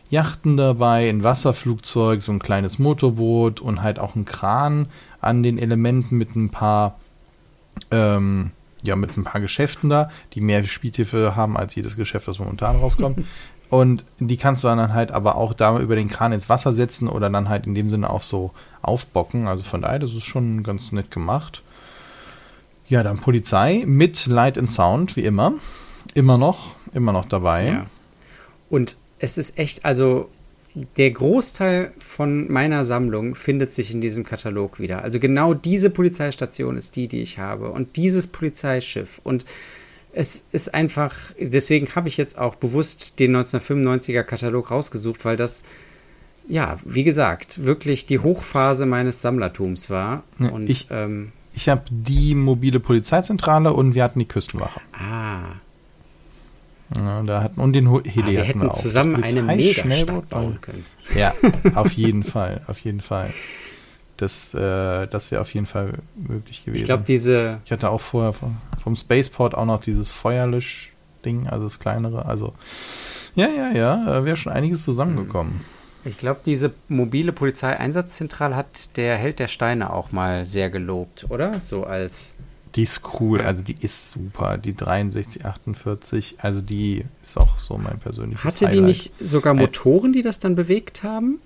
Yachten 0.09 0.57
dabei, 0.57 1.09
ein 1.09 1.23
Wasserflugzeug, 1.23 2.23
so 2.23 2.33
ein 2.33 2.39
kleines 2.39 2.79
Motorboot 2.79 3.61
und 3.61 3.83
halt 3.83 3.99
auch 3.99 4.15
ein 4.15 4.25
Kran 4.25 4.87
an 5.21 5.43
den 5.43 5.59
Elementen 5.59 6.17
mit 6.17 6.37
ein 6.37 6.51
paar, 6.51 6.99
ähm, 7.91 8.53
ja, 8.83 8.97
mit 8.97 9.17
ein 9.17 9.25
paar 9.25 9.41
Geschäften 9.41 9.91
da, 9.91 10.11
die 10.33 10.41
mehr 10.41 10.65
Spieltiefe 10.65 11.35
haben 11.35 11.57
als 11.57 11.75
jedes 11.75 11.97
Geschäft, 11.97 12.29
das 12.29 12.39
momentan 12.39 12.77
rauskommt. 12.77 13.25
Und 13.69 14.05
die 14.21 14.37
kannst 14.37 14.63
du 14.63 14.69
dann 14.69 14.95
halt 14.95 15.11
aber 15.11 15.35
auch 15.35 15.53
da 15.53 15.77
über 15.81 15.97
den 15.97 16.07
Kran 16.07 16.33
ins 16.33 16.49
Wasser 16.49 16.73
setzen 16.73 17.09
oder 17.09 17.29
dann 17.31 17.49
halt 17.49 17.67
in 17.67 17.75
dem 17.75 17.89
Sinne 17.89 18.11
auch 18.11 18.23
so 18.23 18.53
aufbocken. 18.81 19.49
Also 19.49 19.65
von 19.65 19.83
daher, 19.83 19.99
das 19.99 20.15
ist 20.15 20.25
schon 20.25 20.63
ganz 20.63 20.93
nett 20.93 21.11
gemacht. 21.11 21.65
Ja, 22.89 23.03
dann 23.03 23.19
Polizei 23.19 23.85
mit 23.87 24.27
Light 24.27 24.59
and 24.59 24.71
Sound, 24.71 25.17
wie 25.17 25.25
immer. 25.25 25.55
Immer 26.15 26.39
noch, 26.39 26.77
immer 26.95 27.13
noch 27.13 27.25
dabei. 27.25 27.67
Ja. 27.67 27.87
Und 28.71 28.97
es 29.19 29.39
ist 29.39 29.59
echt, 29.59 29.85
also 29.85 30.31
der 30.97 31.11
Großteil 31.11 31.93
von 31.99 32.51
meiner 32.53 32.85
Sammlung 32.85 33.35
findet 33.35 33.73
sich 33.73 33.93
in 33.93 34.01
diesem 34.01 34.25
Katalog 34.25 34.79
wieder. 34.79 35.03
Also 35.03 35.19
genau 35.19 35.55
diese 35.55 35.91
Polizeistation 35.91 36.77
ist 36.77 36.97
die, 36.97 37.09
die 37.09 37.23
ich 37.23 37.39
habe. 37.39 37.71
Und 37.71 37.97
dieses 37.97 38.27
Polizeischiff. 38.27 39.21
Und 39.25 39.47
es 40.13 40.45
ist 40.53 40.75
einfach, 40.75 41.15
deswegen 41.41 41.95
habe 41.95 42.09
ich 42.09 42.17
jetzt 42.17 42.37
auch 42.39 42.55
bewusst 42.57 43.19
den 43.19 43.37
1995er 43.37 44.23
Katalog 44.23 44.71
rausgesucht, 44.71 45.25
weil 45.25 45.37
das, 45.37 45.63
ja, 46.47 46.77
wie 46.85 47.05
gesagt, 47.05 47.65
wirklich 47.65 48.07
die 48.07 48.19
Hochphase 48.19 48.85
meines 48.85 49.23
Sammlertums 49.23 49.89
war. 49.89 50.25
Ja, 50.39 50.49
und, 50.49 50.69
ich 50.69 50.89
ähm, 50.91 51.33
ich 51.57 51.71
habe 51.71 51.83
die 51.89 52.35
mobile 52.35 52.81
Polizeizentrale 52.81 53.73
und 53.73 53.95
wir 53.95 54.05
hatten 54.05 54.19
die 54.19 54.29
Küstenwache. 54.29 54.81
Ah. 54.93 55.57
Ja, 56.95 57.23
da 57.23 57.43
hatten, 57.43 57.59
und 57.59 57.73
den 57.73 57.89
Heli 57.89 58.23
ah, 58.23 58.27
wir 58.27 58.45
hätten 58.45 58.61
wir 58.61 58.71
auch. 58.71 58.75
zusammen 58.75 59.25
eine 59.25 59.43
Megastadt 59.43 60.29
bauen 60.29 60.61
können. 60.61 60.85
Ja, 61.17 61.33
auf 61.75 61.93
jeden 61.93 62.23
Fall, 62.25 62.61
auf 62.67 62.79
jeden 62.81 63.01
Fall. 63.01 63.33
Das, 64.19 64.53
äh, 64.55 65.07
das 65.09 65.31
wäre 65.31 65.41
auf 65.41 65.53
jeden 65.55 65.67
Fall 65.67 65.95
möglich 66.15 66.65
gewesen. 66.65 66.83
Ich 66.83 66.85
glaube, 66.85 67.05
diese. 67.05 67.61
Ich 67.65 67.73
hatte 67.73 67.89
auch 67.89 68.03
vorher 68.03 68.35
vom, 68.35 68.59
vom 68.79 68.95
Spaceport 68.95 69.55
auch 69.55 69.67
noch 69.67 69.81
dieses 69.81 70.13
Feuerlösch-Ding, 70.13 71.49
also 71.49 71.65
das 71.65 71.81
kleinere. 71.81 72.27
Also, 72.27 72.53
ja, 73.35 73.49
ja, 73.49 73.73
ja, 73.73 74.25
wäre 74.25 74.37
schon 74.37 74.53
einiges 74.53 74.85
zusammengekommen. 74.85 75.61
Ich 76.07 76.19
glaube, 76.19 76.41
diese 76.47 76.73
mobile 76.89 77.33
Polizeieinsatzzentrale 77.33 78.55
hat 78.55 78.97
der 78.97 79.17
Held 79.17 79.39
der 79.39 79.49
Steine 79.49 79.93
auch 79.93 80.13
mal 80.13 80.47
sehr 80.47 80.71
gelobt, 80.71 81.27
oder? 81.31 81.59
So 81.61 81.85
als. 81.85 82.35
Die 82.75 82.83
ist 82.83 83.03
cool, 83.21 83.41
also 83.41 83.63
die 83.63 83.77
ist 83.81 84.11
super. 84.11 84.59
Die 84.59 84.73
6348, 84.79 86.37
also 86.43 86.61
die 86.61 87.05
ist 87.23 87.37
auch 87.39 87.59
so 87.59 87.79
mein 87.79 87.99
persönliches 87.99 88.45
Hatte 88.45 88.67
Highlight. 88.67 88.79
die 88.79 88.83
nicht 88.83 89.13
sogar 89.21 89.55
Motoren, 89.55 90.13
die 90.13 90.23
das 90.23 90.39
dann 90.39 90.55
bewegt 90.55 91.03
haben? 91.03 91.41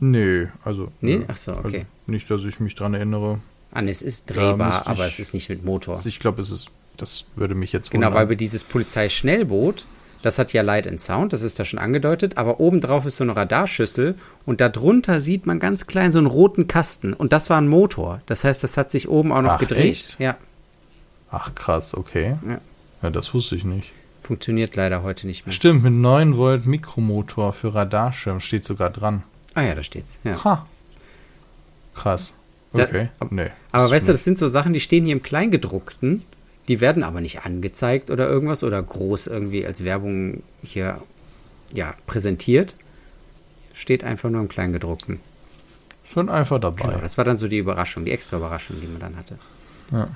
Nee, 0.00 0.48
also. 0.64 0.92
Nee? 1.00 1.22
Ach 1.26 1.36
so, 1.36 1.52
okay. 1.52 1.64
Also 1.78 1.86
nicht, 2.06 2.30
dass 2.30 2.44
ich 2.44 2.60
mich 2.60 2.74
dran 2.74 2.94
erinnere. 2.94 3.40
An, 3.72 3.88
es 3.88 4.02
ist 4.02 4.26
drehbar, 4.26 4.86
aber 4.86 5.06
es 5.06 5.18
ist 5.18 5.34
nicht 5.34 5.48
mit 5.48 5.64
Motor. 5.64 6.00
Ich 6.04 6.20
glaube, 6.20 6.40
es 6.40 6.50
ist, 6.50 6.70
das 6.96 7.24
würde 7.34 7.54
mich 7.54 7.72
jetzt 7.72 7.90
Genau, 7.90 8.06
wundern. 8.08 8.20
weil 8.20 8.28
wir 8.30 8.36
dieses 8.36 8.62
Polizeischnellboot, 8.64 9.86
das 10.22 10.38
hat 10.38 10.52
ja 10.52 10.62
Light 10.62 10.86
and 10.88 11.00
Sound, 11.00 11.32
das 11.32 11.42
ist 11.42 11.58
da 11.58 11.64
schon 11.64 11.78
angedeutet, 11.78 12.36
aber 12.38 12.60
obendrauf 12.60 13.06
ist 13.06 13.16
so 13.16 13.24
eine 13.24 13.36
Radarschüssel 13.36 14.16
und 14.46 14.60
darunter 14.60 15.20
sieht 15.20 15.46
man 15.46 15.60
ganz 15.60 15.86
klein 15.86 16.12
so 16.12 16.18
einen 16.18 16.26
roten 16.26 16.66
Kasten 16.66 17.12
und 17.12 17.32
das 17.32 17.50
war 17.50 17.60
ein 17.60 17.68
Motor. 17.68 18.20
Das 18.26 18.44
heißt, 18.44 18.62
das 18.64 18.76
hat 18.76 18.90
sich 18.90 19.08
oben 19.08 19.32
auch 19.32 19.42
noch 19.42 19.52
Ach, 19.52 19.58
gedreht. 19.58 19.92
Echt? 19.92 20.16
Ja. 20.18 20.36
Ach 21.30 21.54
krass, 21.54 21.94
okay. 21.94 22.36
Ja. 22.48 22.60
ja, 23.02 23.10
das 23.10 23.34
wusste 23.34 23.56
ich 23.56 23.64
nicht. 23.64 23.92
Funktioniert 24.22 24.76
leider 24.76 25.02
heute 25.02 25.26
nicht 25.26 25.46
mehr. 25.46 25.52
Stimmt, 25.52 25.82
mit 25.82 25.92
9 25.92 26.36
Volt 26.36 26.66
Mikromotor 26.66 27.52
für 27.52 27.74
Radarschirm 27.74 28.40
steht 28.40 28.64
sogar 28.64 28.90
dran. 28.90 29.22
Ah 29.54 29.62
ja, 29.62 29.74
da 29.74 29.82
steht's. 29.82 30.20
Ja. 30.24 30.44
Ha. 30.44 30.66
Krass. 31.94 32.34
Okay. 32.72 33.08
Da, 33.18 33.26
nee. 33.30 33.50
Aber 33.72 33.90
weißt 33.90 34.08
du, 34.08 34.12
das 34.12 34.24
sind 34.24 34.38
so 34.38 34.48
Sachen, 34.48 34.72
die 34.72 34.80
stehen 34.80 35.04
hier 35.04 35.14
im 35.14 35.22
Kleingedruckten. 35.22 36.22
Die 36.68 36.80
werden 36.80 37.02
aber 37.02 37.20
nicht 37.20 37.44
angezeigt 37.44 38.10
oder 38.10 38.28
irgendwas 38.28 38.62
oder 38.62 38.82
groß 38.82 39.26
irgendwie 39.26 39.66
als 39.66 39.84
Werbung 39.84 40.42
hier 40.62 41.00
ja, 41.72 41.94
präsentiert. 42.06 42.76
Steht 43.72 44.04
einfach 44.04 44.28
nur 44.30 44.40
im 44.42 44.48
Kleingedruckten. 44.48 45.20
Schon 46.04 46.28
einfach 46.28 46.58
dabei. 46.58 46.88
Genau, 46.88 46.98
das 47.00 47.18
war 47.18 47.24
dann 47.24 47.36
so 47.36 47.48
die 47.48 47.58
Überraschung, 47.58 48.04
die 48.04 48.12
extra 48.12 48.36
Überraschung, 48.38 48.80
die 48.80 48.86
man 48.86 49.00
dann 49.00 49.16
hatte. 49.16 49.38
Ja. 49.92 50.08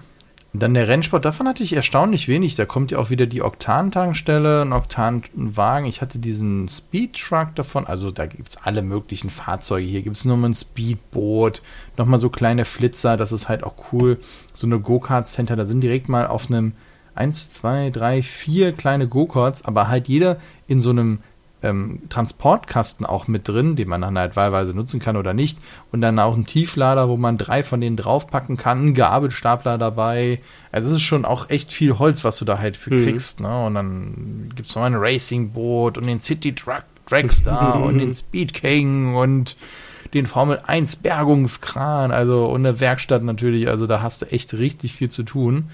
Dann 0.54 0.74
der 0.74 0.86
Rennsport, 0.86 1.24
davon 1.24 1.48
hatte 1.48 1.62
ich 1.62 1.72
erstaunlich 1.72 2.28
wenig. 2.28 2.56
Da 2.56 2.66
kommt 2.66 2.90
ja 2.90 2.98
auch 2.98 3.08
wieder 3.08 3.24
die 3.24 3.42
Oktan-Tankstelle, 3.42 4.62
ein 4.62 4.74
Oktanwagen. 4.74 5.86
Ich 5.86 6.02
hatte 6.02 6.18
diesen 6.18 6.68
Speed-Truck 6.68 7.54
davon. 7.54 7.86
Also 7.86 8.10
da 8.10 8.26
gibt 8.26 8.50
es 8.50 8.56
alle 8.58 8.82
möglichen 8.82 9.30
Fahrzeuge. 9.30 9.86
Hier 9.86 10.02
gibt 10.02 10.18
es 10.18 10.26
nur 10.26 10.36
mal 10.36 10.50
ein 10.50 10.54
Speedboot, 10.54 11.62
nochmal 11.96 12.18
so 12.18 12.28
kleine 12.28 12.66
Flitzer. 12.66 13.16
Das 13.16 13.32
ist 13.32 13.48
halt 13.48 13.64
auch 13.64 13.74
cool. 13.92 14.18
So 14.52 14.66
eine 14.66 14.78
Go-Kart-Center, 14.78 15.56
da 15.56 15.64
sind 15.64 15.80
direkt 15.80 16.10
mal 16.10 16.26
auf 16.26 16.50
einem 16.50 16.74
1, 17.14 17.50
2, 17.52 17.88
3, 17.90 18.22
4 18.22 18.72
kleine 18.72 19.08
Go-Karts, 19.08 19.64
aber 19.64 19.88
halt 19.88 20.08
jeder 20.08 20.36
in 20.66 20.80
so 20.80 20.90
einem 20.90 21.20
ähm, 21.62 22.02
Transportkasten 22.08 23.06
auch 23.06 23.28
mit 23.28 23.48
drin, 23.48 23.76
den 23.76 23.88
man 23.88 24.00
dann 24.00 24.18
halt 24.18 24.36
wahlweise 24.36 24.74
nutzen 24.74 25.00
kann 25.00 25.16
oder 25.16 25.34
nicht. 25.34 25.58
Und 25.90 26.00
dann 26.00 26.18
auch 26.18 26.36
ein 26.36 26.46
Tieflader, 26.46 27.08
wo 27.08 27.16
man 27.16 27.38
drei 27.38 27.62
von 27.62 27.80
denen 27.80 27.96
draufpacken 27.96 28.56
kann, 28.56 28.88
ein 28.88 28.94
Gabelstapler 28.94 29.78
dabei. 29.78 30.40
Also 30.70 30.90
es 30.90 30.96
ist 30.96 31.02
schon 31.02 31.24
auch 31.24 31.50
echt 31.50 31.72
viel 31.72 31.98
Holz, 31.98 32.24
was 32.24 32.38
du 32.38 32.44
da 32.44 32.58
halt 32.58 32.76
für 32.76 32.94
mhm. 32.94 33.04
kriegst. 33.04 33.40
Ne? 33.40 33.66
Und 33.66 33.74
dann 33.74 34.52
gibt 34.54 34.68
es 34.68 34.74
noch 34.74 34.82
ein 34.82 34.96
Racingboot 34.96 35.98
und 35.98 36.06
den 36.06 36.20
City 36.20 36.54
Truck 36.54 36.84
Dragster 37.06 37.80
und 37.84 37.98
den 37.98 38.12
Speed 38.12 38.54
King 38.54 39.14
und 39.14 39.56
den 40.14 40.26
Formel 40.26 40.60
1 40.66 40.96
Bergungskran, 40.96 42.10
also 42.10 42.46
und 42.46 42.66
eine 42.66 42.80
Werkstatt 42.80 43.22
natürlich, 43.22 43.68
also 43.68 43.86
da 43.86 44.02
hast 44.02 44.22
du 44.22 44.26
echt 44.26 44.52
richtig 44.54 44.92
viel 44.92 45.10
zu 45.10 45.22
tun. 45.22 45.70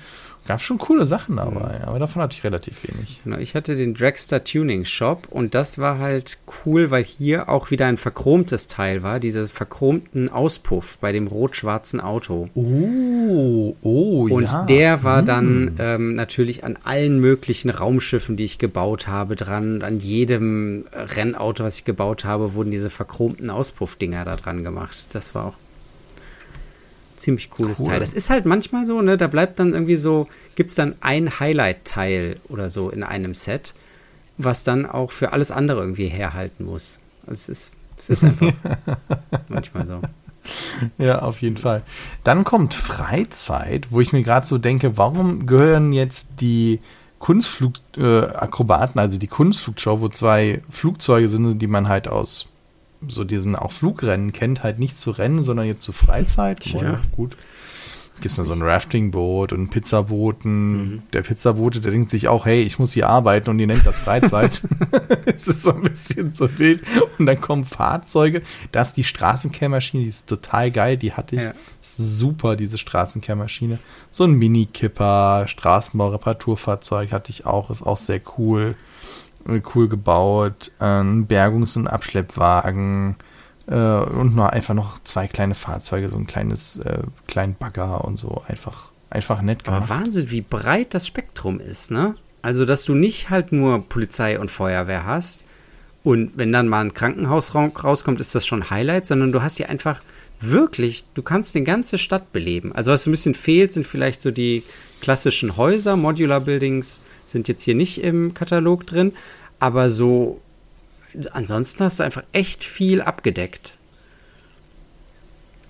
Gab 0.49 0.63
schon 0.63 0.79
coole 0.79 1.05
Sachen 1.05 1.37
dabei, 1.37 1.83
aber 1.87 1.99
davon 1.99 2.23
hatte 2.23 2.35
ich 2.35 2.43
relativ 2.43 2.89
wenig. 2.89 3.21
Genau, 3.23 3.37
ich 3.37 3.55
hatte 3.55 3.77
den 3.77 3.93
Dragster 3.93 4.45
Tuning 4.45 4.87
Shop 4.87 5.29
und 5.29 5.55
das 5.55 5.77
war 5.77 5.99
halt 5.99 6.39
cool, 6.65 6.91
weil 6.91 7.05
hier 7.05 7.51
auch 7.51 7.71
wieder 7.71 7.85
ein 7.85 7.99
verchromtes 7.99 8.67
Teil 8.67 9.03
war, 9.03 9.21
dieser 9.21 9.47
verchromten 9.47 10.31
Auspuff 10.31 10.97
bei 11.03 11.13
dem 11.13 11.27
rot-schwarzen 11.27 12.01
Auto. 12.01 12.49
Oh, 12.55 13.77
oh, 13.83 14.27
Und 14.31 14.45
ja. 14.45 14.65
der 14.65 15.03
war 15.05 15.19
hm. 15.19 15.27
dann 15.27 15.77
ähm, 15.81 16.15
natürlich 16.15 16.65
an 16.65 16.79
allen 16.83 17.21
möglichen 17.21 17.69
Raumschiffen, 17.69 18.39
die 18.39 18.47
ich 18.47 18.57
gebaut 18.59 19.07
habe, 19.07 19.37
dran. 19.37 19.83
An 19.83 20.01
jedem 20.01 20.87
Rennauto, 20.95 21.63
was 21.63 21.81
ich 21.81 21.85
gebaut 21.85 22.25
habe, 22.25 22.55
wurden 22.55 22.71
diese 22.71 22.89
verchromten 22.89 23.51
Auspuffdinger 23.51 24.25
da 24.25 24.37
dran 24.37 24.65
gemacht. 24.65 25.09
Das 25.13 25.35
war 25.35 25.49
auch 25.49 25.55
ziemlich 27.21 27.51
cooles 27.51 27.81
cool. 27.81 27.89
Teil. 27.89 28.01
Das 28.01 28.13
ist 28.13 28.31
halt 28.31 28.47
manchmal 28.47 28.87
so, 28.87 29.03
ne? 29.03 29.17
Da 29.17 29.27
bleibt 29.27 29.59
dann 29.59 29.73
irgendwie 29.73 29.97
so, 29.97 30.29
gibt 30.55 30.71
es 30.71 30.77
dann 30.77 30.95
ein 31.01 31.41
Highlight-Teil 31.41 32.39
oder 32.49 32.71
so 32.71 32.91
in 32.91 33.03
einem 33.03 33.35
Set, 33.35 33.75
was 34.37 34.65
dann 34.65 34.87
auch 34.87 35.13
für 35.13 35.33
alles 35.33 35.51
andere 35.51 35.81
irgendwie 35.81 36.09
herhalten 36.09 36.65
muss. 36.65 37.01
Also 37.27 37.33
es 37.33 37.49
ist, 37.49 37.75
es 37.97 38.11
ist 38.11 38.25
einfach 38.25 38.53
manchmal 39.49 39.87
so. 39.87 40.01
Ja, 40.97 41.21
auf 41.21 41.43
jeden 41.43 41.57
Fall. 41.57 41.83
Dann 42.25 42.45
kommt 42.45 42.75
Freizeit, 42.75 43.89
wo 43.91 44.01
ich 44.01 44.13
mir 44.13 44.23
gerade 44.23 44.47
so 44.47 44.59
denke, 44.59 44.97
warum 44.97 45.47
gehören 45.47 45.93
jetzt 45.93 46.41
die 46.41 46.81
Kunstflugakrobaten, 47.19 48.99
äh, 48.99 49.03
also 49.03 49.19
die 49.19 49.27
Kunstflugshow, 49.27 50.01
wo 50.01 50.09
zwei 50.09 50.63
Flugzeuge 50.71 51.29
sind, 51.29 51.59
die 51.59 51.67
man 51.67 51.89
halt 51.89 52.09
aus 52.09 52.47
so 53.07 53.25
diesen 53.25 53.57
auch 53.57 53.73
Flugrennen 53.73 54.33
kennt, 54.33 54.63
halt 54.63 54.79
nicht 54.79 54.97
zu 54.97 55.11
Rennen, 55.11 55.43
sondern 55.43 55.67
jetzt 55.67 55.83
zu 55.83 55.93
Freizeit. 55.93 56.65
Ja. 56.67 57.01
Gut. 57.13 57.37
Gibt 58.21 58.37
es 58.37 58.47
so 58.47 58.53
ein 58.53 58.63
Raftingboot 58.63 59.53
und 59.53 59.71
Pizzaboten. 59.71 60.73
Mhm. 60.73 61.03
Der 61.13 61.23
Pizzabote, 61.23 61.81
der 61.81 61.93
denkt 61.93 62.11
sich 62.11 62.27
auch, 62.27 62.47
hey, 62.47 62.63
ich 62.63 62.81
muss 62.81 62.93
hier 62.93 63.09
arbeiten 63.09 63.49
und 63.49 63.59
die 63.59 63.67
nennt 63.67 63.87
das 63.87 64.01
Freizeit. 64.01 64.61
es 65.25 65.47
ist 65.47 65.63
so 65.63 65.73
ein 65.73 65.83
bisschen 65.83 66.35
so 66.35 66.49
wild. 66.59 66.83
Und 67.19 67.27
dann 67.27 67.41
kommen 67.41 67.65
Fahrzeuge. 67.65 68.43
Da 68.73 68.83
ist 68.83 68.95
die 68.95 69.05
Straßenkehrmaschine, 69.05 70.03
die 70.03 70.09
ist 70.09 70.29
total 70.29 70.73
geil. 70.73 70.97
Die 70.97 71.13
hatte 71.13 71.37
ich. 71.37 71.43
Ja. 71.43 71.55
Super, 71.81 72.57
diese 72.57 72.77
Straßenkehrmaschine. 72.77 73.79
So 74.11 74.25
ein 74.25 74.33
Mini-Kipper, 74.33 75.47
Straßenbau-Reparaturfahrzeug 75.47 77.13
hatte 77.13 77.31
ich 77.31 77.47
auch. 77.47 77.71
Ist 77.71 77.83
auch 77.83 77.97
sehr 77.97 78.21
cool 78.37 78.75
cool 79.75 79.89
gebaut, 79.89 80.73
ein 80.79 81.27
Bergungs- 81.27 81.77
und 81.77 81.89
Abschleppwagen 81.89 83.17
äh, 83.67 83.75
und 83.75 84.37
noch 84.37 84.49
einfach 84.49 84.75
noch 84.75 84.99
zwei 85.03 85.27
kleine 85.27 85.55
Fahrzeuge, 85.55 86.09
so 86.09 86.17
ein 86.17 86.27
kleines 86.27 86.79
äh, 86.79 87.03
kleinen 87.27 87.55
Bagger 87.55 88.05
und 88.05 88.17
so 88.17 88.43
einfach 88.47 88.91
einfach 89.11 89.41
nett 89.43 89.65
gemacht. 89.65 89.91
Aber 89.91 90.01
Wahnsinn, 90.01 90.31
wie 90.31 90.43
breit 90.43 90.95
das 90.95 91.07
Spektrum 91.07 91.61
ist, 91.61 91.91
ne? 91.91 92.15
Also, 92.43 92.65
dass 92.65 92.85
du 92.85 92.95
nicht 92.95 93.31
halt 93.31 93.53
nur 93.53 93.87
Polizei 93.89 94.39
und 94.39 94.51
Feuerwehr 94.51 95.07
hast 95.07 95.45
und 96.05 96.33
wenn 96.37 96.53
dann 96.53 96.69
mal 96.69 96.81
ein 96.81 96.95
Krankenhaus 96.95 97.55
rauskommt, 97.55 98.21
ist 98.21 98.35
das 98.35 98.47
schon 98.47 98.71
Highlight, 98.71 99.07
sondern 99.07 99.33
du 99.33 99.43
hast 99.43 99.57
hier 99.57 99.69
einfach 99.69 100.01
wirklich, 100.41 101.05
du 101.15 101.23
kannst 101.23 101.57
eine 101.57 101.65
ganze 101.65 101.99
Stadt 101.99 102.33
beleben. 102.33 102.73
Also 102.73 102.93
was 102.93 103.07
ein 103.07 103.11
bisschen 103.11 103.35
fehlt, 103.35 103.73
sind 103.73 103.87
vielleicht 103.87 104.23
so 104.23 104.31
die 104.31 104.63
klassischen 105.01 105.57
Häuser. 105.57 105.97
Modular 105.97 106.41
Buildings 106.41 107.03
sind 107.27 107.49
jetzt 107.49 107.63
hier 107.63 107.75
nicht 107.75 108.03
im 108.03 108.35
Katalog 108.35 108.87
drin, 108.87 109.13
aber 109.61 109.91
so 109.91 110.41
ansonsten 111.33 111.85
hast 111.85 112.01
du 112.01 112.05
einfach 112.05 112.23
echt 112.33 112.65
viel 112.65 113.01
abgedeckt. 113.01 113.77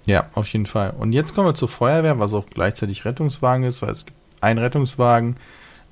Ja, 0.06 0.28
auf 0.34 0.48
jeden 0.48 0.66
Fall. 0.66 0.94
Und 0.98 1.12
jetzt 1.12 1.34
kommen 1.34 1.46
wir 1.46 1.54
zur 1.54 1.68
Feuerwehr, 1.68 2.18
was 2.18 2.32
auch 2.32 2.46
gleichzeitig 2.46 3.04
Rettungswagen 3.04 3.64
ist, 3.64 3.82
weil 3.82 3.90
es 3.90 4.06
gibt 4.06 4.16
einen 4.40 4.58
Rettungswagen, 4.58 5.36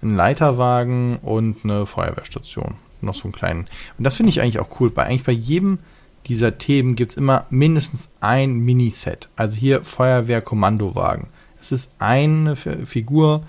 einen 0.02 0.16
Leiterwagen 0.16 1.18
und 1.18 1.58
eine 1.64 1.86
Feuerwehrstation. 1.86 2.74
Noch 3.02 3.14
so 3.14 3.24
einen 3.24 3.32
kleinen. 3.32 3.66
Und 3.98 4.04
das 4.04 4.16
finde 4.16 4.30
ich 4.30 4.40
eigentlich 4.40 4.58
auch 4.58 4.80
cool, 4.80 4.90
weil 4.94 5.06
eigentlich 5.06 5.24
bei 5.24 5.32
jedem 5.32 5.78
dieser 6.26 6.58
Themen 6.58 6.96
gibt 6.96 7.10
es 7.10 7.16
immer 7.16 7.46
mindestens 7.50 8.08
ein 8.20 8.58
Miniset. 8.58 9.28
Also 9.36 9.56
hier 9.56 9.84
Feuerwehr-Kommandowagen. 9.84 11.28
Es 11.60 11.70
ist 11.70 11.92
eine 11.98 12.56
Figur 12.56 13.42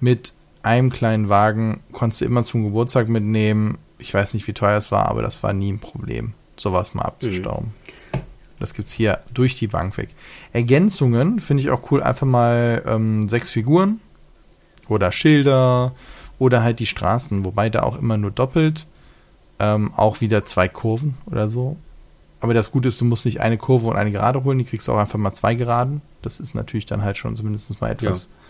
mit 0.00 0.32
einem 0.62 0.90
kleinen 0.90 1.28
Wagen, 1.28 1.80
konntest 1.92 2.22
du 2.22 2.24
immer 2.24 2.42
zum 2.42 2.64
Geburtstag 2.64 3.08
mitnehmen. 3.08 3.78
Ich 4.04 4.12
weiß 4.12 4.34
nicht, 4.34 4.46
wie 4.46 4.52
teuer 4.52 4.76
es 4.76 4.92
war, 4.92 5.08
aber 5.08 5.22
das 5.22 5.42
war 5.42 5.54
nie 5.54 5.72
ein 5.72 5.78
Problem, 5.78 6.34
sowas 6.56 6.92
mal 6.92 7.02
abzustauben. 7.04 7.68
Mhm. 7.68 8.20
Das 8.60 8.74
gibt 8.74 8.88
es 8.88 8.94
hier 8.94 9.20
durch 9.32 9.56
die 9.56 9.66
Bank 9.66 9.96
weg. 9.96 10.10
Ergänzungen 10.52 11.40
finde 11.40 11.62
ich 11.62 11.70
auch 11.70 11.90
cool. 11.90 12.02
Einfach 12.02 12.26
mal 12.26 12.82
ähm, 12.86 13.28
sechs 13.28 13.50
Figuren 13.50 14.00
oder 14.88 15.10
Schilder 15.10 15.92
oder 16.38 16.62
halt 16.62 16.80
die 16.80 16.86
Straßen, 16.86 17.46
wobei 17.46 17.70
da 17.70 17.82
auch 17.82 17.98
immer 17.98 18.18
nur 18.18 18.30
doppelt. 18.30 18.86
Ähm, 19.58 19.94
auch 19.96 20.20
wieder 20.20 20.44
zwei 20.44 20.68
Kurven 20.68 21.16
oder 21.24 21.48
so. 21.48 21.76
Aber 22.40 22.52
das 22.52 22.70
Gute 22.70 22.88
ist, 22.88 23.00
du 23.00 23.06
musst 23.06 23.24
nicht 23.24 23.40
eine 23.40 23.56
Kurve 23.56 23.88
und 23.88 23.96
eine 23.96 24.12
Gerade 24.12 24.44
holen, 24.44 24.58
die 24.58 24.64
kriegst 24.64 24.86
du 24.86 24.92
auch 24.92 24.98
einfach 24.98 25.18
mal 25.18 25.32
zwei 25.32 25.54
Geraden. 25.54 26.02
Das 26.20 26.40
ist 26.40 26.54
natürlich 26.54 26.84
dann 26.84 27.02
halt 27.02 27.16
schon 27.16 27.36
zumindest 27.36 27.80
mal 27.80 27.90
etwas. 27.90 28.24
Ja. 28.24 28.43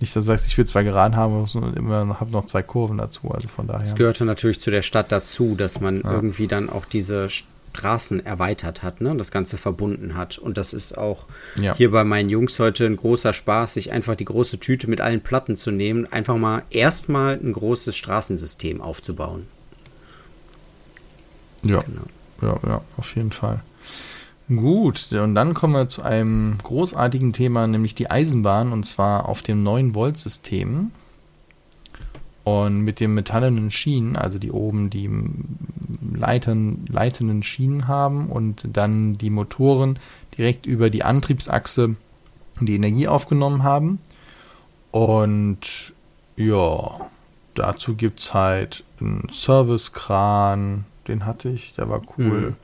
Nicht, 0.00 0.16
dass 0.16 0.24
du 0.24 0.28
sagst, 0.28 0.46
ich 0.46 0.56
will 0.56 0.66
zwei 0.66 0.82
Geraden 0.82 1.16
haben, 1.16 1.46
immer 1.76 2.20
habe 2.20 2.30
noch 2.30 2.46
zwei 2.46 2.62
Kurven 2.62 2.98
dazu. 2.98 3.30
Also 3.30 3.48
von 3.48 3.66
daher. 3.66 3.82
Es 3.82 3.94
gehörte 3.94 4.24
natürlich 4.24 4.60
zu 4.60 4.70
der 4.70 4.82
Stadt 4.82 5.12
dazu, 5.12 5.54
dass 5.54 5.80
man 5.80 6.00
ja. 6.00 6.10
irgendwie 6.10 6.46
dann 6.46 6.70
auch 6.70 6.86
diese 6.86 7.28
Straßen 7.28 8.24
erweitert 8.24 8.82
hat, 8.82 9.00
ne? 9.00 9.14
das 9.16 9.30
Ganze 9.30 9.58
verbunden 9.58 10.16
hat. 10.16 10.38
Und 10.38 10.56
das 10.56 10.72
ist 10.72 10.96
auch 10.96 11.26
ja. 11.56 11.74
hier 11.76 11.90
bei 11.90 12.02
meinen 12.02 12.30
Jungs 12.30 12.58
heute 12.58 12.86
ein 12.86 12.96
großer 12.96 13.32
Spaß, 13.32 13.74
sich 13.74 13.92
einfach 13.92 14.16
die 14.16 14.24
große 14.24 14.58
Tüte 14.58 14.88
mit 14.88 15.00
allen 15.00 15.20
Platten 15.20 15.56
zu 15.56 15.70
nehmen, 15.70 16.10
einfach 16.10 16.36
mal 16.36 16.62
erstmal 16.70 17.34
ein 17.34 17.52
großes 17.52 17.94
Straßensystem 17.94 18.80
aufzubauen. 18.80 19.46
Ja. 21.62 21.82
Genau 21.82 22.06
ja, 22.42 22.58
ja, 22.66 22.80
auf 22.96 23.16
jeden 23.16 23.32
Fall. 23.32 23.60
Gut, 24.54 25.12
und 25.12 25.36
dann 25.36 25.54
kommen 25.54 25.74
wir 25.74 25.86
zu 25.86 26.02
einem 26.02 26.58
großartigen 26.62 27.32
Thema, 27.32 27.68
nämlich 27.68 27.94
die 27.94 28.10
Eisenbahn, 28.10 28.72
und 28.72 28.84
zwar 28.84 29.28
auf 29.28 29.42
dem 29.42 29.64
9-Volt-System. 29.64 30.90
Und 32.42 32.80
mit 32.80 32.98
den 32.98 33.14
metallenen 33.14 33.70
Schienen, 33.70 34.16
also 34.16 34.40
die 34.40 34.50
oben 34.50 34.90
die 34.90 35.08
Leitern, 36.12 36.84
leitenden 36.90 37.44
Schienen 37.44 37.86
haben 37.86 38.28
und 38.28 38.66
dann 38.72 39.18
die 39.18 39.30
Motoren 39.30 39.98
direkt 40.36 40.66
über 40.66 40.90
die 40.90 41.04
Antriebsachse 41.04 41.94
die 42.60 42.74
Energie 42.74 43.08
aufgenommen 43.08 43.62
haben. 43.62 44.00
Und 44.90 45.92
ja, 46.36 47.00
dazu 47.54 47.94
gibt 47.94 48.20
es 48.20 48.34
halt 48.34 48.84
einen 49.00 49.28
Servicekran, 49.30 50.86
den 51.06 51.26
hatte 51.26 51.50
ich, 51.50 51.74
der 51.74 51.88
war 51.88 52.02
cool. 52.18 52.40
Mhm. 52.40 52.56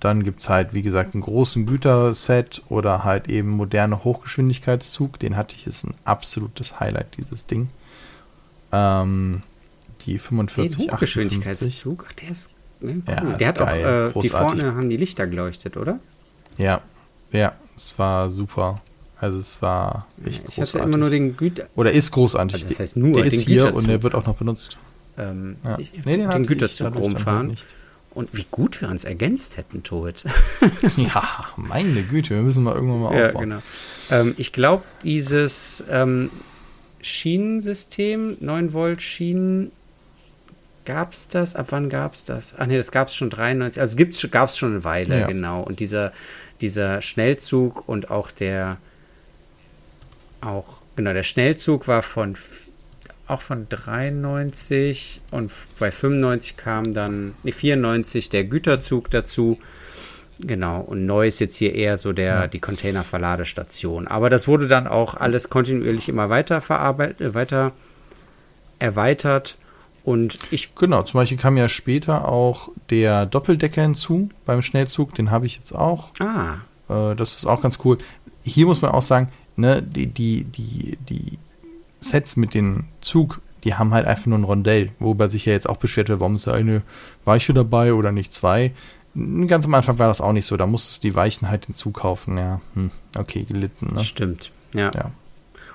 Dann 0.00 0.22
gibt 0.22 0.40
es 0.40 0.48
halt, 0.48 0.74
wie 0.74 0.82
gesagt, 0.82 1.14
einen 1.14 1.22
großen 1.22 1.66
Güterset 1.66 2.62
oder 2.68 3.04
halt 3.04 3.28
eben 3.28 3.50
moderne 3.50 4.04
Hochgeschwindigkeitszug. 4.04 5.18
Den 5.18 5.36
hatte 5.36 5.56
ich, 5.56 5.66
ist 5.66 5.84
ein 5.84 5.94
absolutes 6.04 6.78
Highlight, 6.78 7.16
dieses 7.16 7.46
Ding. 7.46 7.68
Ähm, 8.70 9.40
die 10.06 10.18
45 10.18 10.76
Den 10.76 10.92
Hochgeschwindigkeitszug, 10.92 12.06
ach, 12.08 12.12
der 12.12 12.30
ist 12.30 12.52
ne, 12.80 13.02
cool. 13.06 13.14
Ja, 13.14 13.36
der 13.36 13.48
hat 13.48 13.58
geil, 13.58 14.12
auch, 14.14 14.18
äh, 14.18 14.22
die 14.22 14.28
vorne 14.28 14.74
haben 14.74 14.88
die 14.88 14.96
Lichter 14.96 15.26
geleuchtet, 15.26 15.76
oder? 15.76 15.98
Ja, 16.58 16.80
ja, 17.32 17.54
es 17.76 17.98
war 17.98 18.30
super. 18.30 18.76
Also 19.20 19.38
es 19.38 19.60
war 19.62 20.06
echt 20.24 20.40
ich 20.40 20.44
großartig. 20.44 20.62
Ich 20.62 20.74
hatte 20.74 20.84
immer 20.84 20.96
nur 20.96 21.10
den 21.10 21.36
Güter... 21.36 21.66
Oder 21.74 21.90
ist 21.90 22.12
großartig. 22.12 22.54
Also 22.54 22.68
das 22.68 22.78
heißt 22.78 22.96
nur 22.96 23.14
der 23.14 23.24
ist 23.24 23.40
hier 23.40 23.74
und 23.74 23.88
der 23.88 24.04
wird 24.04 24.14
auch 24.14 24.26
noch 24.26 24.36
benutzt 24.36 24.78
ähm, 25.18 25.56
ja. 25.64 25.78
ich, 25.78 25.92
nee, 26.04 26.16
den, 26.16 26.30
den 26.30 26.46
Güterzug 26.46 26.94
rumfahren. 26.94 27.56
Und 28.18 28.30
wie 28.32 28.46
gut 28.50 28.80
wir 28.80 28.88
uns 28.88 29.04
ergänzt 29.04 29.58
hätten, 29.58 29.84
Tod. 29.84 30.24
ja, 30.96 31.46
meine 31.54 32.02
Güte, 32.02 32.34
wir 32.34 32.42
müssen 32.42 32.64
mal 32.64 32.74
irgendwann 32.74 33.00
mal 33.02 33.06
aufbauen. 33.10 33.50
Ja, 33.50 33.60
genau. 33.60 33.62
Ähm, 34.10 34.34
ich 34.38 34.52
glaube, 34.52 34.82
dieses 35.04 35.84
ähm, 35.88 36.28
Schienensystem, 37.00 38.36
9 38.40 38.72
Volt 38.72 39.02
Schienen, 39.02 39.70
gab 40.84 41.12
es 41.12 41.28
das? 41.28 41.54
Ab 41.54 41.68
wann 41.70 41.90
gab 41.90 42.14
es 42.14 42.24
das? 42.24 42.54
Ach 42.58 42.66
nee, 42.66 42.76
das 42.76 42.90
gab 42.90 43.06
es 43.06 43.14
schon 43.14 43.30
93. 43.30 43.80
Also 43.80 43.96
gab 44.32 44.48
es 44.48 44.58
schon 44.58 44.72
eine 44.72 44.82
Weile, 44.82 45.20
ja. 45.20 45.26
genau. 45.28 45.62
Und 45.62 45.78
dieser, 45.78 46.12
dieser 46.60 47.00
Schnellzug 47.02 47.88
und 47.88 48.10
auch 48.10 48.32
der 48.32 48.78
auch, 50.40 50.66
genau, 50.96 51.12
der 51.12 51.22
Schnellzug 51.22 51.86
war 51.86 52.02
von 52.02 52.34
auch 53.28 53.40
von 53.40 53.68
93 53.68 55.20
und 55.30 55.52
bei 55.78 55.90
95 55.90 56.56
kam 56.56 56.94
dann, 56.94 57.34
nee, 57.42 57.52
94 57.52 58.30
der 58.30 58.44
Güterzug 58.44 59.10
dazu. 59.10 59.58
Genau, 60.40 60.80
und 60.80 61.04
neu 61.04 61.26
ist 61.26 61.40
jetzt 61.40 61.56
hier 61.56 61.74
eher 61.74 61.98
so 61.98 62.12
der, 62.12 62.34
ja. 62.34 62.46
die 62.46 62.60
Containerverladestation. 62.60 64.06
Aber 64.06 64.30
das 64.30 64.46
wurde 64.46 64.68
dann 64.68 64.86
auch 64.86 65.14
alles 65.14 65.50
kontinuierlich 65.50 66.08
immer 66.08 66.30
weiter 66.30 66.60
verarbeitet, 66.60 67.20
äh, 67.20 67.34
weiter 67.34 67.72
erweitert. 68.78 69.56
Und 70.04 70.38
ich. 70.50 70.74
Genau, 70.74 71.02
zum 71.02 71.18
Beispiel 71.18 71.38
kam 71.38 71.56
ja 71.56 71.68
später 71.68 72.28
auch 72.28 72.70
der 72.90 73.26
Doppeldecker 73.26 73.82
hinzu 73.82 74.30
beim 74.46 74.62
Schnellzug, 74.62 75.14
den 75.14 75.30
habe 75.30 75.46
ich 75.46 75.56
jetzt 75.56 75.72
auch. 75.72 76.10
Ah. 76.20 76.58
Äh, 76.88 77.16
das 77.16 77.36
ist 77.36 77.46
auch 77.46 77.60
ganz 77.60 77.78
cool. 77.84 77.98
Hier 78.42 78.66
muss 78.66 78.80
man 78.80 78.92
auch 78.92 79.02
sagen, 79.02 79.30
ne, 79.56 79.82
die, 79.82 80.06
die, 80.06 80.44
die, 80.44 80.96
die 81.08 81.38
Sets 82.00 82.36
mit 82.36 82.54
dem 82.54 82.84
Zug, 83.00 83.40
die 83.64 83.74
haben 83.74 83.92
halt 83.92 84.06
einfach 84.06 84.26
nur 84.26 84.38
ein 84.38 84.44
Rondell, 84.44 84.92
wobei 84.98 85.28
sich 85.28 85.46
ja 85.46 85.52
jetzt 85.52 85.68
auch 85.68 85.76
beschwert 85.76 86.08
wird, 86.08 86.20
warum 86.20 86.36
ist 86.36 86.46
da 86.46 86.52
eine 86.52 86.82
Weiche 87.24 87.54
dabei 87.54 87.94
oder 87.94 88.12
nicht 88.12 88.32
zwei. 88.32 88.72
Ganz 89.46 89.64
am 89.64 89.74
Anfang 89.74 89.98
war 89.98 90.08
das 90.08 90.20
auch 90.20 90.32
nicht 90.32 90.46
so, 90.46 90.56
da 90.56 90.66
musstest 90.66 91.02
du 91.02 91.08
die 91.08 91.14
Weichen 91.14 91.48
halt 91.48 91.66
hinzukaufen, 91.66 92.38
ja. 92.38 92.60
Hm, 92.74 92.90
okay, 93.16 93.44
gelitten, 93.44 93.94
ne? 93.94 94.04
Stimmt, 94.04 94.52
ja. 94.74 94.90
ja. 94.94 95.10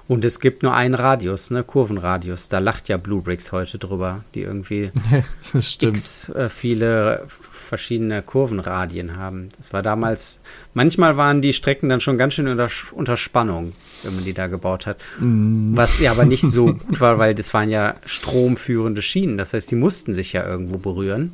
Und 0.08 0.26
es 0.26 0.42
gibt 0.42 0.64
nur 0.64 0.74
einen 0.74 0.96
Radius, 0.96 1.50
ne, 1.50 1.64
Kurvenradius. 1.64 2.50
Da 2.50 2.60
lacht 2.60 2.90
ja 2.90 2.98
Blue 2.98 3.22
Bricks 3.22 3.52
heute 3.54 3.78
drüber, 3.78 4.24
die 4.36 4.42
irgendwie 4.42 4.92
x 5.54 6.30
äh, 6.30 6.50
viele 6.50 7.24
verschiedene 7.28 8.22
Kurvenradien 8.22 9.16
haben. 9.16 9.48
Das 9.58 9.72
war 9.72 9.82
damals, 9.82 10.40
manchmal 10.74 11.16
waren 11.16 11.42
die 11.42 11.54
Strecken 11.54 11.88
dann 11.88 12.02
schon 12.02 12.18
ganz 12.18 12.34
schön 12.34 12.48
unter, 12.50 12.68
unter 12.92 13.16
Spannung, 13.16 13.74
wenn 14.04 14.16
man 14.16 14.26
die 14.26 14.34
da 14.34 14.48
gebaut 14.48 14.86
hat. 14.86 14.98
Mm. 15.20 15.76
Was 15.76 16.00
ja 16.00 16.12
aber 16.12 16.26
nicht 16.26 16.44
so 16.44 16.66
gut 16.74 17.00
war, 17.00 17.18
weil 17.18 17.34
das 17.34 17.54
waren 17.54 17.70
ja 17.70 17.96
stromführende 18.06 19.02
Schienen. 19.02 19.38
Das 19.38 19.54
heißt, 19.54 19.72
die 19.72 19.76
mussten 19.76 20.14
sich 20.14 20.34
ja 20.34 20.46
irgendwo 20.46 20.78
berühren. 20.78 21.32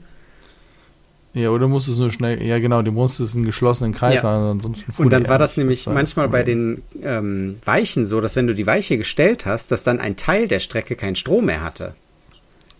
Ja, 1.34 1.52
oder 1.52 1.68
musst 1.68 1.88
es 1.88 1.98
nur 1.98 2.10
schnell, 2.10 2.42
ja 2.42 2.58
genau, 2.58 2.82
du 2.82 2.92
musst 2.92 3.20
es 3.20 3.36
einen 3.36 3.46
geschlossenen 3.46 3.94
Kreis 3.94 4.24
ja. 4.24 4.24
haben, 4.24 4.52
ansonsten 4.52 4.92
Und 4.98 5.12
dann 5.12 5.28
war 5.28 5.38
das 5.38 5.58
nämlich 5.58 5.84
das 5.84 5.94
manchmal 5.94 6.28
bei 6.28 6.42
den 6.42 6.82
ähm, 7.04 7.58
Weichen 7.64 8.08
so, 8.08 8.20
dass 8.20 8.36
wenn 8.36 8.48
du 8.48 8.56
die 8.56 8.66
Weiche 8.66 8.98
gestellt 8.98 9.46
hast, 9.46 9.72
dass 9.72 9.84
dann 9.84 10.00
ein 10.00 10.16
Teil 10.16 10.48
der 10.48 10.60
Strecke 10.60 10.96
keinen 10.96 11.16
Strom 11.16 11.46
mehr 11.46 11.62
hatte. 11.62 11.94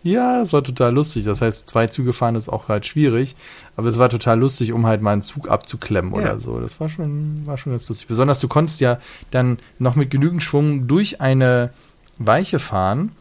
Ja, 0.02 0.40
das 0.40 0.54
war 0.54 0.64
total 0.64 0.94
lustig. 0.94 1.26
Das 1.26 1.42
heißt, 1.42 1.70
zwei 1.70 1.88
Züge 1.88 2.14
fahren 2.14 2.36
ist 2.36 2.50
auch 2.50 2.70
halt 2.70 2.86
schwierig, 2.86 3.36
aber 3.76 3.90
es 3.90 4.00
war 4.00 4.10
total 4.10 4.40
lustig, 4.40 4.72
um 4.72 4.88
halt 4.88 5.02
mal 5.02 5.12
einen 5.12 5.22
Zug 5.22 5.50
abzuklemmen 5.50 6.14
ja. 6.14 6.20
oder 6.20 6.40
so. 6.40 6.60
Das 6.60 6.80
war 6.80 6.90
schon, 6.90 7.46
war 7.46 7.58
schon 7.58 7.74
ganz 7.74 7.88
lustig. 7.88 8.08
Besonders 8.08 8.40
du 8.40 8.48
konntest 8.48 8.82
ja 8.82 9.00
dann 9.30 9.60
noch 9.78 9.96
mit 9.96 10.10
genügend 10.10 10.42
Schwung 10.42 10.88
durch 10.88 11.22
eine 11.22 11.72
Weiche 12.18 12.60
fahren 12.60 13.12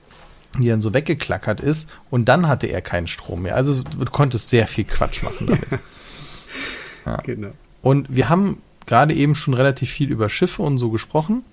die 0.58 0.68
dann 0.68 0.80
so 0.80 0.94
weggeklackert 0.94 1.60
ist 1.60 1.90
und 2.10 2.28
dann 2.28 2.48
hatte 2.48 2.66
er 2.66 2.80
keinen 2.80 3.06
Strom 3.06 3.42
mehr. 3.42 3.54
Also 3.54 3.82
du 3.82 4.04
konntest 4.06 4.48
sehr 4.48 4.66
viel 4.66 4.84
Quatsch 4.84 5.22
machen 5.22 5.46
damit. 5.46 5.68
ja. 7.06 7.16
Genau. 7.18 7.50
Und 7.82 8.06
wir 8.08 8.28
haben 8.28 8.62
gerade 8.86 9.14
eben 9.14 9.34
schon 9.34 9.54
relativ 9.54 9.90
viel 9.90 10.10
über 10.10 10.30
Schiffe 10.30 10.62
und 10.62 10.78
so 10.78 10.90
gesprochen. 10.90 11.44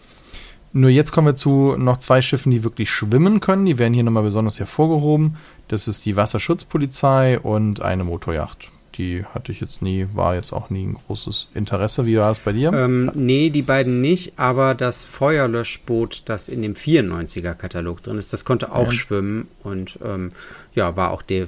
Nur 0.71 0.89
jetzt 0.89 1.11
kommen 1.11 1.27
wir 1.27 1.35
zu 1.35 1.75
noch 1.77 1.97
zwei 1.97 2.21
Schiffen, 2.21 2.51
die 2.51 2.63
wirklich 2.63 2.89
schwimmen 2.89 3.39
können. 3.39 3.65
Die 3.65 3.77
werden 3.77 3.93
hier 3.93 4.03
nochmal 4.03 4.23
besonders 4.23 4.59
hervorgehoben. 4.59 5.37
Das 5.67 5.87
ist 5.87 6.05
die 6.05 6.15
Wasserschutzpolizei 6.15 7.39
und 7.39 7.81
eine 7.81 8.03
Motorjacht 8.03 8.69
die 8.97 9.25
hatte 9.25 9.51
ich 9.51 9.59
jetzt 9.59 9.81
nie, 9.81 10.07
war 10.13 10.35
jetzt 10.35 10.53
auch 10.53 10.69
nie 10.69 10.85
ein 10.85 10.93
großes 10.93 11.49
Interesse. 11.53 12.05
Wie 12.05 12.17
war 12.17 12.31
es 12.31 12.39
bei 12.39 12.53
dir? 12.53 12.71
Ähm, 12.73 13.11
nee, 13.13 13.49
die 13.49 13.61
beiden 13.61 14.01
nicht, 14.01 14.39
aber 14.39 14.75
das 14.75 15.05
Feuerlöschboot, 15.05 16.23
das 16.25 16.49
in 16.49 16.61
dem 16.61 16.73
94er-Katalog 16.73 18.03
drin 18.03 18.17
ist, 18.17 18.33
das 18.33 18.45
konnte 18.45 18.71
auch 18.71 18.87
ja. 18.87 18.91
schwimmen 18.91 19.47
und 19.63 19.99
ähm, 20.03 20.31
ja, 20.73 20.95
war 20.95 21.11
auch 21.11 21.21
die, 21.21 21.47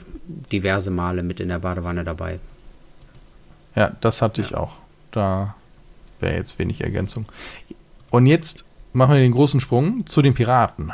diverse 0.52 0.92
Male 0.92 1.24
mit 1.24 1.40
in 1.40 1.50
der 1.50 1.60
Badewanne 1.60 2.04
dabei. 2.04 2.40
Ja, 3.76 3.92
das 4.02 4.22
hatte 4.22 4.42
ja. 4.42 4.48
ich 4.48 4.56
auch. 4.56 4.78
Da 5.12 5.56
wäre 6.20 6.36
jetzt 6.36 6.60
wenig 6.60 6.82
Ergänzung. 6.82 7.26
Und 8.10 8.26
jetzt 8.26 8.66
machen 8.94 9.14
wir 9.14 9.22
den 9.22 9.32
großen 9.32 9.62
Sprung 9.62 10.06
zu 10.06 10.22
den 10.22 10.34
Piraten. 10.34 10.92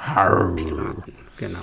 Piraten, 0.56 1.14
genau. 1.38 1.60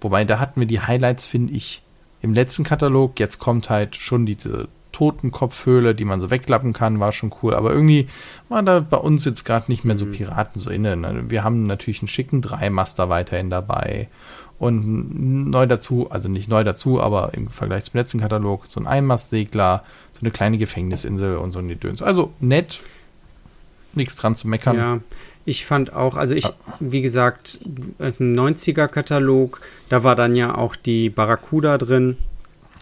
Wobei, 0.00 0.24
da 0.24 0.38
hatten 0.38 0.60
wir 0.60 0.66
die 0.66 0.80
Highlights, 0.80 1.26
finde 1.26 1.52
ich, 1.52 1.82
im 2.22 2.34
letzten 2.34 2.64
Katalog. 2.64 3.18
Jetzt 3.18 3.38
kommt 3.38 3.70
halt 3.70 3.96
schon 3.96 4.26
diese 4.26 4.68
Totenkopfhöhle, 4.92 5.94
die 5.94 6.04
man 6.04 6.20
so 6.20 6.30
wegklappen 6.30 6.72
kann, 6.72 7.00
war 7.00 7.12
schon 7.12 7.32
cool. 7.42 7.54
Aber 7.54 7.72
irgendwie 7.72 8.08
war 8.48 8.62
da 8.62 8.80
bei 8.80 8.96
uns 8.96 9.24
jetzt 9.24 9.44
gerade 9.44 9.70
nicht 9.70 9.84
mehr 9.84 9.96
so 9.96 10.06
mhm. 10.06 10.12
Piraten 10.12 10.60
so 10.60 10.70
inne. 10.70 10.96
Ne? 10.96 11.24
Wir 11.28 11.44
haben 11.44 11.66
natürlich 11.66 12.02
einen 12.02 12.08
schicken 12.08 12.42
Dreimaster 12.42 13.08
weiterhin 13.08 13.50
dabei. 13.50 14.08
Und 14.58 15.48
neu 15.50 15.66
dazu, 15.66 16.10
also 16.10 16.28
nicht 16.28 16.48
neu 16.48 16.64
dazu, 16.64 17.00
aber 17.00 17.32
im 17.32 17.48
Vergleich 17.48 17.84
zum 17.84 17.98
letzten 17.98 18.20
Katalog, 18.20 18.66
so 18.66 18.78
ein 18.78 18.86
Einmastsegler, 18.86 19.84
so 20.12 20.20
eine 20.20 20.30
kleine 20.30 20.58
Gefängnisinsel 20.58 21.36
und 21.36 21.52
so 21.52 21.60
ein 21.60 21.68
Gedöns. 21.68 22.02
Also 22.02 22.34
nett, 22.40 22.78
nichts 23.94 24.16
dran 24.16 24.36
zu 24.36 24.48
meckern. 24.48 24.76
Ja, 24.76 25.00
ich 25.50 25.66
fand 25.66 25.92
auch, 25.92 26.16
also 26.16 26.34
ich, 26.34 26.46
wie 26.78 27.02
gesagt, 27.02 27.58
im 27.98 28.36
90er-Katalog, 28.36 29.60
da 29.88 30.04
war 30.04 30.14
dann 30.14 30.36
ja 30.36 30.54
auch 30.54 30.76
die 30.76 31.10
Barracuda 31.10 31.76
drin, 31.76 32.16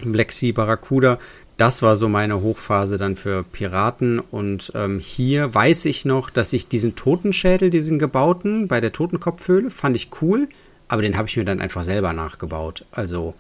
Black 0.05 0.33
Sea 0.33 0.53
Barracuda. 0.53 1.19
Das 1.57 1.83
war 1.83 1.97
so 1.97 2.09
meine 2.09 2.41
Hochphase 2.43 2.99
dann 2.99 3.17
für 3.17 3.43
Piraten. 3.43 4.21
Und 4.21 4.71
ähm, 4.75 5.01
hier 5.01 5.53
weiß 5.53 5.87
ich 5.87 6.05
noch, 6.05 6.29
dass 6.31 6.53
ich 6.53 6.69
diesen 6.69 6.95
Totenschädel, 6.95 7.71
diesen 7.71 7.99
gebauten 7.99 8.69
bei 8.69 8.81
der 8.81 8.93
Totenkopfhöhle, 8.93 9.71
fand 9.71 9.97
ich 9.97 10.11
cool, 10.21 10.49
aber 10.87 11.03
den 11.03 11.17
habe 11.17 11.27
ich 11.27 11.37
mir 11.37 11.45
dann 11.45 11.61
einfach 11.61 11.83
selber 11.83 12.13
nachgebaut. 12.13 12.85
Also 12.93 13.35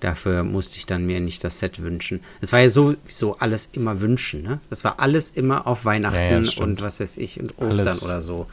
Dafür 0.00 0.44
musste 0.44 0.78
ich 0.78 0.86
dann 0.86 1.06
mir 1.06 1.20
nicht 1.20 1.42
das 1.42 1.58
Set 1.58 1.82
wünschen. 1.82 2.20
Es 2.40 2.52
war 2.52 2.60
ja 2.60 2.68
sowieso 2.68 3.38
alles 3.38 3.70
immer 3.72 4.00
wünschen, 4.00 4.42
ne? 4.42 4.60
Das 4.70 4.84
war 4.84 5.00
alles 5.00 5.30
immer 5.30 5.66
auf 5.66 5.84
Weihnachten 5.84 6.44
ja, 6.44 6.52
ja, 6.52 6.62
und 6.62 6.80
was 6.82 7.00
weiß 7.00 7.16
ich 7.16 7.40
und 7.40 7.58
Ostern 7.58 7.88
alles. 7.88 8.04
oder 8.04 8.20
so. 8.20 8.46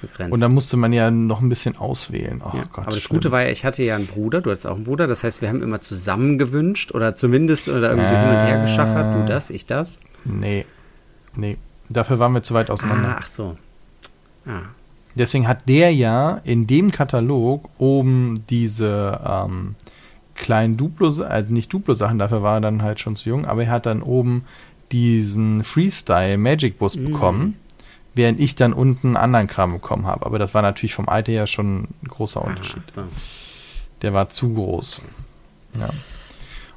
Begrenzt. 0.00 0.32
Und 0.32 0.40
dann 0.40 0.52
musste 0.52 0.76
man 0.76 0.92
ja 0.92 1.10
noch 1.10 1.40
ein 1.40 1.48
bisschen 1.48 1.76
auswählen. 1.76 2.42
Oh 2.44 2.56
ja, 2.56 2.64
Gott, 2.64 2.86
aber 2.86 2.94
das 2.94 3.02
schlimm. 3.02 3.18
Gute 3.18 3.32
war 3.32 3.42
ja, 3.42 3.50
ich 3.50 3.64
hatte 3.64 3.82
ja 3.82 3.96
einen 3.96 4.06
Bruder, 4.06 4.40
du 4.40 4.50
hattest 4.50 4.66
auch 4.66 4.76
einen 4.76 4.84
Bruder, 4.84 5.06
das 5.06 5.24
heißt, 5.24 5.42
wir 5.42 5.48
haben 5.48 5.62
immer 5.62 5.80
zusammen 5.80 6.38
gewünscht 6.38 6.92
oder 6.92 7.14
zumindest 7.14 7.68
oder 7.68 7.90
irgendwie 7.90 8.06
äh, 8.06 8.10
so 8.10 8.16
hin 8.16 8.28
und 8.28 8.46
her 8.46 8.62
geschachert, 8.62 9.14
du 9.14 9.26
das, 9.26 9.50
ich 9.50 9.66
das. 9.66 10.00
Nee, 10.24 10.64
nee, 11.36 11.58
dafür 11.90 12.18
waren 12.18 12.32
wir 12.32 12.42
zu 12.42 12.54
weit 12.54 12.70
auseinander. 12.70 13.10
Ah, 13.10 13.18
ach 13.20 13.26
so. 13.26 13.56
Ah. 14.46 14.62
Deswegen 15.14 15.48
hat 15.48 15.68
der 15.68 15.92
ja 15.92 16.40
in 16.44 16.66
dem 16.66 16.90
Katalog 16.90 17.68
oben 17.78 18.44
diese 18.48 19.20
ähm, 19.26 19.74
kleinen 20.40 20.76
Duplo, 20.76 21.08
also 21.22 21.52
nicht 21.52 21.72
Duplo-Sachen, 21.72 22.18
dafür 22.18 22.42
war 22.42 22.56
er 22.56 22.60
dann 22.60 22.82
halt 22.82 22.98
schon 22.98 23.14
zu 23.14 23.28
jung, 23.28 23.44
aber 23.44 23.64
er 23.64 23.70
hat 23.70 23.86
dann 23.86 24.02
oben 24.02 24.44
diesen 24.90 25.62
Freestyle 25.62 26.38
Magic 26.38 26.78
Bus 26.78 26.96
mhm. 26.96 27.04
bekommen, 27.04 27.56
während 28.14 28.40
ich 28.40 28.56
dann 28.56 28.72
unten 28.72 29.08
einen 29.08 29.16
anderen 29.16 29.46
Kram 29.46 29.72
bekommen 29.72 30.06
habe. 30.06 30.26
Aber 30.26 30.38
das 30.38 30.54
war 30.54 30.62
natürlich 30.62 30.94
vom 30.94 31.08
Alter 31.08 31.30
her 31.30 31.46
schon 31.46 31.84
ein 32.02 32.08
großer 32.08 32.42
Unterschied. 32.42 32.84
So. 32.84 33.02
Der 34.02 34.14
war 34.14 34.30
zu 34.30 34.54
groß. 34.54 35.02
Ja. 35.78 35.90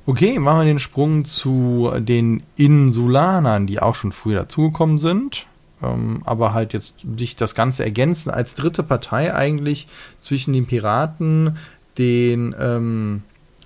Okay, 0.06 0.38
machen 0.38 0.60
wir 0.60 0.66
den 0.66 0.80
Sprung 0.80 1.24
zu 1.24 1.92
den 1.98 2.44
Insulanern, 2.58 3.66
die 3.66 3.82
auch 3.82 3.96
schon 3.96 4.12
früher 4.12 4.42
dazugekommen 4.42 4.98
sind, 4.98 5.48
ähm, 5.82 6.22
aber 6.26 6.54
halt 6.54 6.74
jetzt 6.74 7.06
sich 7.18 7.38
das 7.38 7.56
Ganze 7.56 7.86
ergänzen 7.86 8.30
als 8.30 8.54
dritte 8.54 8.84
Partei 8.84 9.34
eigentlich 9.34 9.88
zwischen 10.20 10.54
den 10.54 10.68
Piraten, 10.68 11.58
den 11.98 12.54
ähm, 12.60 13.24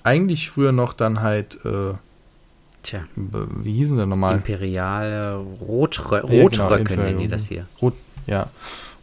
eigentlich 0.08 0.50
früher 0.50 0.72
noch 0.72 0.94
dann 0.94 1.22
halt, 1.22 1.60
äh, 1.66 1.94
Tja. 2.84 3.02
Wie 3.16 3.74
hießen 3.74 3.98
sie 3.98 4.08
nochmal? 4.08 4.36
Imperiale 4.36 5.36
Rotrö 5.36 6.22
Rotröcke 6.22 6.78
ja, 6.78 6.84
genau, 6.84 7.04
nennen 7.04 7.20
die 7.20 7.28
das 7.28 7.50
hier. 7.50 7.68
Rot, 7.82 7.94
ja. 8.28 8.48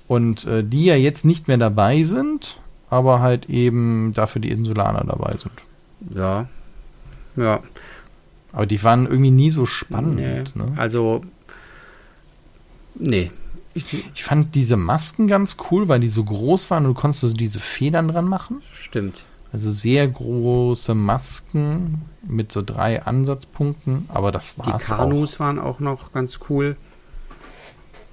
Und 0.08 0.46
äh, 0.46 0.64
die 0.64 0.86
ja 0.86 0.94
jetzt 0.94 1.26
nicht 1.26 1.48
mehr 1.48 1.58
dabei 1.58 2.02
sind, 2.04 2.58
aber 2.88 3.20
halt 3.20 3.50
eben 3.50 4.12
dafür 4.14 4.40
die 4.40 4.50
Insulaner 4.50 5.04
dabei 5.04 5.32
sind. 5.36 5.52
Ja. 6.16 6.48
Ja. 7.36 7.60
Aber 8.52 8.64
die 8.64 8.82
waren 8.82 9.04
irgendwie 9.04 9.32
nie 9.32 9.50
so 9.50 9.66
spannend. 9.66 10.16
Nee. 10.16 10.44
Ne? 10.54 10.72
Also, 10.76 11.20
nee. 12.94 13.30
Ich, 13.74 13.92
ich, 14.14 14.24
fand 14.24 14.54
diese 14.54 14.78
Masken 14.78 15.26
ganz 15.26 15.56
cool, 15.70 15.88
weil 15.88 16.00
die 16.00 16.08
so 16.08 16.24
groß 16.24 16.70
waren 16.70 16.86
und 16.86 16.94
du 16.94 17.00
konntest 17.00 17.20
so 17.20 17.34
diese 17.34 17.60
Federn 17.60 18.08
dran 18.08 18.28
machen. 18.28 18.62
Stimmt. 18.72 19.26
Also 19.54 19.70
sehr 19.70 20.08
große 20.08 20.96
Masken 20.96 22.02
mit 22.26 22.50
so 22.50 22.60
drei 22.60 23.04
Ansatzpunkten, 23.04 24.06
aber 24.08 24.32
das 24.32 24.58
war's 24.58 24.86
Die 24.86 24.90
Kanus 24.92 25.36
auch. 25.36 25.40
waren 25.40 25.60
auch 25.60 25.78
noch 25.78 26.10
ganz 26.10 26.40
cool. 26.50 26.76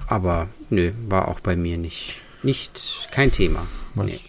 Aber 0.06 0.50
nö, 0.70 0.92
war 1.08 1.30
auch 1.30 1.39
bei 1.39 1.56
mir 1.56 1.80
nicht, 1.80 2.18
nicht 2.44 3.08
kein 3.10 3.32
Thema. 3.32 3.66
Nee. 3.96 4.20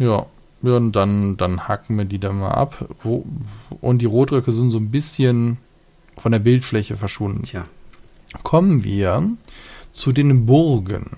Ja, 0.00 0.26
ja, 0.62 0.76
und 0.76 0.90
dann, 0.90 1.36
dann 1.36 1.68
hacken 1.68 1.96
wir 1.96 2.04
die 2.04 2.18
da 2.18 2.32
mal 2.32 2.50
ab. 2.50 2.84
Und 3.80 3.98
die 4.02 4.06
Rotröcke 4.06 4.50
sind 4.50 4.72
so 4.72 4.78
ein 4.78 4.90
bisschen 4.90 5.58
von 6.16 6.32
der 6.32 6.40
Bildfläche 6.40 6.96
verschwunden. 6.96 7.44
Tja. 7.44 7.64
Kommen 8.42 8.82
wir 8.82 9.22
zu 9.92 10.10
den 10.10 10.46
Burgen. 10.46 11.12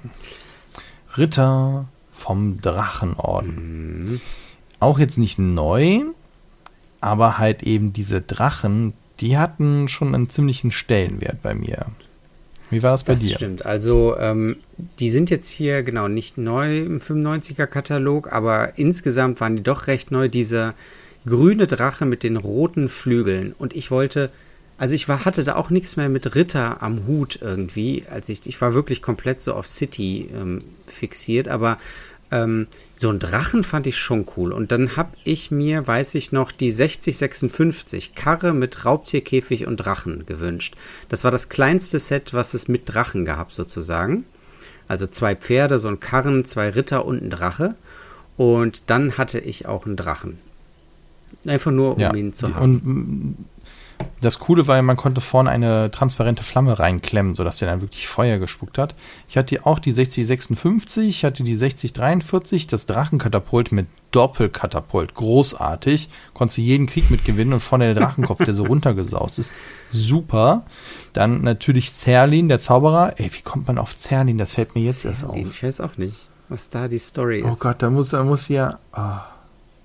Ritter 1.17 1.87
vom 2.13 2.59
Drachenorden. 2.61 4.11
Mhm. 4.11 4.21
Auch 4.81 4.99
jetzt 4.99 5.19
nicht 5.19 5.39
neu, 5.39 6.01
aber 7.01 7.39
halt 7.39 7.63
eben 7.63 7.93
diese 7.93 8.21
Drachen, 8.21 8.95
die 9.21 9.39
hatten 9.39 9.89
schon 9.89 10.15
einen 10.15 10.29
ziemlichen 10.29 10.73
Stellenwert 10.73 11.43
bei 11.43 11.55
mir. 11.55 11.87
Wie 12.71 12.83
war 12.83 12.93
das 12.93 13.05
bei 13.05 13.13
das 13.13 13.23
dir? 13.23 13.29
Das 13.29 13.37
stimmt. 13.37 13.67
Also, 13.67 14.17
ähm, 14.19 14.57
die 14.99 15.11
sind 15.11 15.29
jetzt 15.29 15.51
hier, 15.51 15.83
genau, 15.83 16.09
nicht 16.09 16.39
neu 16.39 16.79
im 16.79 17.01
95er-Katalog, 17.01 18.33
aber 18.33 18.79
insgesamt 18.79 19.41
waren 19.41 19.57
die 19.57 19.63
doch 19.63 19.87
recht 19.87 20.11
neu. 20.11 20.29
Dieser 20.29 20.75
grüne 21.27 21.67
Drache 21.67 22.07
mit 22.07 22.23
den 22.23 22.37
roten 22.37 22.89
Flügeln. 22.89 23.55
Und 23.59 23.75
ich 23.75 23.91
wollte, 23.91 24.31
also 24.79 24.95
ich 24.95 25.09
war, 25.09 25.25
hatte 25.25 25.45
da 25.45 25.57
auch 25.57 25.71
nichts 25.71 25.97
mehr 25.97 26.09
mit 26.09 26.35
Ritter 26.35 26.83
am 26.83 27.07
Hut 27.07 27.39
irgendwie. 27.43 28.05
Als 28.09 28.29
ich, 28.29 28.47
ich 28.47 28.61
war 28.61 28.73
wirklich 28.73 29.03
komplett 29.03 29.41
so 29.41 29.55
auf 29.55 29.67
City 29.67 30.31
ähm, 30.35 30.61
fixiert, 30.87 31.49
aber 31.49 31.79
ähm, 32.31 32.67
so 32.95 33.11
ein 33.11 33.19
Drachen 33.19 33.65
fand 33.65 33.87
ich 33.87 33.99
schon 33.99 34.27
cool. 34.37 34.53
Und 34.53 34.73
dann 34.73 34.97
habe 34.97 35.11
ich 35.25 35.51
mir, 35.51 35.87
weiß 35.87 36.15
ich 36.15 36.33
noch, 36.33 36.53
die 36.53 36.71
6056 36.71 38.15
Karre 38.15 38.53
mit 38.55 38.85
Raubtierkäfig 38.85 39.67
und 39.67 39.79
Drachen 39.79 40.27
gewünscht. 40.27 40.75
Das 41.09 41.25
war 41.25 41.31
das 41.31 41.49
kleinste 41.49 41.99
Set, 41.99 42.33
was 42.33 42.55
es 42.55 42.69
mit 42.69 42.83
Drachen 42.87 43.25
gab, 43.25 43.53
sozusagen. 43.53 44.25
Also 44.89 45.07
zwei 45.07 45.35
Pferde, 45.37 45.79
so 45.79 45.89
ein 45.89 46.01
Karren, 46.01 46.45
zwei 46.45 46.71
Ritter 46.71 47.05
und 47.05 47.23
ein 47.23 47.31
Drache. 47.31 47.75
Und 48.37 48.85
dann 48.87 49.19
hatte 49.19 49.39
ich 49.39 49.67
auch 49.67 49.87
einen 49.87 49.97
Drachen. 49.97 50.39
Einfach 51.47 51.71
nur, 51.71 51.95
um 51.95 52.01
ja, 52.01 52.15
ihn 52.15 52.33
zu 52.33 52.55
haben. 52.55 52.63
Und 52.63 53.37
das 54.21 54.39
Coole 54.39 54.67
war, 54.67 54.81
man 54.83 54.97
konnte 54.97 55.21
vorne 55.21 55.51
eine 55.51 55.91
transparente 55.91 56.43
Flamme 56.43 56.79
reinklemmen, 56.79 57.35
sodass 57.35 57.59
der 57.59 57.69
dann 57.69 57.81
wirklich 57.81 58.07
Feuer 58.07 58.39
gespuckt 58.39 58.79
hat. 58.79 58.95
Ich 59.29 59.37
hatte 59.37 59.65
auch 59.65 59.79
die 59.79 59.93
6056, 59.93 61.09
ich 61.09 61.25
hatte 61.25 61.43
die 61.43 61.55
6043, 61.55 62.67
das 62.67 62.87
Drachenkatapult 62.87 63.73
mit 63.73 63.87
Doppelkatapult. 64.11 65.15
Großartig. 65.15 66.09
Konntest 66.35 66.59
du 66.59 66.63
jeden 66.63 66.87
Krieg 66.87 67.11
mitgewinnen 67.11 67.55
und 67.55 67.61
vorne 67.61 67.95
der 67.95 68.03
Drachenkopf, 68.03 68.45
der 68.45 68.55
so 68.55 68.65
runtergesaust 68.65 69.39
ist. 69.39 69.53
Super. 69.89 70.65
Dann 71.13 71.43
natürlich 71.43 71.93
Zerlin, 71.93 72.49
der 72.49 72.59
Zauberer. 72.59 73.15
Ey, 73.19 73.31
wie 73.33 73.43
kommt 73.43 73.69
man 73.69 73.79
auf 73.79 73.97
Zerlin? 73.97 74.37
Das 74.37 74.55
fällt 74.55 74.75
mir 74.75 74.83
jetzt 74.83 75.03
Zerlin, 75.03 75.15
erst 75.15 75.25
auf. 75.25 75.37
Ich 75.37 75.63
weiß 75.63 75.81
auch 75.81 75.97
nicht, 75.97 76.27
was 76.49 76.71
da 76.71 76.89
die 76.89 76.99
Story 76.99 77.43
oh 77.45 77.51
ist. 77.51 77.57
Oh 77.57 77.59
Gott, 77.61 77.83
da 77.83 77.91
muss, 77.91 78.11
da 78.11 78.25
muss 78.25 78.49
ja. 78.49 78.79
Oh. 78.97 79.40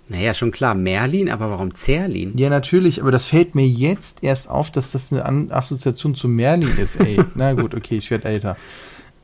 Naja, 0.07 0.35
schon 0.35 0.51
klar, 0.51 0.75
Merlin, 0.75 1.29
aber 1.31 1.49
warum 1.49 1.73
Zerlin? 1.73 2.37
Ja, 2.37 2.49
natürlich, 2.49 3.01
aber 3.01 3.11
das 3.11 3.25
fällt 3.25 3.55
mir 3.55 3.67
jetzt 3.67 4.23
erst 4.23 4.49
auf, 4.49 4.69
dass 4.69 4.91
das 4.91 5.11
eine 5.11 5.51
Assoziation 5.51 6.13
zu 6.13 6.27
Merlin 6.27 6.77
ist, 6.77 6.97
ey. 6.97 7.19
Na 7.35 7.53
gut, 7.53 7.73
okay, 7.73 7.97
ich 7.97 8.11
werde 8.11 8.25
älter. 8.25 8.55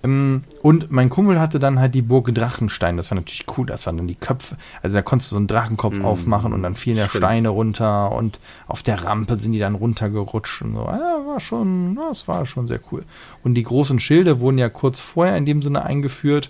Ähm, 0.03 0.43
und 0.63 0.91
mein 0.91 1.09
Kumpel 1.09 1.39
hatte 1.39 1.59
dann 1.59 1.79
halt 1.79 1.93
die 1.93 2.01
Burg 2.01 2.33
Drachenstein, 2.33 2.97
das 2.97 3.11
war 3.11 3.15
natürlich 3.15 3.45
cool, 3.55 3.67
das 3.67 3.85
waren 3.85 3.97
dann 3.97 4.07
die 4.07 4.15
Köpfe, 4.15 4.57
also 4.81 4.95
da 4.95 5.03
konntest 5.03 5.31
du 5.31 5.35
so 5.35 5.39
einen 5.39 5.47
Drachenkopf 5.47 5.97
mm, 5.97 6.05
aufmachen 6.05 6.53
und 6.53 6.63
dann 6.63 6.75
fielen 6.75 6.97
da 6.97 7.07
Steine 7.07 7.49
runter 7.49 8.11
und 8.11 8.39
auf 8.67 8.81
der 8.81 9.03
Rampe 9.03 9.35
sind 9.35 9.51
die 9.51 9.59
dann 9.59 9.75
runtergerutscht 9.75 10.63
und 10.63 10.73
so. 10.73 10.85
Ja, 10.85 11.19
war 11.27 11.39
schon, 11.39 11.95
das 11.95 12.27
war 12.27 12.47
schon 12.47 12.67
sehr 12.67 12.79
cool. 12.91 13.03
Und 13.43 13.53
die 13.53 13.63
großen 13.63 13.99
Schilde 13.99 14.39
wurden 14.39 14.57
ja 14.57 14.69
kurz 14.69 14.99
vorher 14.99 15.37
in 15.37 15.45
dem 15.45 15.61
Sinne 15.61 15.83
eingeführt 15.83 16.49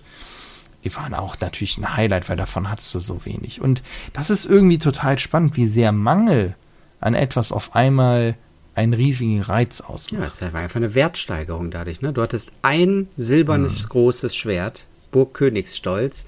die 0.83 0.95
waren 0.95 1.13
auch 1.13 1.39
natürlich 1.39 1.77
ein 1.77 1.95
Highlight, 1.95 2.29
weil 2.29 2.37
davon 2.37 2.69
hattest 2.69 2.93
du 2.95 2.99
so 2.99 3.25
wenig. 3.25 3.61
Und 3.61 3.83
das 4.13 4.29
ist 4.29 4.45
irgendwie 4.45 4.77
total 4.77 5.19
spannend, 5.19 5.55
wie 5.55 5.67
sehr 5.67 5.91
Mangel 5.91 6.55
an 6.99 7.13
etwas 7.13 7.51
auf 7.51 7.75
einmal 7.75 8.35
einen 8.73 8.93
riesigen 8.93 9.41
Reiz 9.41 9.81
ausmacht. 9.81 10.21
Ja, 10.21 10.27
es 10.27 10.53
war 10.53 10.61
einfach 10.61 10.77
eine 10.77 10.95
Wertsteigerung 10.95 11.71
dadurch. 11.71 12.01
Ne? 12.01 12.13
Du 12.13 12.21
hattest 12.21 12.51
ein 12.61 13.07
silbernes 13.17 13.83
hm. 13.83 13.89
großes 13.89 14.35
Schwert, 14.35 14.87
Burg 15.11 15.33
Königsstolz, 15.33 16.25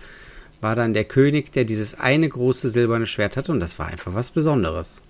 war 0.62 0.76
dann 0.76 0.94
der 0.94 1.06
König, 1.06 1.52
der 1.52 1.66
dieses 1.66 2.00
eine 2.00 2.28
große 2.28 2.70
silberne 2.70 3.08
Schwert 3.08 3.38
hatte 3.38 3.52
und 3.52 3.60
das 3.60 3.80
war 3.80 3.88
einfach 3.88 4.14
was 4.14 4.32
Besonderes. 4.32 5.04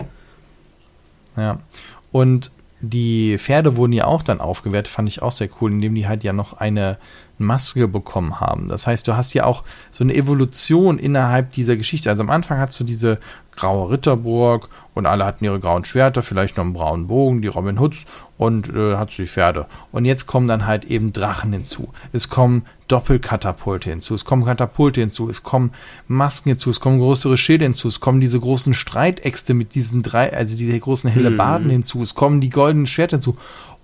Ja, 1.36 1.60
und 2.12 2.52
die 2.84 3.38
Pferde 3.38 3.78
wurden 3.78 3.94
ja 3.94 4.06
auch 4.06 4.24
dann 4.24 4.42
aufgewertet, 4.42 4.92
fand 4.92 5.08
ich 5.08 5.22
auch 5.22 5.32
sehr 5.32 5.48
cool, 5.62 5.72
indem 5.72 5.96
die 5.96 6.06
halt 6.06 6.24
ja 6.26 6.34
noch 6.34 6.54
eine 6.58 6.98
Maske 7.38 7.88
bekommen 7.88 8.42
haben. 8.42 8.68
Das 8.68 8.88
heißt, 8.88 9.08
du 9.08 9.16
hast 9.16 9.34
ja 9.34 9.46
auch 9.46 9.64
so 9.90 10.04
eine 10.04 10.14
Evolution 10.14 11.00
innerhalb 11.00 11.54
dieser 11.54 11.78
Geschichte. 11.78 12.10
Also 12.10 12.24
am 12.24 12.30
Anfang 12.30 12.60
hast 12.60 12.78
du 12.80 12.84
diese 12.84 13.20
graue 13.56 13.90
Ritterburg 13.90 14.68
und 14.94 15.06
alle 15.06 15.26
hatten 15.26 15.46
ihre 15.46 15.62
grauen 15.62 15.86
Schwerter, 15.86 16.24
vielleicht 16.24 16.58
noch 16.58 16.66
einen 16.66 16.74
braunen 16.74 17.08
Bogen, 17.08 17.42
die 17.42 17.48
Robin 17.48 17.80
Hoods 17.80 18.06
und 18.38 18.68
äh, 18.76 18.96
hast 18.98 19.18
du 19.18 19.22
die 19.22 19.30
Pferde. 19.30 19.66
Und 19.94 20.04
jetzt 20.04 20.28
kommen 20.28 20.50
dann 20.50 20.68
halt 20.68 20.84
eben 20.84 21.14
Drachen 21.14 21.54
hinzu. 21.54 21.90
Es 22.12 22.28
kommen 22.28 22.66
Doppelkatapulte 22.94 23.90
hinzu, 23.90 24.14
es 24.14 24.24
kommen 24.24 24.46
Katapulte 24.46 25.02
hinzu, 25.02 25.28
es 25.28 25.42
kommen 25.42 25.72
Masken 26.08 26.50
hinzu, 26.50 26.70
es 26.70 26.80
kommen 26.80 27.00
größere 27.00 27.38
Schilde 27.38 27.66
hinzu, 27.66 27.88
es 27.88 28.00
kommen 28.00 28.20
diese 28.20 28.40
großen 28.40 28.76
Streitäxte 28.76 29.56
mit 29.56 29.74
diesen 29.74 30.04
drei, 30.04 30.32
also 30.32 30.56
diese 30.56 30.80
großen 30.80 31.10
Hellebarden 31.10 31.70
mhm. 31.70 31.72
hinzu, 31.72 32.04
es 32.04 32.14
kommen 32.14 32.40
die 32.40 32.52
goldenen 32.52 32.86
Schwerter 32.86 33.18
hinzu. 33.18 33.36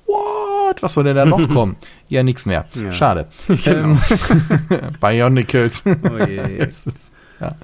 What? 0.05 0.83
Was 0.83 0.93
soll 0.93 1.05
denn 1.05 1.15
da 1.15 1.25
noch 1.25 1.49
kommen? 1.53 1.75
ja, 2.07 2.21
nichts 2.21 2.45
mehr. 2.45 2.65
Ja. 2.75 2.91
Schade. 2.91 3.27
Genau. 3.47 3.97
Ähm, 3.97 3.99
Bionicles. 5.01 5.83
Oh 5.87 6.23
je, 6.23 6.35
je. 6.35 6.63
ist, 6.63 7.11
ja. 7.41 7.55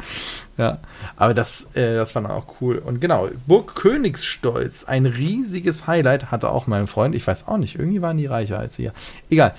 ja. 0.57 0.79
Aber 1.15 1.35
das, 1.35 1.75
äh, 1.75 1.93
das 1.93 2.15
war 2.15 2.23
dann 2.23 2.31
auch 2.31 2.55
cool. 2.59 2.79
Und 2.79 3.01
genau, 3.01 3.29
Burg 3.45 3.75
Königsstolz, 3.75 4.85
ein 4.85 5.05
riesiges 5.05 5.85
Highlight, 5.85 6.31
hatte 6.31 6.49
auch 6.49 6.65
mein 6.65 6.87
Freund. 6.87 7.13
Ich 7.13 7.27
weiß 7.27 7.47
auch 7.47 7.57
nicht, 7.57 7.77
irgendwie 7.77 8.01
waren 8.01 8.17
die 8.17 8.25
reicher 8.25 8.57
als 8.57 8.79
wir. 8.79 8.93
Egal. 9.29 9.53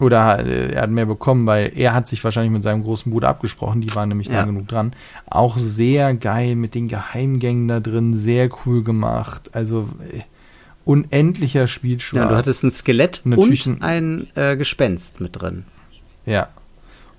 Oder 0.00 0.46
äh, 0.46 0.72
er 0.74 0.82
hat 0.82 0.90
mehr 0.90 1.06
bekommen, 1.06 1.46
weil 1.46 1.72
er 1.74 1.94
hat 1.94 2.06
sich 2.06 2.22
wahrscheinlich 2.22 2.52
mit 2.52 2.62
seinem 2.62 2.82
großen 2.82 3.10
Bruder 3.10 3.28
abgesprochen. 3.28 3.80
Die 3.80 3.94
waren 3.94 4.08
nämlich 4.08 4.28
ja. 4.28 4.34
lang 4.34 4.46
genug 4.46 4.68
dran. 4.68 4.92
Auch 5.26 5.58
sehr 5.58 6.14
geil 6.14 6.54
mit 6.54 6.74
den 6.74 6.88
Geheimgängen 6.88 7.68
da 7.68 7.80
drin. 7.80 8.14
Sehr 8.14 8.48
cool 8.64 8.84
gemacht. 8.84 9.50
Also 9.54 9.88
äh, 10.12 10.20
unendlicher 10.84 11.68
Spielspaß. 11.68 12.16
Ja, 12.16 12.28
du 12.28 12.36
hattest 12.36 12.64
ein 12.64 12.70
Skelett 12.70 13.22
Natürlich 13.24 13.66
und 13.66 13.82
ein 13.82 14.28
äh, 14.34 14.56
Gespenst 14.56 15.20
mit 15.20 15.40
drin. 15.40 15.64
Ja. 16.24 16.48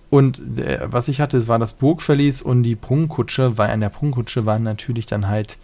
Und 0.09 0.41
äh, 0.59 0.79
was 0.85 1.07
ich 1.07 1.21
hatte, 1.21 1.47
war 1.47 1.59
das 1.59 1.73
Burgverlies 1.73 2.41
und 2.41 2.63
die 2.63 2.75
Prunkkutsche, 2.75 3.57
weil 3.57 3.69
an 3.69 3.81
der 3.81 3.89
Prunkkutsche 3.89 4.45
waren 4.45 4.63
natürlich 4.63 5.05
dann 5.05 5.27
halt 5.27 5.57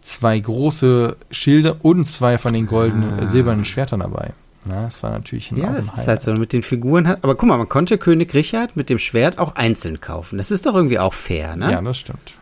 zwei 0.00 0.38
große 0.38 1.16
Schilde 1.30 1.74
und 1.74 2.06
zwei 2.06 2.38
von 2.38 2.52
den 2.52 2.66
goldenen, 2.66 3.18
ah. 3.18 3.22
äh, 3.22 3.26
silbernen 3.26 3.64
Schwertern 3.64 4.00
dabei. 4.00 4.32
Na, 4.68 4.84
das 4.84 5.02
war 5.02 5.10
natürlich 5.12 5.52
ein 5.52 5.58
Ja, 5.58 5.76
es 5.76 5.92
ist 5.92 6.08
halt 6.08 6.22
so 6.22 6.32
mit 6.34 6.52
den 6.52 6.62
Figuren. 6.62 7.06
Hat, 7.06 7.22
aber 7.22 7.34
guck 7.34 7.48
mal, 7.48 7.58
man 7.58 7.68
konnte 7.68 7.98
König 7.98 8.34
Richard 8.34 8.76
mit 8.76 8.90
dem 8.90 8.98
Schwert 8.98 9.38
auch 9.38 9.54
einzeln 9.54 10.00
kaufen. 10.00 10.38
Das 10.38 10.50
ist 10.50 10.66
doch 10.66 10.74
irgendwie 10.74 10.98
auch 10.98 11.14
fair, 11.14 11.56
ne? 11.56 11.70
Ja, 11.70 11.82
das 11.82 11.98
stimmt. 11.98 12.34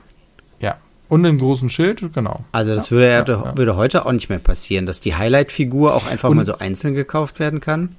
Und 1.09 1.25
einen 1.27 1.39
großen 1.39 1.71
Schild, 1.71 2.13
genau. 2.13 2.45
Also 2.53 2.75
das 2.75 2.91
ja, 2.91 2.97
würde, 2.97 3.33
ja, 3.33 3.45
ja, 3.45 3.57
würde 3.57 3.77
heute 3.77 4.07
auch 4.07 4.13
nicht 4.13 4.31
mehr 4.31 4.39
passieren, 4.39 4.87
dass 4.87 5.01
die 5.01 5.15
Highlight-Figur 5.15 5.95
auch 5.95 6.07
einfach 6.07 6.31
Und 6.31 6.37
mal 6.37 6.47
so 6.47 6.59
einzeln 6.59 6.95
gekauft 6.95 7.39
werden 7.39 7.61
kann. 7.61 7.95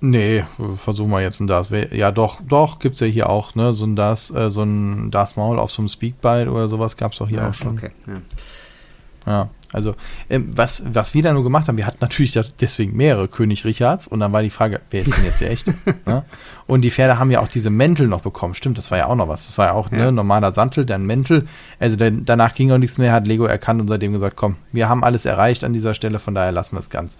Nee, 0.00 0.44
versuchen 0.76 1.10
wir 1.10 1.20
jetzt 1.20 1.40
ein 1.40 1.46
Das. 1.46 1.70
Ja, 1.90 2.10
doch, 2.10 2.40
doch, 2.48 2.78
gibt 2.78 2.94
es 2.94 3.00
ja 3.00 3.06
hier 3.06 3.28
auch, 3.28 3.54
ne? 3.54 3.72
So 3.72 3.84
ein 3.84 3.96
Das, 3.96 4.30
äh, 4.30 4.50
so 4.50 4.62
ein 4.62 5.10
Das 5.10 5.36
Maul 5.36 5.58
auf 5.58 5.70
so 5.70 5.82
einem 5.82 5.88
Speakbite 5.88 6.50
oder 6.50 6.68
sowas 6.68 6.96
gab 6.96 7.12
es 7.12 7.18
doch 7.18 7.28
hier 7.28 7.46
auch 7.46 7.54
schon. 7.54 7.76
Okay, 7.76 7.90
ja. 8.06 8.14
Ja, 9.26 9.48
also 9.72 9.94
ähm, 10.28 10.50
was, 10.54 10.84
was 10.92 11.14
wir 11.14 11.22
da 11.22 11.32
nur 11.32 11.42
gemacht 11.42 11.68
haben, 11.68 11.76
wir 11.76 11.86
hatten 11.86 11.98
natürlich 12.00 12.38
deswegen 12.60 12.96
mehrere 12.96 13.28
König 13.28 13.64
Richards 13.64 14.06
und 14.06 14.20
dann 14.20 14.32
war 14.32 14.42
die 14.42 14.50
Frage, 14.50 14.80
wer 14.90 15.02
ist 15.02 15.16
denn 15.16 15.24
jetzt 15.24 15.40
der 15.40 15.50
echte? 15.50 15.74
ne? 16.06 16.24
Und 16.66 16.82
die 16.82 16.90
Pferde 16.90 17.18
haben 17.18 17.30
ja 17.30 17.40
auch 17.40 17.48
diese 17.48 17.70
Mäntel 17.70 18.06
noch 18.06 18.20
bekommen. 18.20 18.54
Stimmt, 18.54 18.78
das 18.78 18.90
war 18.90 18.98
ja 18.98 19.06
auch 19.06 19.16
noch 19.16 19.28
was. 19.28 19.46
Das 19.46 19.58
war 19.58 19.66
ja 19.66 19.72
auch 19.72 19.90
ne, 19.90 19.98
ja. 19.98 20.04
ne 20.06 20.12
normaler 20.12 20.52
Santel, 20.52 20.84
dann 20.84 21.06
Mäntel. 21.06 21.46
Also 21.80 21.96
dann, 21.96 22.24
danach 22.24 22.54
ging 22.54 22.70
auch 22.70 22.78
nichts 22.78 22.98
mehr, 22.98 23.12
hat 23.12 23.26
Lego 23.26 23.44
erkannt 23.44 23.80
und 23.80 23.88
seitdem 23.88 24.12
gesagt, 24.12 24.36
komm, 24.36 24.56
wir 24.72 24.88
haben 24.88 25.04
alles 25.04 25.24
erreicht 25.24 25.64
an 25.64 25.72
dieser 25.72 25.94
Stelle, 25.94 26.18
von 26.18 26.34
daher 26.34 26.52
lassen 26.52 26.76
wir 26.76 26.80
es 26.80 26.90
ganz. 26.90 27.16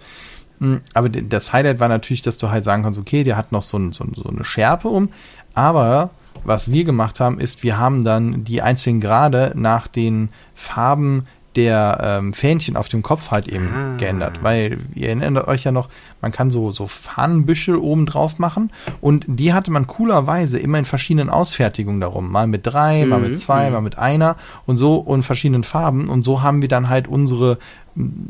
Hm, 0.59 0.81
aber 0.93 1.09
das 1.09 1.53
Highlight 1.53 1.79
war 1.79 1.89
natürlich, 1.89 2.21
dass 2.21 2.37
du 2.37 2.49
halt 2.49 2.63
sagen 2.63 2.83
kannst, 2.83 2.99
okay, 2.99 3.23
der 3.23 3.37
hat 3.37 3.51
noch 3.51 3.63
so, 3.63 3.77
ein, 3.77 3.93
so, 3.93 4.05
so 4.15 4.29
eine 4.29 4.43
Schärpe 4.43 4.89
um, 4.89 5.09
aber 5.55 6.11
was 6.43 6.71
wir 6.71 6.83
gemacht 6.83 7.19
haben, 7.19 7.39
ist, 7.39 7.63
wir 7.63 7.77
haben 7.77 8.03
dann 8.03 8.43
die 8.43 8.61
einzelnen 8.61 8.99
Grade 8.99 9.53
nach 9.55 9.87
den 9.87 10.29
Farben 10.53 11.23
der 11.55 11.99
ähm, 12.01 12.33
Fähnchen 12.33 12.75
auf 12.75 12.87
dem 12.87 13.01
Kopf 13.01 13.31
halt 13.31 13.47
eben 13.47 13.69
ah. 13.73 13.97
geändert. 13.97 14.43
Weil 14.43 14.79
ihr 14.95 15.09
erinnert 15.09 15.47
euch 15.47 15.63
ja 15.63 15.71
noch, 15.71 15.89
man 16.21 16.31
kann 16.31 16.51
so, 16.51 16.71
so 16.71 16.87
Fahnenbüschel 16.87 17.75
oben 17.75 18.05
drauf 18.05 18.39
machen 18.39 18.71
und 19.01 19.25
die 19.27 19.53
hatte 19.53 19.71
man 19.71 19.87
coolerweise 19.87 20.57
immer 20.59 20.79
in 20.79 20.85
verschiedenen 20.85 21.29
Ausfertigungen 21.29 21.99
darum. 21.99 22.31
Mal 22.31 22.47
mit 22.47 22.65
drei, 22.65 23.03
mhm. 23.03 23.09
mal 23.09 23.19
mit 23.19 23.39
zwei, 23.39 23.67
mhm. 23.67 23.73
mal 23.73 23.81
mit 23.81 23.97
einer 23.97 24.37
und 24.65 24.77
so 24.77 24.95
und 24.97 25.23
verschiedenen 25.23 25.63
Farben. 25.63 26.07
Und 26.07 26.23
so 26.23 26.41
haben 26.41 26.61
wir 26.61 26.69
dann 26.69 26.89
halt 26.89 27.07
unsere 27.07 27.57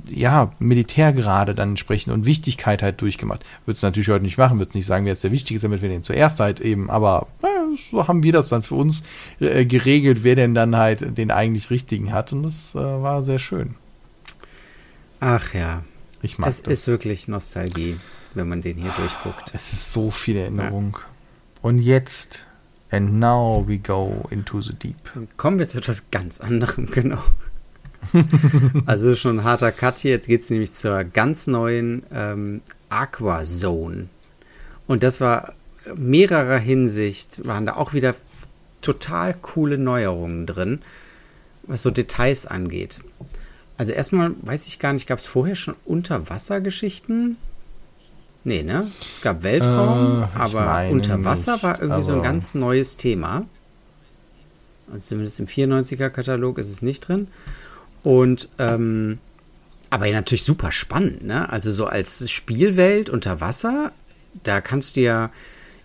ja, 0.09 0.51
Militärgrade 0.59 1.55
dann 1.55 1.69
entsprechend 1.69 2.13
und 2.13 2.25
Wichtigkeit 2.25 2.81
halt 2.81 3.01
durchgemacht. 3.01 3.43
Wird 3.65 3.77
es 3.77 3.83
natürlich 3.83 4.09
heute 4.09 4.23
nicht 4.23 4.37
machen, 4.37 4.59
wird 4.59 4.69
es 4.69 4.75
nicht 4.75 4.85
sagen, 4.85 5.05
wer 5.05 5.13
jetzt 5.13 5.23
der 5.23 5.31
Wichtige 5.31 5.55
ist, 5.55 5.63
damit 5.63 5.81
wir 5.81 5.89
den 5.89 6.03
zuerst 6.03 6.39
halt 6.39 6.59
eben, 6.59 6.89
aber 6.89 7.27
naja, 7.41 7.77
so 7.91 8.07
haben 8.07 8.23
wir 8.23 8.33
das 8.33 8.49
dann 8.49 8.61
für 8.61 8.75
uns 8.75 9.03
äh, 9.39 9.65
geregelt, 9.65 10.23
wer 10.23 10.35
denn 10.35 10.53
dann 10.53 10.75
halt 10.75 11.17
den 11.17 11.31
eigentlich 11.31 11.69
Richtigen 11.69 12.11
hat 12.11 12.33
und 12.33 12.43
das 12.43 12.75
äh, 12.75 12.79
war 12.79 13.23
sehr 13.23 13.39
schön. 13.39 13.75
Ach 15.19 15.53
ja. 15.53 15.83
Ich 16.21 16.37
mag 16.37 16.49
es 16.49 16.61
das. 16.61 16.71
ist 16.71 16.87
wirklich 16.87 17.27
Nostalgie, 17.27 17.97
wenn 18.33 18.47
man 18.47 18.61
den 18.61 18.77
hier 18.77 18.91
durchguckt. 18.97 19.53
Es 19.53 19.73
ist 19.73 19.93
so 19.93 20.11
viel 20.11 20.37
Erinnerung. 20.37 20.97
Ja. 20.99 21.09
Und 21.61 21.79
jetzt 21.79 22.45
And 22.93 23.19
now 23.19 23.63
we 23.65 23.79
go 23.79 24.27
into 24.29 24.61
the 24.61 24.73
deep. 24.73 24.95
Kommen 25.35 25.57
wir 25.57 25.67
zu 25.67 25.79
etwas 25.79 26.11
ganz 26.11 26.39
anderem, 26.39 26.85
genau. 26.91 27.17
also 28.85 29.15
schon 29.15 29.39
ein 29.39 29.43
harter 29.43 29.71
Cut 29.71 29.99
hier. 29.99 30.11
Jetzt 30.11 30.27
geht 30.27 30.41
es 30.41 30.49
nämlich 30.49 30.71
zur 30.71 31.03
ganz 31.03 31.47
neuen 31.47 32.03
ähm, 32.13 32.61
Aqua 32.89 33.43
Zone. 33.43 34.09
Und 34.87 35.03
das 35.03 35.21
war 35.21 35.53
mehrerer 35.95 36.57
Hinsicht, 36.57 37.45
waren 37.45 37.65
da 37.65 37.75
auch 37.75 37.93
wieder 37.93 38.15
total 38.81 39.33
coole 39.33 39.77
Neuerungen 39.77 40.45
drin, 40.45 40.81
was 41.63 41.83
so 41.83 41.91
Details 41.91 42.45
angeht. 42.45 42.99
Also 43.77 43.93
erstmal 43.93 44.33
weiß 44.41 44.67
ich 44.67 44.79
gar 44.79 44.93
nicht, 44.93 45.07
gab 45.07 45.19
es 45.19 45.25
vorher 45.25 45.55
schon 45.55 45.75
Unterwassergeschichten? 45.85 47.37
Nee, 48.43 48.63
ne? 48.63 48.91
Es 49.09 49.21
gab 49.21 49.43
Weltraum, 49.43 50.23
äh, 50.23 50.37
aber 50.37 50.89
Unterwasser 50.89 51.53
nicht, 51.53 51.63
war 51.63 51.81
irgendwie 51.81 52.01
so 52.01 52.13
ein 52.13 52.21
ganz 52.21 52.55
neues 52.55 52.97
Thema. 52.97 53.45
Also 54.91 55.07
zumindest 55.07 55.39
im 55.39 55.47
94er-Katalog 55.47 56.57
ist 56.57 56.69
es 56.69 56.81
nicht 56.81 57.07
drin. 57.07 57.29
Und 58.03 58.49
ähm, 58.59 59.19
aber 59.89 60.09
natürlich 60.09 60.43
super 60.43 60.71
spannend, 60.71 61.23
ne? 61.23 61.49
Also 61.49 61.71
so 61.71 61.85
als 61.85 62.29
Spielwelt 62.29 63.09
unter 63.09 63.41
Wasser, 63.41 63.91
da 64.43 64.59
kannst 64.59 64.95
du 64.95 65.01
ja 65.01 65.31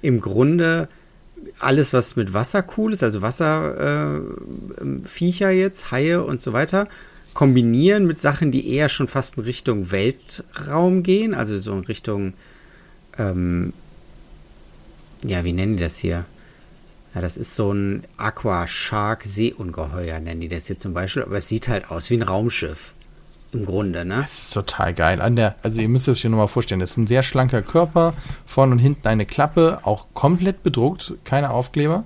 im 0.02 0.20
Grunde 0.20 0.88
alles, 1.58 1.92
was 1.92 2.16
mit 2.16 2.32
Wasser 2.32 2.64
cool 2.76 2.92
ist, 2.92 3.02
also 3.02 3.22
Wasserviecher 3.22 5.50
äh, 5.50 5.60
jetzt, 5.60 5.90
Haie 5.90 6.24
und 6.24 6.40
so 6.40 6.52
weiter, 6.52 6.88
kombinieren 7.34 8.06
mit 8.06 8.18
Sachen, 8.18 8.50
die 8.50 8.72
eher 8.72 8.88
schon 8.88 9.08
fast 9.08 9.36
in 9.36 9.44
Richtung 9.44 9.90
Weltraum 9.90 11.02
gehen, 11.02 11.34
also 11.34 11.58
so 11.58 11.72
in 11.72 11.84
Richtung, 11.84 12.34
ähm, 13.18 13.72
ja, 15.22 15.44
wie 15.44 15.52
nennen 15.52 15.76
die 15.76 15.82
das 15.82 15.98
hier? 15.98 16.24
Ja, 17.14 17.20
das 17.20 17.36
ist 17.36 17.54
so 17.54 17.72
ein 17.72 18.04
Aqua-Shark-Seeungeheuer, 18.16 20.18
nennen 20.20 20.40
die 20.40 20.48
das 20.48 20.66
hier 20.66 20.78
zum 20.78 20.94
Beispiel, 20.94 21.22
aber 21.22 21.36
es 21.38 21.48
sieht 21.48 21.68
halt 21.68 21.90
aus 21.90 22.10
wie 22.10 22.16
ein 22.16 22.22
Raumschiff. 22.22 22.94
Im 23.52 23.64
Grunde, 23.64 24.04
ne? 24.04 24.18
Das 24.20 24.40
ist 24.40 24.52
total 24.52 24.92
geil. 24.92 25.22
An 25.22 25.34
der, 25.34 25.54
also 25.62 25.80
ihr 25.80 25.88
müsst 25.88 26.06
es 26.06 26.18
euch 26.18 26.24
nur 26.24 26.38
mal 26.38 26.48
vorstellen, 26.48 26.80
das 26.80 26.90
ist 26.90 26.96
ein 26.98 27.06
sehr 27.06 27.22
schlanker 27.22 27.62
Körper, 27.62 28.12
vorne 28.44 28.72
und 28.72 28.78
hinten 28.78 29.08
eine 29.08 29.24
Klappe, 29.24 29.80
auch 29.84 30.08
komplett 30.12 30.62
bedruckt, 30.62 31.14
keine 31.24 31.50
Aufkleber. 31.50 32.04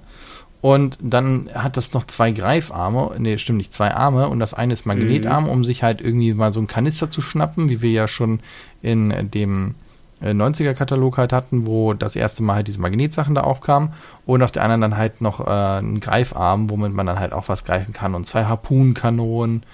Und 0.61 0.99
dann 1.01 1.51
hat 1.53 1.77
das 1.77 1.93
noch 1.93 2.05
zwei 2.05 2.31
Greifarme, 2.31 3.17
nee, 3.19 3.37
stimmt 3.39 3.57
nicht, 3.57 3.75
zwei 3.75 3.93
Arme 3.93 4.29
und 4.29 4.39
das 4.39 4.55
eine 4.55 4.73
ist 4.73 4.87
Magnetarm, 4.87 5.45
mhm. 5.45 5.51
um 5.51 5.65
sich 5.65 5.83
halt 5.83 6.01
irgendwie 6.01 6.33
mal 6.35 6.53
so 6.53 6.61
einen 6.61 6.69
Kanister 6.69 7.11
zu 7.11 7.21
schnappen, 7.21 7.69
wie 7.69 7.83
wir 7.83 7.91
ja 7.91 8.07
schon 8.07 8.39
in 8.81 9.29
dem 9.33 9.75
90er-Katalog 10.23 11.15
äh, 11.15 11.19
halt 11.19 11.33
hatten, 11.33 11.67
wo 11.67 11.95
das 11.95 12.17
erste 12.17 12.43
Mal 12.43 12.57
halt 12.57 12.69
diese 12.69 12.81
Magnetsachen 12.81 13.35
da 13.35 13.43
aufkamen 13.43 13.93
und 14.27 14.43
auf 14.43 14.53
der 14.53 14.63
anderen 14.63 14.81
dann 14.81 14.97
halt 14.97 15.21
noch 15.21 15.41
äh, 15.41 15.51
einen 15.51 16.01
Greifarm, 16.01 16.71
womit 16.71 16.93
man 16.93 17.07
dann 17.07 17.19
halt 17.19 17.33
auch 17.33 17.49
was 17.49 17.65
greifen 17.65 17.93
kann 17.93 18.15
und 18.15 18.27
zwei 18.27 18.45
Harpunenkanonen 18.45 19.65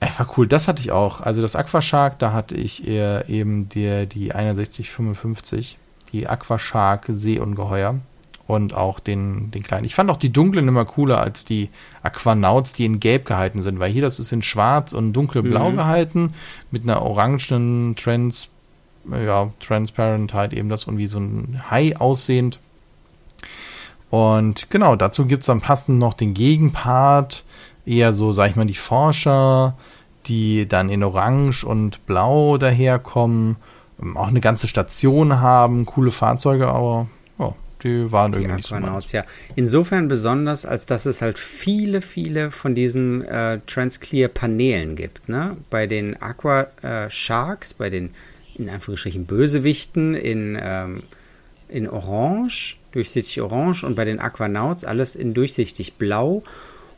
Einfach 0.00 0.36
cool, 0.36 0.46
das 0.46 0.68
hatte 0.68 0.80
ich 0.80 0.92
auch. 0.92 1.20
Also 1.20 1.42
das 1.42 1.56
Aquashark, 1.56 2.20
da 2.20 2.32
hatte 2.32 2.54
ich 2.54 2.86
eher 2.86 3.28
eben 3.28 3.68
die, 3.68 4.06
die 4.06 4.28
6155, 4.28 5.76
die 6.12 6.28
Aquashark 6.28 7.06
Seeungeheuer 7.08 7.96
und 8.46 8.74
auch 8.74 9.00
den, 9.00 9.50
den 9.50 9.64
kleinen. 9.64 9.84
Ich 9.84 9.96
fand 9.96 10.08
auch 10.10 10.16
die 10.16 10.32
dunklen 10.32 10.68
immer 10.68 10.84
cooler 10.84 11.20
als 11.20 11.44
die 11.44 11.68
Aquanauts, 12.02 12.74
die 12.74 12.84
in 12.84 13.00
gelb 13.00 13.24
gehalten 13.24 13.60
sind, 13.60 13.80
weil 13.80 13.90
hier 13.90 14.02
das 14.02 14.20
ist 14.20 14.30
in 14.30 14.42
schwarz 14.42 14.92
und 14.92 15.14
dunkelblau 15.14 15.70
mhm. 15.70 15.76
gehalten 15.76 16.34
mit 16.70 16.84
einer 16.84 17.02
orangen 17.02 17.96
Trans, 17.96 18.50
ja, 19.12 19.50
Transparent 19.60 20.34
halt 20.34 20.52
eben 20.52 20.68
das 20.68 20.84
und 20.84 20.98
wie 20.98 21.06
so 21.06 21.18
ein 21.18 21.62
Hai 21.70 21.96
aussehend. 21.96 22.58
Und 24.10 24.70
genau, 24.70 24.96
dazu 24.96 25.26
gibt 25.26 25.42
es 25.42 25.46
dann 25.46 25.60
passend 25.60 25.98
noch 25.98 26.14
den 26.14 26.34
Gegenpart, 26.34 27.44
eher 27.84 28.12
so, 28.12 28.32
sag 28.32 28.50
ich 28.50 28.56
mal, 28.56 28.66
die 28.66 28.74
Forscher, 28.74 29.76
die 30.26 30.66
dann 30.68 30.88
in 30.88 31.02
Orange 31.02 31.64
und 31.64 32.04
Blau 32.06 32.58
daherkommen, 32.58 33.56
ähm, 34.00 34.16
auch 34.16 34.28
eine 34.28 34.40
ganze 34.40 34.68
Station 34.68 35.40
haben, 35.40 35.86
coole 35.86 36.10
Fahrzeuge, 36.10 36.68
aber 36.68 37.08
oh, 37.38 37.54
die 37.82 38.10
waren 38.12 38.32
die 38.32 38.38
irgendwie 38.38 38.56
nicht 38.56 38.68
so 38.68 39.16
ja. 39.16 39.24
Insofern 39.56 40.08
besonders, 40.08 40.66
als 40.66 40.86
dass 40.86 41.06
es 41.06 41.22
halt 41.22 41.38
viele, 41.38 42.02
viele 42.02 42.50
von 42.50 42.74
diesen 42.74 43.24
äh, 43.24 43.60
Transclear-Paneelen 43.66 44.96
gibt. 44.96 45.28
Ne? 45.28 45.56
Bei 45.70 45.86
den 45.86 46.20
Aqua 46.20 46.66
äh, 46.82 47.10
Sharks, 47.10 47.74
bei 47.74 47.90
den 47.90 48.10
in 48.58 48.68
Anführungsstrichen 48.68 49.26
Bösewichten 49.26 50.14
in, 50.14 50.58
ähm, 50.60 51.02
in 51.68 51.88
Orange, 51.88 52.76
durchsichtig 52.92 53.40
Orange 53.40 53.84
und 53.84 53.94
bei 53.94 54.04
den 54.04 54.18
Aquanauts 54.18 54.84
alles 54.84 55.16
in 55.16 55.34
durchsichtig 55.34 55.94
Blau 55.94 56.42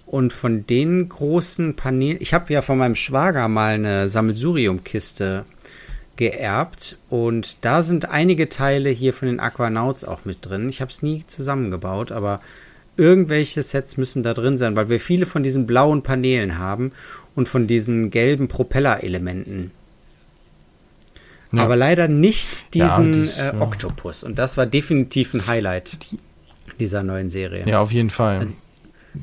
und 0.07 0.33
von 0.33 0.67
den 0.67 1.09
großen 1.09 1.77
Paneelen, 1.77 2.19
ich 2.21 2.35
habe 2.35 2.53
ja 2.53 2.63
von 2.63 2.79
meinem 2.79 2.97
Schwager 2.97 3.47
mal 3.47 3.75
eine 3.75 4.09
Sammelsurium-Kiste 4.09 5.45
geerbt 6.17 6.99
und 7.09 7.65
da 7.65 7.83
sind 7.83 8.11
einige 8.11 8.49
Teile 8.49 8.91
hier 8.91 9.15
von 9.15 9.29
den 9.29 9.41
Aquanauts 9.41 10.05
auch 10.05 10.25
mit 10.25 10.39
drin. 10.43 10.69
Ich 10.69 10.81
habe 10.81 10.91
es 10.91 11.03
nie 11.03 11.25
zusammengebaut, 11.25 12.11
aber 12.11 12.41
irgendwelche 12.97 13.63
Sets 13.63 13.97
müssen 13.97 14.23
da 14.23 14.35
drin 14.35 14.59
sein, 14.59 14.77
weil 14.77 14.91
wir 14.91 15.01
viele 15.01 15.27
von 15.27 15.43
diesen 15.43 15.65
blauen 15.65 16.03
Paneelen 16.03 16.59
haben 16.59 16.93
und 17.35 17.49
von 17.49 17.67
diesen 17.67 18.11
gelben 18.11 18.49
Propellerelementen. 18.49 19.71
Ja. 21.53 21.65
Aber 21.65 21.77
leider 21.77 22.09
nicht 22.09 22.75
diesen 22.75 23.13
das, 23.13 23.39
äh. 23.39 23.53
Oktopus. 23.59 24.23
Und 24.23 24.39
das 24.39 24.57
war 24.57 24.67
definitiv 24.67 25.35
ein 25.35 25.47
Highlight 25.47 25.99
dieser 26.79 27.03
neuen 27.03 27.29
Serie. 27.29 27.65
Ja, 27.67 27.81
auf 27.81 27.93
jeden 27.93 28.11
Fall. 28.11 28.39
Also, 28.39 28.55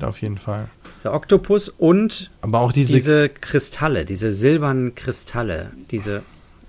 auf 0.01 0.21
jeden 0.21 0.37
Fall. 0.37 0.67
Der 1.03 1.13
Oktopus 1.13 1.69
und 1.69 2.31
Aber 2.41 2.59
auch 2.59 2.73
diese, 2.73 2.93
diese 2.93 3.29
Kristalle, 3.29 4.03
diese 4.03 4.33
silbernen 4.33 4.93
Kristalle, 4.93 5.71
diese. 5.89 6.23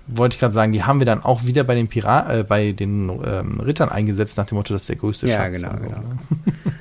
Wollte 0.07 0.35
ich 0.35 0.39
gerade 0.39 0.53
sagen, 0.53 0.71
die 0.71 0.83
haben 0.83 0.99
wir 0.99 1.05
dann 1.05 1.21
auch 1.21 1.43
wieder 1.43 1.65
bei 1.65 1.75
den 1.75 1.89
Pirat, 1.89 2.33
äh, 2.33 2.43
bei 2.43 2.71
den 2.71 3.09
ähm, 3.09 3.59
Rittern 3.59 3.89
eingesetzt, 3.89 4.37
nach 4.37 4.45
dem 4.45 4.55
Motto, 4.55 4.73
das 4.73 4.83
ist 4.83 4.89
der 4.89 4.95
größte 4.95 5.27
ja, 5.27 5.35
Schatz. 5.35 5.61
Ja, 5.61 5.73
genau, 5.73 5.83
genau. 5.83 5.99
Ne? 5.99 6.17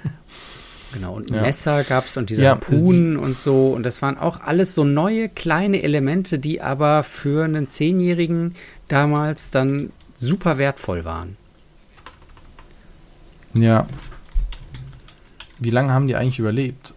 genau, 0.98 1.14
und 1.14 1.30
ja. 1.30 1.40
Messer 1.40 1.84
gab 1.84 2.06
es 2.06 2.16
und 2.16 2.30
diese 2.30 2.44
ja, 2.44 2.50
Harpunen 2.50 3.16
und 3.16 3.38
so. 3.38 3.68
Und 3.68 3.82
das 3.82 4.02
waren 4.02 4.18
auch 4.18 4.40
alles 4.40 4.74
so 4.74 4.84
neue 4.84 5.28
kleine 5.28 5.82
Elemente, 5.82 6.38
die 6.38 6.60
aber 6.60 7.02
für 7.02 7.44
einen 7.44 7.68
Zehnjährigen 7.68 8.54
damals 8.88 9.50
dann 9.50 9.90
super 10.14 10.58
wertvoll 10.58 11.04
waren. 11.04 11.36
Ja, 13.54 13.86
wie 15.58 15.70
lange 15.70 15.92
haben 15.92 16.06
die 16.06 16.16
eigentlich 16.16 16.38
überlebt? 16.38 16.94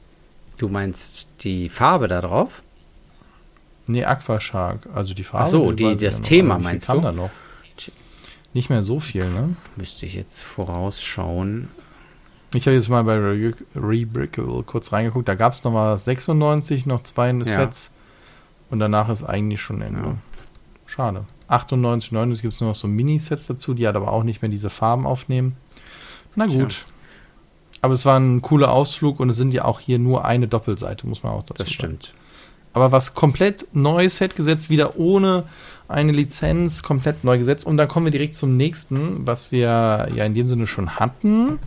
Du 0.57 0.69
meinst 0.69 1.27
die 1.41 1.69
Farbe 1.69 2.07
da 2.07 2.21
drauf? 2.21 2.61
Nee, 3.87 4.05
Aquashark, 4.05 4.87
also 4.93 5.13
die 5.13 5.23
Farbe. 5.23 5.45
Ach 5.45 5.51
so, 5.51 5.71
die, 5.71 5.95
das 5.95 6.19
ja 6.19 6.23
Thema 6.23 6.55
noch. 6.55 6.63
meinst 6.63 6.87
du? 6.87 7.01
da 7.01 7.11
noch? 7.11 7.31
Nicht 8.53 8.69
mehr 8.69 8.81
so 8.81 8.99
viel, 8.99 9.27
ne? 9.29 9.55
Müsste 9.77 10.05
ich 10.05 10.13
jetzt 10.13 10.43
vorausschauen. 10.43 11.69
Ich 12.53 12.65
habe 12.67 12.75
jetzt 12.75 12.89
mal 12.89 13.03
bei 13.03 13.53
Rebrickable 13.75 14.63
kurz 14.63 14.91
reingeguckt. 14.91 15.27
Da 15.27 15.35
gab 15.35 15.53
es 15.53 15.63
noch 15.63 15.71
mal 15.71 15.97
96, 15.97 16.85
noch 16.85 17.03
zwei 17.03 17.31
ja. 17.31 17.43
Sets. 17.45 17.91
Und 18.69 18.79
danach 18.79 19.09
ist 19.09 19.23
eigentlich 19.23 19.61
schon 19.61 19.81
Ende. 19.81 20.01
Ja. 20.01 20.15
Schade. 20.85 21.25
98, 21.47 22.11
99 22.11 22.41
gibt 22.41 22.53
es 22.53 22.59
nur 22.59 22.71
noch 22.71 22.75
so 22.75 22.87
Mini-Sets 22.87 23.47
dazu, 23.47 23.73
die 23.73 23.85
halt 23.85 23.95
aber 23.95 24.11
auch 24.11 24.23
nicht 24.23 24.41
mehr 24.41 24.49
diese 24.49 24.69
Farben 24.69 25.05
aufnehmen. 25.05 25.55
Na 26.35 26.45
gut. 26.45 26.69
Tja. 26.69 26.85
Aber 27.81 27.93
es 27.93 28.05
war 28.05 28.19
ein 28.19 28.41
cooler 28.41 28.71
Ausflug 28.71 29.19
und 29.19 29.29
es 29.29 29.37
sind 29.37 29.53
ja 29.53 29.65
auch 29.65 29.79
hier 29.79 29.97
nur 29.99 30.25
eine 30.25 30.47
Doppelseite, 30.47 31.07
muss 31.07 31.23
man 31.23 31.33
auch 31.33 31.43
dazu 31.43 31.63
Das 31.63 31.71
stimmt. 31.71 32.03
Sagen. 32.03 32.17
Aber 32.73 32.91
was 32.91 33.13
komplett 33.13 33.67
neues 33.73 34.17
Set 34.17 34.35
gesetzt, 34.35 34.69
wieder 34.69 34.97
ohne 34.97 35.43
eine 35.87 36.11
Lizenz, 36.11 36.83
komplett 36.83 37.23
neu 37.23 37.37
gesetzt. 37.37 37.65
Und 37.65 37.77
dann 37.77 37.87
kommen 37.87 38.05
wir 38.05 38.11
direkt 38.11 38.35
zum 38.35 38.55
nächsten, 38.55 39.27
was 39.27 39.51
wir 39.51 40.07
ja 40.15 40.25
in 40.25 40.35
dem 40.35 40.47
Sinne 40.47 40.67
schon 40.67 40.95
hatten. 40.97 41.59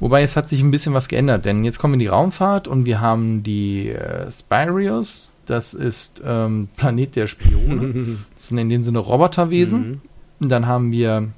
Wobei 0.00 0.22
es 0.22 0.34
hat 0.34 0.48
sich 0.48 0.62
ein 0.62 0.70
bisschen 0.70 0.94
was 0.94 1.08
geändert, 1.08 1.44
denn 1.44 1.62
jetzt 1.62 1.78
kommen 1.78 1.92
wir 1.92 1.96
in 1.96 2.00
die 2.00 2.06
Raumfahrt 2.06 2.66
und 2.66 2.86
wir 2.86 3.00
haben 3.00 3.42
die 3.42 3.90
äh, 3.90 4.30
Spyrios. 4.32 5.36
Das 5.44 5.74
ist 5.74 6.22
ähm, 6.24 6.68
Planet 6.76 7.16
der 7.16 7.26
Spione. 7.26 8.16
das 8.34 8.46
sind 8.48 8.58
in 8.58 8.70
dem 8.70 8.82
Sinne 8.82 9.00
Roboterwesen. 9.00 9.88
Mhm. 9.88 10.00
Und 10.40 10.48
dann 10.48 10.66
haben 10.66 10.90
wir 10.90 11.28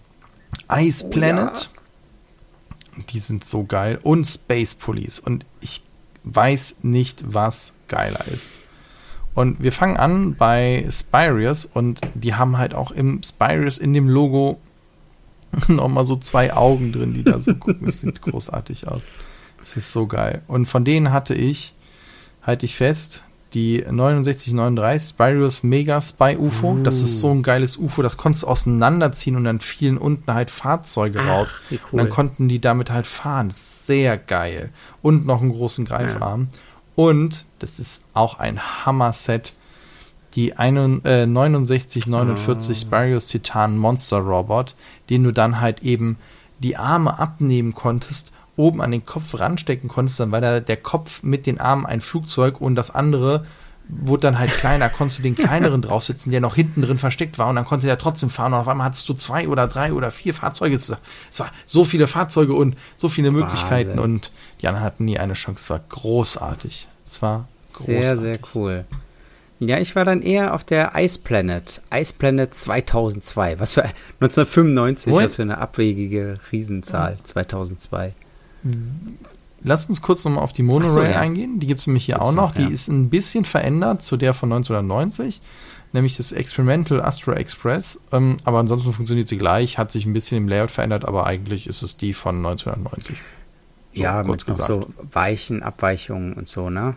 Ice 0.73 1.09
Planet. 1.11 1.71
Oh, 1.73 2.99
ja. 2.99 3.05
Die 3.11 3.19
sind 3.19 3.43
so 3.43 3.65
geil. 3.65 3.99
Und 4.03 4.27
Space 4.27 4.77
Police. 4.77 5.19
Und 5.19 5.45
ich 5.61 5.83
weiß 6.23 6.77
nicht, 6.83 7.25
was 7.35 7.73
geiler 7.89 8.25
ist. 8.33 8.61
Und 9.35 9.63
wir 9.63 9.73
fangen 9.73 9.97
an 9.97 10.37
bei 10.37 10.87
Spyrius 10.91 11.65
und 11.65 12.01
die 12.15 12.35
haben 12.35 12.59
halt 12.59 12.75
auch 12.75 12.91
im 12.91 13.23
Spyrius 13.23 13.79
in 13.79 13.95
dem 13.95 14.09
Logo 14.09 14.61
nochmal 15.69 16.05
so 16.05 16.17
zwei 16.17 16.55
Augen 16.55 16.93
drin, 16.93 17.15
die 17.15 17.25
da 17.25 17.39
so 17.41 17.55
gucken. 17.57 17.87
Es 17.87 18.01
sieht 18.01 18.23
großartig 18.23 18.89
aus. 18.89 19.09
Es 19.61 19.77
ist 19.77 19.93
so 19.93 20.07
geil. 20.07 20.43
Und 20.49 20.67
von 20.67 20.85
denen 20.85 21.13
hatte 21.13 21.35
ich, 21.35 21.75
halte 22.43 22.67
ich 22.67 22.75
fest, 22.75 23.23
die 23.55 23.79
6939 23.79 25.11
Spyros 25.11 25.63
Mega 25.63 26.01
Spy 26.01 26.37
UFO. 26.39 26.73
Uh. 26.73 26.83
Das 26.83 27.03
ist 27.03 27.21
so 27.21 27.31
ein 27.31 27.43
geiles 27.43 27.77
UFO, 27.77 28.03
das 28.03 28.17
konntest 28.17 28.45
du 28.45 28.49
auseinanderziehen 28.49 29.37
und 29.37 29.45
dann 29.45 29.61
fielen 29.61 29.99
unten 29.99 30.33
halt 30.33 30.51
Fahrzeuge 30.51 31.21
Ach, 31.23 31.29
raus. 31.29 31.59
Cool. 31.71 31.79
Und 31.93 31.99
dann 31.99 32.11
konnten 32.11 32.49
die 32.49 32.61
damit 32.61 32.91
halt 32.91 33.07
fahren. 33.07 33.51
Sehr 33.53 34.17
geil. 34.17 34.71
Und 35.03 35.27
noch 35.27 35.43
einen 35.43 35.53
großen 35.53 35.85
Greifarm. 35.85 36.49
Ja. 36.51 36.59
Und 36.95 37.47
das 37.59 37.79
ist 37.79 38.05
auch 38.15 38.39
ein 38.39 38.61
Hammer-Set. 38.85 39.53
Die 40.35 40.55
6949 40.57 42.77
äh, 42.77 42.81
Spyros 42.81 43.29
Titan 43.29 43.77
Monster 43.77 44.19
Robot, 44.19 44.75
den 45.11 45.25
du 45.25 45.33
dann 45.33 45.61
halt 45.61 45.83
eben 45.83 46.17
die 46.61 46.77
Arme 46.77 47.19
abnehmen 47.19 47.75
konntest 47.75 48.33
oben 48.57 48.83
an 48.83 48.91
den 48.91 49.05
Kopf 49.05 49.39
ranstecken 49.39 49.89
konntest, 49.89 50.21
dann 50.21 50.33
war 50.33 50.41
da 50.41 50.61
der 50.61 50.77
Kopf 50.77 51.23
mit 51.23 51.47
den 51.47 51.61
Armen 51.61 51.87
ein 51.87 52.01
Flugzeug 52.01 52.61
und 52.61 52.75
das 52.75 52.91
andere 52.91 53.47
wurde 53.89 54.23
dann 54.23 54.39
halt 54.39 54.53
kleiner, 54.53 54.89
konntest 54.89 55.19
du 55.19 55.23
den 55.23 55.35
kleineren 55.35 55.83
draufsitzen, 55.83 56.31
der 56.31 56.41
noch 56.41 56.55
hinten 56.55 56.83
drin 56.83 56.99
versteckt 56.99 57.39
war 57.39 57.49
und 57.49 57.57
dann 57.57 57.65
konnte 57.65 57.87
der 57.87 57.99
trotzdem 57.99 58.31
fahren 58.31 58.53
und 58.53 58.61
auf 58.61 58.69
einmal 58.69 58.87
hattest 58.87 59.09
du 59.09 59.15
zwei 59.15 59.49
oder 59.49 59.67
drei 59.67 59.93
oder 59.93 60.11
vier 60.11 60.35
Fahrzeuge. 60.35 60.75
Es 60.75 60.91
war 60.91 61.51
so 61.67 61.85
viele 61.85 62.07
Fahrzeuge 62.07 62.55
und 62.55 62.77
so 62.97 63.09
viele 63.09 63.31
Möglichkeiten 63.31 63.91
Wahnsinn. 63.91 64.05
und 64.05 64.33
die 64.61 64.69
anderen 64.69 64.85
hatten 64.85 65.05
nie 65.05 65.19
eine 65.19 65.35
Chance. 65.35 65.63
Es 65.63 65.71
war 65.71 65.81
großartig. 65.89 66.89
Es 67.07 67.23
war 67.23 67.49
großartig. 67.73 68.03
Sehr, 68.03 68.19
sehr 68.19 68.39
cool. 68.55 68.85
Ja, 69.69 69.79
ich 69.79 69.95
war 69.95 70.05
dann 70.05 70.23
eher 70.23 70.55
auf 70.55 70.65
der 70.65 70.93
Ice 70.97 71.21
Planet. 71.21 71.83
Ice 71.95 72.13
Planet 72.13 72.53
2002. 72.53 73.61
Was 73.61 73.75
für 73.75 73.85
1995, 73.85 75.13
What? 75.13 75.25
was 75.25 75.37
für 75.37 75.43
eine 75.43 75.59
abwegige 75.59 76.39
Riesenzahl. 76.51 77.17
2002. 77.23 78.13
Lass 79.63 79.89
uns 79.89 80.03
kurz 80.03 80.25
nochmal 80.25 80.43
auf 80.43 80.53
die 80.53 80.65
Monorail 80.65 80.91
so, 80.91 81.03
ja. 81.03 81.21
eingehen. 81.21 81.61
Die 81.61 81.69
gibt 81.69 81.81
es 81.81 81.87
nämlich 81.87 82.07
hier 82.07 82.15
gibt's 82.15 82.29
auch 82.29 82.35
noch. 82.35 82.55
noch 82.55 82.59
ja. 82.59 82.67
Die 82.67 82.73
ist 82.73 82.89
ein 82.89 83.09
bisschen 83.09 83.45
verändert 83.45 84.03
zu 84.03 84.17
der 84.17 84.35
von 84.35 84.53
1990, 84.53 85.41
nämlich 85.93 86.17
das 86.17 86.33
Experimental 86.33 87.01
Astra 87.01 87.35
Express. 87.35 88.01
Ähm, 88.11 88.39
aber 88.45 88.59
ansonsten 88.59 88.93
funktioniert 88.93 89.29
sie 89.29 89.39
gleich, 89.39 89.79
hat 89.79 89.93
sich 89.93 90.07
ein 90.07 90.13
bisschen 90.13 90.39
im 90.39 90.49
Layout 90.49 90.73
verändert, 90.73 91.05
aber 91.05 91.27
eigentlich 91.27 91.69
ist 91.69 91.83
es 91.83 91.97
die 91.97 92.15
von 92.15 92.37
1990. 92.37 93.17
So, 93.95 94.03
ja, 94.03 94.25
kurz 94.25 94.47
mit 94.47 94.57
gesagt. 94.57 94.69
so 94.69 94.89
weichen 95.13 95.63
Abweichungen 95.63 96.33
und 96.33 96.49
so, 96.49 96.69
ne? 96.69 96.97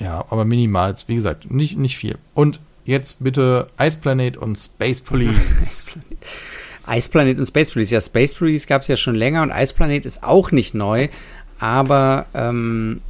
Ja, 0.00 0.24
aber 0.30 0.44
minimal, 0.44 0.94
wie 1.06 1.14
gesagt, 1.14 1.50
nicht, 1.50 1.78
nicht 1.78 1.96
viel. 1.96 2.18
Und 2.34 2.60
jetzt 2.84 3.22
bitte 3.22 3.66
Ice 3.80 3.98
Planet 3.98 4.36
und 4.36 4.56
Space 4.56 5.00
Police. 5.00 5.94
Eisplanet 6.86 7.38
und 7.38 7.46
Space 7.46 7.70
Police. 7.70 7.90
Ja, 7.90 8.00
Space 8.00 8.34
Police 8.34 8.66
gab 8.66 8.82
es 8.82 8.88
ja 8.88 8.96
schon 8.96 9.14
länger 9.14 9.42
und 9.42 9.50
Eisplanet 9.50 10.06
ist 10.06 10.22
auch 10.22 10.50
nicht 10.50 10.74
neu, 10.74 11.08
aber 11.58 12.26
ähm, 12.34 13.00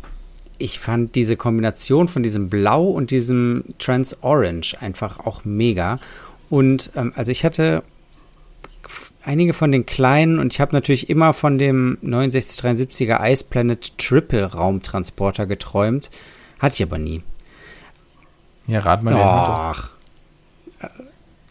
ich 0.58 0.78
fand 0.78 1.14
diese 1.14 1.36
Kombination 1.36 2.08
von 2.08 2.22
diesem 2.22 2.48
Blau 2.48 2.84
und 2.84 3.10
diesem 3.10 3.64
Trans 3.78 4.22
Orange 4.22 4.76
einfach 4.80 5.18
auch 5.20 5.44
mega. 5.44 5.98
Und 6.50 6.90
ähm, 6.94 7.12
also 7.16 7.32
ich 7.32 7.44
hatte 7.44 7.82
einige 9.24 9.54
von 9.54 9.72
den 9.72 9.86
kleinen 9.86 10.38
und 10.38 10.52
ich 10.52 10.60
habe 10.60 10.74
natürlich 10.74 11.10
immer 11.10 11.32
von 11.32 11.58
dem 11.58 11.98
6973er 12.04 13.28
Ice 13.28 13.44
Planet 13.48 13.98
Triple 13.98 14.44
Raumtransporter 14.44 15.46
geträumt. 15.46 16.10
Hatte 16.64 16.76
ich 16.76 16.82
aber 16.82 16.96
nie. 16.96 17.22
Ja, 18.66 18.80
rat 18.80 19.02
mal, 19.02 19.14
Ach. 19.14 19.90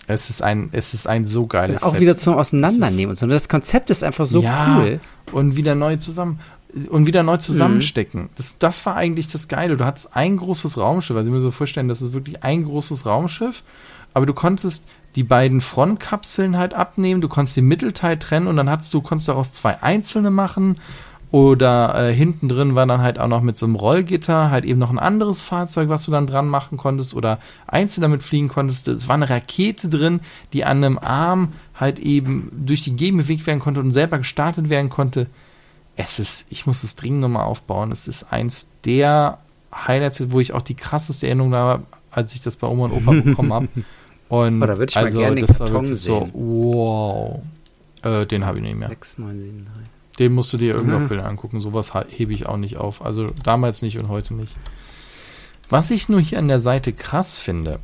Es 0.08 0.30
ist 0.32 0.42
ein, 0.42 0.70
es 0.72 0.94
ist 0.94 1.08
ein 1.08 1.26
so 1.26 1.46
geiles 1.46 1.84
Auch 1.84 1.92
Set. 1.92 2.02
wieder 2.02 2.18
zum 2.18 2.36
Auseinandernehmen 2.36 3.12
und 3.12 3.16
so. 3.16 3.28
Das 3.28 3.48
Konzept 3.48 3.90
ist 3.92 4.04
einfach 4.04 4.26
so 4.26 4.42
ja, 4.42 4.78
cool. 4.80 5.00
Und 5.32 5.56
wieder 5.56 5.76
neu 5.76 5.98
zusammen 5.98 6.40
und 6.90 7.06
wieder 7.06 7.22
neu 7.22 7.38
zusammenstecken. 7.38 8.24
Mhm. 8.24 8.30
Das, 8.36 8.58
das 8.58 8.86
war 8.88 8.96
eigentlich 8.96 9.28
das 9.28 9.48
Geile. 9.48 9.78
Du 9.78 9.86
hattest 9.86 10.16
ein 10.16 10.36
großes 10.38 10.80
Raumschiff. 10.80 11.16
Also 11.16 11.30
ich 11.30 11.34
mir 11.34 11.40
so 11.42 11.52
vorstellen, 11.52 11.88
das 11.88 12.02
ist 12.02 12.14
wirklich 12.14 12.44
ein 12.44 12.64
großes 12.64 13.06
Raumschiff. 13.06 13.64
Aber 14.16 14.26
du 14.26 14.34
konntest 14.34 14.88
die 15.16 15.24
beiden 15.24 15.62
Frontkapseln 15.62 16.58
halt 16.58 16.74
abnehmen. 16.74 17.22
Du 17.22 17.30
konntest 17.30 17.56
den 17.56 17.68
Mittelteil 17.68 18.18
trennen 18.18 18.48
und 18.48 18.58
dann 18.58 18.70
hattest 18.70 18.92
du, 18.94 19.02
konntest 19.02 19.28
daraus 19.30 19.52
zwei 19.52 19.82
einzelne 19.84 20.32
machen. 20.32 20.80
Oder 21.34 21.96
äh, 21.96 22.14
hinten 22.14 22.48
drin 22.48 22.76
war 22.76 22.86
dann 22.86 23.02
halt 23.02 23.18
auch 23.18 23.28
noch 23.28 23.42
mit 23.42 23.58
so 23.58 23.66
einem 23.66 23.74
Rollgitter 23.74 24.52
halt 24.52 24.66
eben 24.66 24.78
noch 24.78 24.92
ein 24.92 25.00
anderes 25.00 25.42
Fahrzeug, 25.42 25.90
was 25.90 26.06
du 26.06 26.12
dann 26.12 26.28
dran 26.28 26.48
machen 26.48 26.78
konntest 26.78 27.16
oder 27.16 27.40
einzeln 27.66 28.04
damit 28.04 28.22
fliegen 28.22 28.50
konntest. 28.50 28.88
Es 28.88 29.08
war 29.08 29.16
eine 29.16 29.32
Rakete 29.32 29.90
drin, 29.90 30.20
die 30.54 30.64
an 30.64 30.84
einem 30.84 31.00
Arm 31.00 31.54
halt 31.74 31.98
eben 31.98 32.52
durch 32.54 32.84
die 32.84 32.96
Gegend 32.96 33.20
bewegt 33.24 33.48
werden 33.48 33.60
konnte 33.60 33.80
und 33.80 33.90
selber 33.94 34.20
gestartet 34.20 34.70
werden 34.70 34.92
konnte. 34.92 35.26
Es 35.96 36.20
ist, 36.20 36.46
ich 36.52 36.68
muss 36.68 36.84
es 36.84 36.96
dringend 36.96 37.22
nochmal 37.22 37.46
aufbauen. 37.46 37.92
Es 37.92 38.08
ist 38.08 38.32
eins 38.32 38.68
der 38.86 39.40
Highlights, 39.74 40.32
wo 40.32 40.40
ich 40.40 40.54
auch 40.54 40.62
die 40.62 40.76
krasseste 40.76 41.26
Erinnerung 41.26 41.54
da 41.54 41.58
habe, 41.58 41.84
als 42.12 42.36
ich 42.36 42.42
das 42.42 42.58
bei 42.58 42.68
Oma 42.68 42.86
und 42.86 42.92
Opa 42.92 43.12
bekommen 43.24 43.54
habe. 43.54 43.70
Und 44.30 44.62
oh, 44.62 44.68
da 44.68 44.78
würde 44.78 44.92
ich 44.92 44.98
also, 44.98 45.18
mal 45.18 45.34
gerne 45.34 45.42
das 45.42 45.60
war 45.60 45.70
wirklich 45.72 45.98
sehen. 45.98 46.30
so, 46.32 46.40
wow. 46.40 47.42
Äh, 48.04 48.28
den 48.28 48.46
habe 48.46 48.60
ich 48.60 48.64
nicht 48.64 48.78
mehr. 48.78 48.90
6973. 48.90 49.93
Den 50.20 50.34
musst 50.34 50.54
du 50.54 50.58
dir 50.58 50.76
irgendwo 50.76 51.00
mhm. 51.00 51.08
Bilder 51.08 51.26
angucken. 51.26 51.60
Sowas 51.60 51.94
hebe 52.10 52.34
ich 52.34 52.46
auch 52.46 52.58
nicht 52.58 52.78
auf. 52.78 53.04
Also 53.04 53.26
damals 53.44 53.82
nicht 53.82 53.98
und 53.98 54.10
heute 54.10 54.34
nicht. 54.34 54.56
Was 55.70 55.90
ich 55.92 56.10
nur 56.10 56.22
hier 56.22 56.40
an 56.40 56.48
der 56.48 56.60
Seite 56.60 56.94
krass 56.94 57.40
finde, 57.40 57.80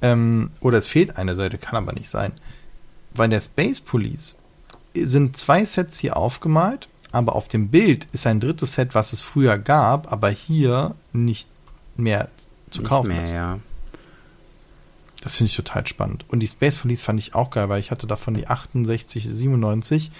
ähm, 0.00 0.50
oder 0.60 0.78
es 0.78 0.88
fehlt 0.88 1.16
eine 1.16 1.34
Seite, 1.34 1.58
kann 1.58 1.76
aber 1.76 1.92
nicht 1.92 2.08
sein. 2.08 2.32
Bei 3.14 3.26
der 3.26 3.40
Space 3.40 3.80
Police 3.80 4.36
sind 4.94 5.36
zwei 5.36 5.64
Sets 5.64 5.98
hier 5.98 6.16
aufgemalt, 6.16 6.88
aber 7.10 7.34
auf 7.34 7.48
dem 7.48 7.68
Bild 7.68 8.06
ist 8.12 8.26
ein 8.26 8.40
drittes 8.40 8.74
Set, 8.74 8.94
was 8.94 9.12
es 9.12 9.22
früher 9.22 9.58
gab, 9.58 10.12
aber 10.12 10.30
hier 10.30 10.94
nicht 11.12 11.48
mehr 11.96 12.28
zu 12.70 12.80
nicht 12.80 12.88
kaufen 12.88 13.08
mehr, 13.08 13.24
ist. 13.24 13.32
Ja. 13.32 13.58
Das 15.22 15.36
finde 15.36 15.50
ich 15.50 15.56
total 15.56 15.86
spannend. 15.86 16.24
Und 16.28 16.40
die 16.40 16.46
Space 16.46 16.76
Police 16.76 17.02
fand 17.02 17.18
ich 17.18 17.34
auch 17.34 17.50
geil, 17.50 17.68
weil 17.68 17.80
ich 17.80 17.90
hatte 17.90 18.06
davon 18.06 18.34
die 18.34 18.46
68, 18.46 19.28
97 19.28 20.12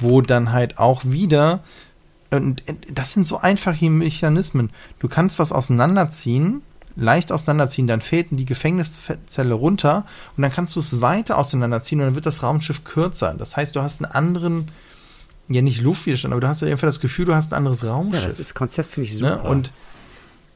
wo 0.00 0.20
dann 0.20 0.52
halt 0.52 0.78
auch 0.78 1.02
wieder, 1.04 1.60
und 2.30 2.62
das 2.92 3.12
sind 3.12 3.26
so 3.26 3.38
einfache 3.38 3.90
Mechanismen. 3.90 4.70
Du 4.98 5.08
kannst 5.08 5.38
was 5.38 5.52
auseinanderziehen, 5.52 6.62
leicht 6.96 7.32
auseinanderziehen, 7.32 7.86
dann 7.86 8.00
fällt 8.00 8.28
die 8.30 8.44
Gefängniszelle 8.44 9.54
runter 9.54 10.04
und 10.36 10.42
dann 10.42 10.52
kannst 10.52 10.76
du 10.76 10.80
es 10.80 11.00
weiter 11.00 11.38
auseinanderziehen 11.38 12.00
und 12.00 12.08
dann 12.08 12.14
wird 12.14 12.26
das 12.26 12.42
Raumschiff 12.42 12.84
kürzer. 12.84 13.34
Das 13.34 13.56
heißt, 13.56 13.76
du 13.76 13.82
hast 13.82 14.02
einen 14.02 14.12
anderen, 14.12 14.68
ja 15.48 15.62
nicht 15.62 15.80
Luftwiderstand, 15.80 16.32
aber 16.32 16.40
du 16.40 16.48
hast 16.48 16.62
ja 16.62 16.68
einfach 16.68 16.88
das 16.88 17.00
Gefühl, 17.00 17.26
du 17.26 17.34
hast 17.34 17.52
ein 17.52 17.56
anderes 17.56 17.84
Raumschiff. 17.84 18.20
Ja, 18.20 18.26
das 18.26 18.40
ist 18.40 18.54
Konzept 18.54 18.92
finde 18.92 19.08
ich 19.08 19.20
ne? 19.20 19.30
super. 19.30 19.42
Ne? 19.44 19.48
Und 19.48 19.72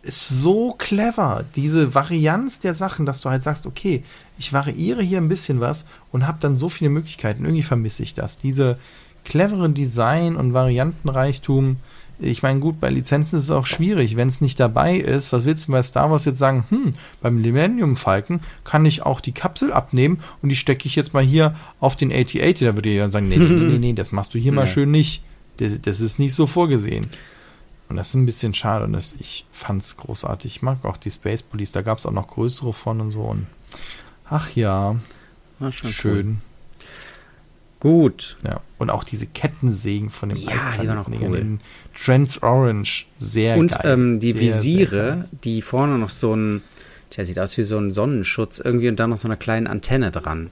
ist 0.04 0.28
so 0.28 0.74
clever, 0.76 1.44
diese 1.56 1.94
Varianz 1.94 2.60
der 2.60 2.74
Sachen, 2.74 3.06
dass 3.06 3.20
du 3.20 3.30
halt 3.30 3.42
sagst, 3.42 3.66
okay, 3.66 4.04
ich 4.38 4.52
variiere 4.52 5.02
hier 5.02 5.18
ein 5.18 5.28
bisschen 5.28 5.60
was 5.60 5.86
und 6.12 6.26
habe 6.26 6.38
dann 6.40 6.56
so 6.56 6.68
viele 6.68 6.90
Möglichkeiten. 6.90 7.44
Irgendwie 7.44 7.62
vermisse 7.62 8.02
ich 8.02 8.14
das. 8.14 8.36
Diese, 8.38 8.78
clevere 9.24 9.70
Design 9.70 10.36
und 10.36 10.52
Variantenreichtum. 10.52 11.76
Ich 12.20 12.42
meine, 12.42 12.60
gut, 12.60 12.80
bei 12.80 12.90
Lizenzen 12.90 13.38
ist 13.38 13.44
es 13.44 13.50
auch 13.50 13.66
schwierig, 13.66 14.16
wenn 14.16 14.28
es 14.28 14.40
nicht 14.40 14.60
dabei 14.60 14.96
ist. 14.96 15.32
Was 15.32 15.44
willst 15.44 15.66
du 15.66 15.72
bei 15.72 15.82
Star 15.82 16.10
Wars 16.10 16.24
jetzt 16.24 16.38
sagen? 16.38 16.64
Hm, 16.68 16.92
beim 17.20 17.40
Millennium 17.40 17.96
Falcon 17.96 18.40
kann 18.62 18.86
ich 18.86 19.02
auch 19.02 19.20
die 19.20 19.32
Kapsel 19.32 19.72
abnehmen 19.72 20.20
und 20.40 20.48
die 20.48 20.56
stecke 20.56 20.86
ich 20.86 20.94
jetzt 20.94 21.12
mal 21.12 21.24
hier 21.24 21.56
auf 21.80 21.96
den 21.96 22.12
AT-80. 22.12 22.64
Da 22.64 22.76
würde 22.76 22.88
ich 22.88 22.96
ja 22.96 23.08
sagen, 23.08 23.28
nee, 23.28 23.38
nee, 23.38 23.48
nee, 23.48 23.78
nee, 23.78 23.92
das 23.94 24.12
machst 24.12 24.32
du 24.34 24.38
hier 24.38 24.52
mal 24.52 24.68
schön 24.68 24.92
nicht. 24.92 25.24
Das, 25.56 25.80
das, 25.80 26.00
ist 26.00 26.18
nicht 26.18 26.34
so 26.34 26.46
vorgesehen. 26.46 27.06
Und 27.88 27.96
das 27.96 28.08
ist 28.08 28.14
ein 28.14 28.26
bisschen 28.26 28.54
schade 28.54 28.84
und 28.84 28.92
das, 28.92 29.14
ich 29.14 29.46
fand 29.50 29.82
es 29.82 29.96
großartig. 29.96 30.56
Ich 30.56 30.62
mag 30.62 30.84
auch 30.84 30.96
die 30.96 31.10
Space 31.10 31.42
Police, 31.42 31.72
da 31.72 31.82
gab 31.82 31.98
es 31.98 32.06
auch 32.06 32.12
noch 32.12 32.28
größere 32.28 32.72
von 32.72 33.00
und 33.00 33.10
so. 33.10 33.22
Und 33.22 33.46
ach 34.28 34.54
ja, 34.56 34.96
schön. 35.70 35.92
Cool. 36.02 36.36
Gut. 37.84 38.38
Ja. 38.44 38.60
Und 38.78 38.88
auch 38.88 39.04
diese 39.04 39.26
Kettensägen 39.26 40.08
von 40.08 40.30
dem 40.30 40.38
ja, 40.38 40.54
die 40.80 40.88
waren 40.88 40.98
auch 40.98 41.10
cool. 41.20 41.58
Trans 41.94 42.42
Orange, 42.42 43.06
sehr 43.18 43.58
Und, 43.58 43.72
geil. 43.72 43.80
Und 43.94 44.00
ähm, 44.00 44.20
die 44.20 44.32
sehr, 44.32 44.40
Visiere, 44.40 44.90
sehr 44.90 45.28
die 45.44 45.60
vorne 45.60 45.98
noch 45.98 46.08
so 46.08 46.34
ein, 46.34 46.62
tja, 47.10 47.26
sieht 47.26 47.38
aus 47.38 47.58
wie 47.58 47.62
so 47.62 47.76
ein 47.76 47.90
Sonnenschutz 47.90 48.58
irgendwie 48.58 48.88
und 48.88 48.96
dann 48.96 49.10
noch 49.10 49.18
so 49.18 49.28
eine 49.28 49.36
kleine 49.36 49.68
Antenne 49.68 50.10
dran. 50.10 50.50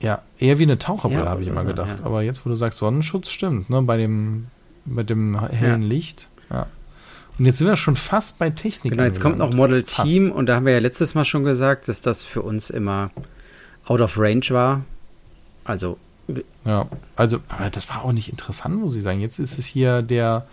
Ja, 0.00 0.22
eher 0.38 0.58
wie 0.58 0.64
eine 0.64 0.78
Taucherbrille, 0.78 1.24
ja, 1.24 1.30
habe 1.30 1.42
ich 1.42 1.48
immer 1.48 1.60
so, 1.60 1.66
gedacht. 1.66 2.00
Ja. 2.00 2.04
Aber 2.04 2.22
jetzt, 2.22 2.44
wo 2.44 2.50
du 2.50 2.56
sagst 2.56 2.78
Sonnenschutz, 2.78 3.30
stimmt, 3.30 3.70
ne? 3.70 3.80
Bei 3.80 3.96
dem, 3.96 4.48
mit 4.88 5.10
dem 5.10 5.48
hellen 5.50 5.82
ja. 5.82 5.88
Licht. 5.88 6.28
Ja. 6.50 6.66
Und 7.38 7.46
jetzt 7.46 7.58
sind 7.58 7.68
wir 7.68 7.76
schon 7.76 7.96
fast 7.96 8.38
bei 8.38 8.50
Technik. 8.50 8.92
Genau, 8.92 9.04
jetzt 9.04 9.20
kommt 9.20 9.38
noch 9.38 9.52
Model 9.54 9.84
fast. 9.86 10.08
Team 10.08 10.32
und 10.32 10.46
da 10.46 10.56
haben 10.56 10.66
wir 10.66 10.72
ja 10.72 10.80
letztes 10.80 11.14
Mal 11.14 11.24
schon 11.24 11.44
gesagt, 11.44 11.88
dass 11.88 12.00
das 12.00 12.24
für 12.24 12.42
uns 12.42 12.70
immer 12.70 13.10
out 13.86 14.00
of 14.00 14.18
range 14.18 14.46
war. 14.50 14.82
Also. 15.64 15.98
Ja, 16.64 16.86
also, 17.16 17.38
aber 17.48 17.70
das 17.70 17.88
war 17.88 18.04
auch 18.04 18.12
nicht 18.12 18.28
interessant, 18.28 18.78
muss 18.78 18.94
ich 18.94 19.02
sagen. 19.02 19.20
Jetzt 19.20 19.38
ist 19.38 19.58
es 19.58 19.66
hier 19.66 20.02
der 20.02 20.46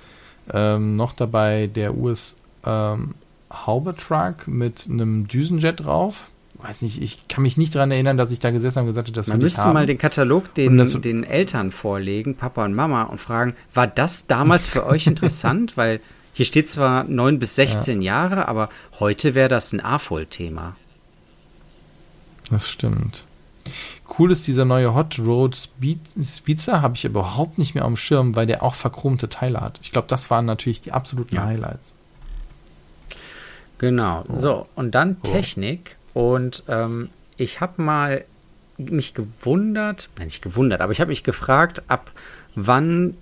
ähm, 0.53 0.95
noch 0.95 1.11
dabei 1.11 1.67
der 1.67 1.97
US 1.97 2.38
ähm, 2.65 3.15
Truck 3.49 4.47
mit 4.47 4.88
einem 4.89 5.27
Düsenjet 5.27 5.81
drauf. 5.81 6.29
Weiß 6.68 6.82
nicht, 6.82 6.99
ich 6.99 7.28
kann 7.28 7.43
mich 7.43 7.57
nicht 7.57 7.76
daran 7.76 7.91
erinnern, 7.91 8.18
dass 8.18 8.32
ich 8.32 8.39
da 8.39 8.49
gesessen 8.49 8.78
habe 8.78 8.86
und 8.86 8.88
gesagt 8.88 9.07
habe, 9.07 9.16
das 9.16 9.28
Man 9.28 9.38
müsste 9.38 9.66
haben. 9.66 9.74
mal 9.74 9.86
den 9.86 9.99
Katalog 9.99 10.51
den, 10.55 10.78
den 11.01 11.24
Eltern 11.24 11.72
vorlegen, 11.72 12.36
Papa 12.36 12.66
und 12.66 12.74
Mama, 12.74 13.03
und 13.03 13.20
fragen, 13.20 13.55
war 13.76 13.86
das 13.86 14.26
damals 14.26 14.66
für 14.66 14.84
euch 14.88 15.05
interessant? 15.05 15.74
Weil 15.78 15.99
Hier 16.34 16.45
steht 16.45 16.68
zwar 16.68 17.03
9 17.03 17.38
bis 17.38 17.55
16 17.55 18.01
ja. 18.01 18.13
Jahre, 18.13 18.47
aber 18.47 18.70
heute 18.99 19.36
wäre 19.36 19.47
das 19.47 19.74
ein 19.74 19.80
A-Voll-Thema. 19.80 20.76
Das 22.49 22.68
stimmt. 22.68 23.26
Cool 24.18 24.32
ist 24.32 24.47
dieser 24.47 24.66
neue 24.66 24.95
Hot 24.95 25.20
Road 25.20 25.55
Speed, 25.55 25.99
Speedster, 26.20 26.82
habe 26.82 26.95
ich 26.95 27.05
überhaupt 27.05 27.59
nicht 27.59 27.76
mehr 27.76 27.86
am 27.86 27.95
Schirm, 27.95 28.36
weil 28.36 28.47
der 28.47 28.63
auch 28.63 28.74
verchromte 28.74 29.30
Teile 29.30 29.61
hat. 29.61 29.80
Ich 29.84 29.91
glaube, 29.91 30.07
das 30.07 30.32
waren 30.32 30.45
natürlich 30.45 30.82
die 30.82 30.93
absoluten 30.93 31.36
ja. 31.36 31.43
Highlights. 31.45 31.93
Genau. 33.78 34.24
Oh. 34.30 34.36
So, 34.36 34.68
und 34.76 34.95
dann 34.95 35.18
oh. 35.24 35.28
Technik. 35.28 35.97
Und 36.16 36.63
ähm, 36.70 37.09
ich 37.36 37.59
habe 37.59 37.82
mal 37.82 38.24
mich 38.78 39.13
gewundert, 39.13 40.09
nein, 40.18 40.28
nicht 40.28 40.41
gewundert, 40.41 40.80
aber 40.80 40.93
ich 40.93 41.01
habe 41.01 41.09
mich 41.09 41.26
gefragt, 41.26 41.84
ab 41.89 42.11
wann 42.55 43.18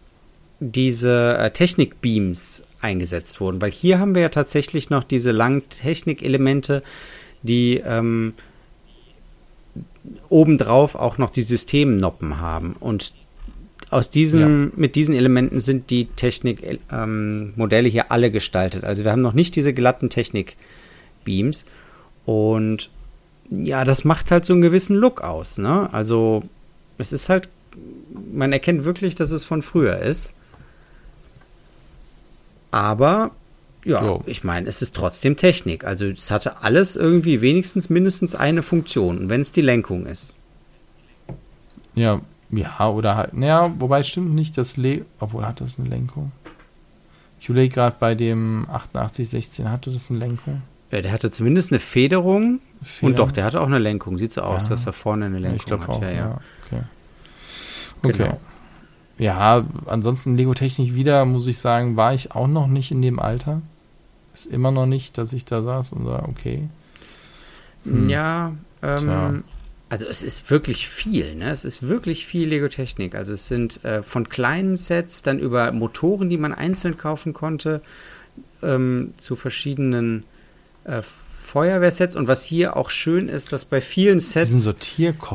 diese 0.59 1.37
äh, 1.39 1.49
Technik-Beams 1.49 2.63
eingesetzt 2.81 3.41
wurden. 3.41 3.61
Weil 3.61 3.71
hier 3.71 3.97
haben 3.97 4.13
wir 4.13 4.21
ja 4.21 4.29
tatsächlich 4.29 4.91
noch 4.91 5.03
diese 5.03 5.31
langen 5.31 5.67
Technikelemente, 5.69 6.83
die 7.41 7.81
ähm, 7.83 8.35
obendrauf 10.29 10.93
auch 10.93 11.17
noch 11.17 11.31
die 11.31 11.41
Systemnoppen 11.41 12.39
haben. 12.39 12.75
Und 12.79 13.13
aus 13.89 14.11
diesem, 14.11 14.65
ja. 14.65 14.71
mit 14.75 14.95
diesen 14.95 15.15
Elementen 15.15 15.61
sind 15.61 15.89
die 15.89 16.05
Technikmodelle 16.05 17.87
ähm, 17.87 17.91
hier 17.91 18.11
alle 18.11 18.29
gestaltet. 18.29 18.83
Also 18.83 19.03
wir 19.03 19.11
haben 19.11 19.21
noch 19.23 19.33
nicht 19.33 19.55
diese 19.55 19.73
glatten 19.73 20.11
Technik-Beams. 20.11 21.65
Und 22.25 22.89
ja, 23.49 23.83
das 23.83 24.03
macht 24.03 24.31
halt 24.31 24.45
so 24.45 24.53
einen 24.53 24.61
gewissen 24.61 24.95
Look 24.95 25.21
aus. 25.21 25.57
Ne? 25.57 25.89
Also 25.91 26.43
es 26.97 27.13
ist 27.13 27.29
halt, 27.29 27.49
man 28.31 28.53
erkennt 28.53 28.85
wirklich, 28.85 29.15
dass 29.15 29.31
es 29.31 29.45
von 29.45 29.61
früher 29.61 29.97
ist. 29.97 30.33
Aber 32.71 33.31
ja, 33.85 34.01
so. 34.01 34.21
ich 34.25 34.43
meine, 34.43 34.67
es 34.67 34.81
ist 34.81 34.95
trotzdem 34.95 35.37
Technik. 35.37 35.83
Also 35.83 36.05
es 36.05 36.31
hatte 36.31 36.61
alles 36.63 36.95
irgendwie 36.95 37.41
wenigstens 37.41 37.89
mindestens 37.89 38.35
eine 38.35 38.63
Funktion. 38.63 39.17
Und 39.19 39.29
wenn 39.29 39.41
es 39.41 39.51
die 39.51 39.61
Lenkung 39.61 40.05
ist. 40.05 40.33
Ja, 41.95 42.21
ja, 42.49 42.89
oder 42.89 43.15
halt, 43.15 43.33
naja, 43.33 43.73
wobei 43.79 44.03
stimmt 44.03 44.33
nicht, 44.33 44.57
dass 44.57 44.77
Le, 44.77 45.05
obwohl 45.19 45.45
hat 45.45 45.61
das 45.61 45.79
eine 45.79 45.89
Lenkung. 45.89 46.31
Ich 47.39 47.49
überlege 47.49 47.73
gerade 47.73 47.95
bei 47.99 48.15
dem 48.15 48.65
8816 48.69 49.69
hatte 49.69 49.91
das 49.91 50.09
eine 50.09 50.19
Lenkung. 50.19 50.61
Ja, 50.93 51.01
der 51.01 51.11
hatte 51.11 51.31
zumindest 51.31 51.71
eine 51.71 51.79
Federung. 51.79 52.59
Feder. 52.83 53.07
Und 53.07 53.17
doch, 53.17 53.31
der 53.31 53.45
hatte 53.45 53.61
auch 53.61 53.65
eine 53.65 53.79
Lenkung. 53.79 54.19
Sieht 54.19 54.31
so 54.31 54.41
aus, 54.41 54.65
ja. 54.65 54.69
dass 54.69 54.85
er 54.85 54.93
vorne 54.93 55.25
eine 55.25 55.39
Lenkung 55.39 55.79
ich 55.79 55.81
hat. 55.81 55.89
Auch, 55.89 56.01
ja, 56.03 56.11
ja. 56.11 56.15
ja 56.15 56.41
okay. 56.67 56.81
okay. 58.03 58.17
Genau. 58.17 58.39
Ja, 59.17 59.65
ansonsten 59.87 60.37
Lego-Technik 60.37 60.93
wieder, 60.93 61.25
muss 61.25 61.47
ich 61.47 61.57
sagen, 61.57 61.97
war 61.97 62.13
ich 62.13 62.33
auch 62.33 62.47
noch 62.47 62.67
nicht 62.67 62.91
in 62.91 63.01
dem 63.01 63.17
Alter. 63.17 63.63
Ist 64.35 64.45
immer 64.45 64.69
noch 64.69 64.85
nicht, 64.85 65.17
dass 65.17 65.33
ich 65.33 65.45
da 65.45 65.63
saß 65.63 65.93
und 65.93 66.05
sage, 66.05 66.27
okay. 66.29 66.69
Hm. 67.85 68.09
Ja, 68.09 68.53
ähm, 68.83 69.43
also 69.89 70.05
es 70.05 70.21
ist 70.21 70.51
wirklich 70.51 70.87
viel, 70.87 71.33
ne? 71.33 71.49
Es 71.49 71.65
ist 71.65 71.81
wirklich 71.81 72.27
viel 72.27 72.47
Lego-Technik. 72.49 73.15
Also 73.15 73.33
es 73.33 73.47
sind 73.47 73.83
äh, 73.83 74.03
von 74.03 74.29
kleinen 74.29 74.77
Sets 74.77 75.23
dann 75.23 75.39
über 75.39 75.71
Motoren, 75.71 76.29
die 76.29 76.37
man 76.37 76.53
einzeln 76.53 76.97
kaufen 76.97 77.33
konnte, 77.33 77.81
ähm, 78.61 79.15
zu 79.17 79.35
verschiedenen 79.35 80.25
äh, 80.85 81.01
Feuerwehrsets. 81.03 82.15
Und 82.15 82.27
was 82.27 82.43
hier 82.45 82.77
auch 82.77 82.89
schön 82.89 83.29
ist, 83.29 83.53
dass 83.53 83.65
bei 83.65 83.81
vielen 83.81 84.19
Sets 84.19 84.73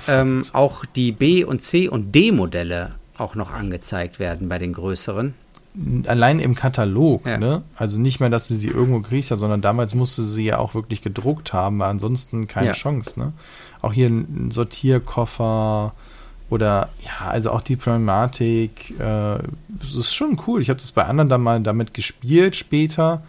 ähm, 0.08 0.44
auch 0.52 0.84
die 0.84 1.12
B- 1.12 1.44
und 1.44 1.62
C- 1.62 1.88
und 1.88 2.14
D-Modelle 2.14 2.94
auch 3.16 3.34
noch 3.34 3.52
angezeigt 3.52 4.18
werden 4.18 4.48
bei 4.48 4.58
den 4.58 4.72
größeren 4.72 5.34
allein 6.06 6.40
im 6.40 6.54
Katalog, 6.54 7.26
ja. 7.26 7.38
ne? 7.38 7.62
Also 7.76 8.00
nicht 8.00 8.20
mehr, 8.20 8.30
dass 8.30 8.48
sie 8.48 8.56
sie 8.56 8.68
irgendwo 8.68 9.00
kriegst, 9.00 9.28
sondern 9.28 9.60
damals 9.60 9.94
musste 9.94 10.24
sie 10.24 10.44
ja 10.44 10.58
auch 10.58 10.74
wirklich 10.74 11.02
gedruckt 11.02 11.52
haben, 11.52 11.78
weil 11.78 11.90
ansonsten 11.90 12.46
keine 12.46 12.68
ja. 12.68 12.72
Chance, 12.72 13.18
ne? 13.18 13.32
Auch 13.80 13.92
hier 13.92 14.08
ein 14.08 14.50
Sortierkoffer 14.50 15.94
oder 16.50 16.88
ja, 17.04 17.28
also 17.28 17.50
auch 17.52 17.60
die 17.60 17.76
Problematik, 17.76 18.98
äh, 18.98 19.38
das 19.68 19.94
ist 19.94 20.14
schon 20.14 20.40
cool. 20.46 20.62
Ich 20.62 20.70
habe 20.70 20.80
das 20.80 20.92
bei 20.92 21.04
anderen 21.04 21.28
dann 21.28 21.42
mal 21.42 21.60
damit 21.60 21.94
gespielt 21.94 22.56
später. 22.56 23.22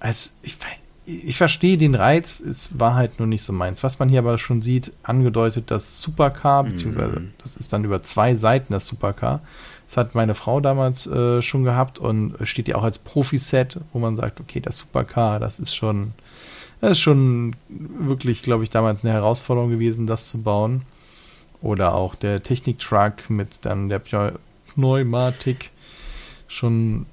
Als 0.00 0.34
ich, 0.42 0.56
ich 1.06 1.36
verstehe 1.36 1.78
den 1.78 1.94
Reiz, 1.94 2.40
es 2.40 2.78
war 2.78 2.94
halt 2.94 3.18
nur 3.18 3.26
nicht 3.26 3.42
so 3.42 3.52
meins. 3.52 3.82
Was 3.82 3.98
man 3.98 4.08
hier 4.08 4.20
aber 4.20 4.38
schon 4.38 4.62
sieht, 4.62 4.92
angedeutet, 5.02 5.70
das 5.70 6.00
Supercar, 6.00 6.64
beziehungsweise 6.64 7.20
mhm. 7.20 7.30
das 7.42 7.56
ist 7.56 7.72
dann 7.72 7.84
über 7.84 8.02
zwei 8.02 8.34
Seiten 8.34 8.72
das 8.72 8.86
Supercar 8.86 9.40
das 9.90 9.96
hat 9.96 10.14
meine 10.14 10.36
Frau 10.36 10.60
damals 10.60 11.08
äh, 11.08 11.42
schon 11.42 11.64
gehabt 11.64 11.98
und 11.98 12.36
steht 12.42 12.68
ja 12.68 12.76
auch 12.76 12.84
als 12.84 12.98
Profi-Set, 13.00 13.80
wo 13.92 13.98
man 13.98 14.14
sagt, 14.14 14.38
okay, 14.38 14.60
das 14.60 14.76
Supercar, 14.76 15.40
das 15.40 15.58
ist 15.58 15.74
schon, 15.74 16.12
das 16.80 16.92
ist 16.92 17.00
schon 17.00 17.56
wirklich, 17.68 18.44
glaube 18.44 18.62
ich, 18.62 18.70
damals 18.70 19.04
eine 19.04 19.12
Herausforderung 19.12 19.68
gewesen, 19.68 20.06
das 20.06 20.28
zu 20.28 20.42
bauen. 20.42 20.82
Oder 21.60 21.94
auch 21.96 22.14
der 22.14 22.40
Technik-Truck 22.40 23.30
mit 23.30 23.64
dann 23.66 23.88
der 23.88 24.00
Pneumatik. 24.74 25.70
Schon 26.46 27.06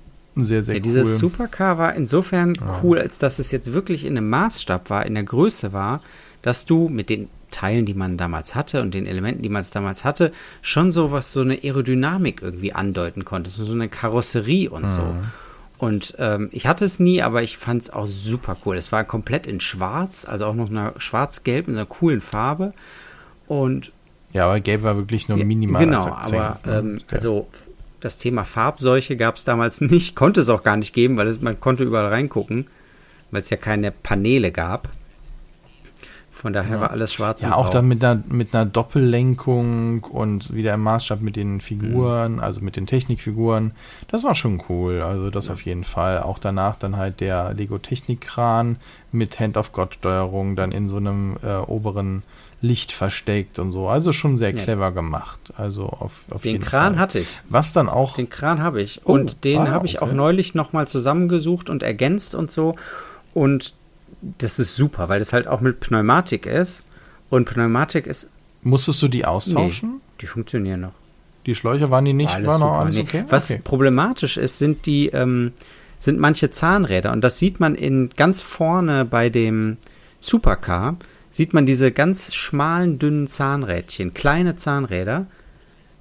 sehr, 0.44 0.64
sehr 0.64 0.76
ja, 0.76 0.82
cool. 0.82 0.84
Dieses 0.84 1.18
Supercar 1.18 1.78
war 1.78 1.96
insofern 1.96 2.56
ja. 2.56 2.80
cool, 2.84 3.00
als 3.00 3.20
dass 3.20 3.40
es 3.40 3.52
jetzt 3.52 3.74
wirklich 3.74 4.06
in 4.06 4.18
einem 4.18 4.30
Maßstab 4.30 4.90
war, 4.90 5.06
in 5.06 5.16
der 5.16 5.24
Größe 5.24 5.74
war, 5.74 6.02
dass 6.42 6.66
du 6.66 6.90
mit 6.90 7.10
den 7.10 7.30
Teilen, 7.52 7.86
die 7.86 7.94
man 7.94 8.18
damals 8.18 8.56
hatte 8.56 8.82
und 8.82 8.94
den 8.94 9.06
Elementen, 9.06 9.42
die 9.42 9.50
man 9.50 9.66
damals 9.72 10.04
hatte, 10.04 10.32
schon 10.62 10.92
so 10.92 11.12
was, 11.12 11.32
so 11.32 11.42
eine 11.42 11.56
Aerodynamik 11.56 12.42
irgendwie 12.42 12.74
andeuten 12.74 13.26
konnte, 13.26 13.50
so 13.50 13.72
eine 13.72 13.90
Karosserie 13.90 14.70
und 14.70 14.84
mhm. 14.84 14.88
so. 14.88 15.16
Und 15.78 16.16
ähm, 16.18 16.50
ich 16.52 16.66
hatte 16.66 16.86
es 16.86 17.00
nie, 17.00 17.22
aber 17.22 17.44
ich 17.44 17.58
fand 17.58 17.84
es 17.84 17.90
auch 17.92 18.08
super 18.08 18.58
cool. 18.66 18.78
Es 18.78 18.92
war 18.92 19.04
komplett 19.04 19.46
in 19.46 19.60
Schwarz, 19.60 20.26
also 20.26 20.46
auch 20.46 20.56
noch 20.56 20.70
eine 20.70 20.94
Schwarz-Gelb 20.98 21.68
in 21.68 21.76
einer 21.76 21.86
coolen 21.86 22.20
Farbe. 22.20 22.74
Und 23.48 23.92
ja, 24.34 24.46
aber 24.46 24.60
Gelb 24.60 24.84
war 24.84 24.98
wirklich 24.98 25.30
nur 25.30 25.38
minimal. 25.38 25.86
Genau, 25.86 26.06
aber 26.06 26.60
ne? 26.66 26.78
ähm, 26.78 26.98
ja. 27.10 27.18
also 27.18 27.48
das 28.00 28.18
Thema 28.18 28.44
Farbseuche 28.44 29.18
gab 29.18 29.38
es 29.38 29.44
damals 29.44 29.82
nicht, 29.82 30.16
konnte 30.16 30.42
es 30.42 30.50
auch 30.50 30.64
gar 30.64 30.78
nicht 30.78 30.94
geben, 30.94 31.18
weil 31.18 31.28
es, 31.28 31.42
man 31.42 31.60
konnte 31.60 31.84
überall 31.84 32.08
reingucken, 32.08 32.68
weil 33.32 33.42
es 33.42 33.50
ja 33.50 33.58
keine 33.58 33.92
Paneele 33.92 34.52
gab. 34.52 34.90
Von 36.38 36.54
daher 36.54 36.76
ja. 36.76 36.82
war 36.82 36.92
alles 36.92 37.14
schwarz 37.14 37.42
ja, 37.42 37.48
und 37.48 37.54
Ja, 37.54 37.58
auch 37.58 37.70
dann 37.72 37.88
mit 37.88 38.04
einer, 38.04 38.22
mit 38.28 38.54
einer 38.54 38.66
Doppellenkung 38.66 40.04
und 40.04 40.54
wieder 40.54 40.76
im 40.76 40.84
Maßstab 40.84 41.20
mit 41.20 41.36
den 41.36 41.62
Figuren, 41.62 42.34
mhm. 42.34 42.40
also 42.40 42.62
mit 42.62 42.76
den 42.76 42.86
Technikfiguren. 42.86 43.72
Das 44.08 44.24
war 44.24 44.36
schon 44.36 44.62
cool. 44.70 45.02
Also 45.02 45.32
das 45.32 45.48
ja. 45.48 45.54
auf 45.54 45.64
jeden 45.64 45.84
Fall. 45.84 46.22
Auch 46.22 46.38
danach 46.38 46.76
dann 46.76 46.96
halt 46.96 47.22
der 47.22 47.56
Lego 47.56 47.80
Technikkran 47.80 48.76
mit 49.12 49.40
Hand-of-God-Steuerung 49.40 50.56
dann 50.56 50.72
in 50.72 50.88
so 50.88 50.98
einem 50.98 51.38
äh, 51.42 51.56
oberen 51.56 52.22
Licht 52.62 52.92
versteckt 52.92 53.60
und 53.60 53.72
so. 53.72 53.88
Also 53.88 54.14
schon 54.14 54.36
sehr 54.36 54.52
clever 54.52 54.86
ja. 54.86 54.90
gemacht. 54.90 55.40
Also 55.58 55.86
auf, 55.86 56.26
auf 56.32 56.42
den 56.42 56.54
jeden 56.54 56.66
Kran 56.66 56.94
Fall. 56.94 57.02
hatte 57.02 57.20
ich. 57.20 57.40
Was 57.50 57.74
dann 57.74 57.88
auch. 57.88 58.16
Den 58.16 58.30
Kran 58.30 58.62
habe 58.62 58.82
ich. 58.82 59.02
Oh, 59.06 59.14
und 59.14 59.44
den 59.44 59.60
ah, 59.60 59.70
habe 59.70 59.86
ich 59.86 60.02
okay. 60.02 60.10
auch 60.10 60.14
neulich 60.14 60.56
nochmal 60.56 60.88
zusammengesucht 60.88 61.70
und 61.70 61.84
ergänzt 61.84 62.34
und 62.34 62.50
so. 62.50 62.76
Und 63.34 63.74
das 64.40 64.58
ist 64.58 64.76
super, 64.76 65.10
weil 65.10 65.20
das 65.20 65.34
halt 65.34 65.48
auch 65.48 65.62
mit 65.62 65.80
Pneumatik 65.80 66.48
ist. 66.48 66.84
Und 67.30 67.46
Pneumatik 67.46 68.08
ist. 68.08 68.30
Musstest 68.64 69.02
du 69.04 69.08
die 69.08 69.26
austauschen? 69.26 69.90
Nee, 69.90 70.02
die 70.22 70.26
funktionieren 70.26 70.82
noch. 70.82 70.94
Die 71.46 71.56
Schläuche 71.56 71.92
waren 71.92 72.04
die 72.04 72.14
nicht, 72.14 72.34
alles 72.34 72.48
war 72.48 72.60
noch 72.60 72.74
alles 72.74 72.98
okay? 72.98 73.24
Was 73.30 73.50
okay. 73.50 73.62
problematisch 73.64 74.36
ist, 74.36 74.58
sind 74.58 74.86
die, 74.86 75.08
ähm, 75.08 75.54
sind 75.98 76.20
manche 76.20 76.50
Zahnräder. 76.50 77.14
Und 77.14 77.22
das 77.22 77.40
sieht 77.40 77.60
man 77.60 77.76
in 77.76 78.10
ganz 78.18 78.42
vorne 78.42 79.06
bei 79.06 79.30
dem 79.30 79.78
Supercar, 80.20 80.98
sieht 81.38 81.54
man 81.54 81.68
diese 81.68 81.92
ganz 81.92 82.34
schmalen, 82.34 82.98
dünnen 82.98 83.28
Zahnrädchen, 83.28 84.16
kleine 84.16 84.56
Zahnräder, 84.56 85.28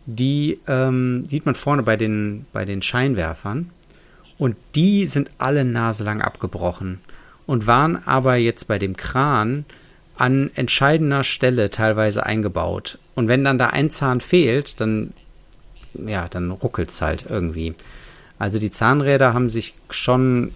die 0.06 0.60
ähm, 0.66 1.26
sieht 1.26 1.44
man 1.44 1.54
vorne 1.54 1.82
bei 1.82 1.98
den, 1.98 2.46
bei 2.54 2.64
den 2.64 2.80
Scheinwerfern. 2.80 3.70
Und 4.38 4.56
die 4.74 5.04
sind 5.04 5.30
alle 5.36 5.66
naselang 5.66 6.22
abgebrochen 6.22 7.00
und 7.44 7.66
waren 7.66 8.02
aber 8.06 8.36
jetzt 8.36 8.66
bei 8.66 8.78
dem 8.78 8.96
Kran 8.96 9.66
an 10.16 10.50
entscheidender 10.54 11.22
Stelle 11.22 11.68
teilweise 11.68 12.24
eingebaut. 12.24 12.98
Und 13.14 13.28
wenn 13.28 13.44
dann 13.44 13.58
da 13.58 13.66
ein 13.66 13.90
Zahn 13.90 14.22
fehlt, 14.22 14.80
dann, 14.80 15.12
ja, 15.94 16.28
dann 16.28 16.50
ruckelt 16.50 16.88
es 16.88 17.02
halt 17.02 17.26
irgendwie. 17.28 17.74
Also 18.38 18.58
die 18.58 18.70
Zahnräder 18.70 19.34
haben 19.34 19.50
sich 19.50 19.74
schon, 19.90 20.52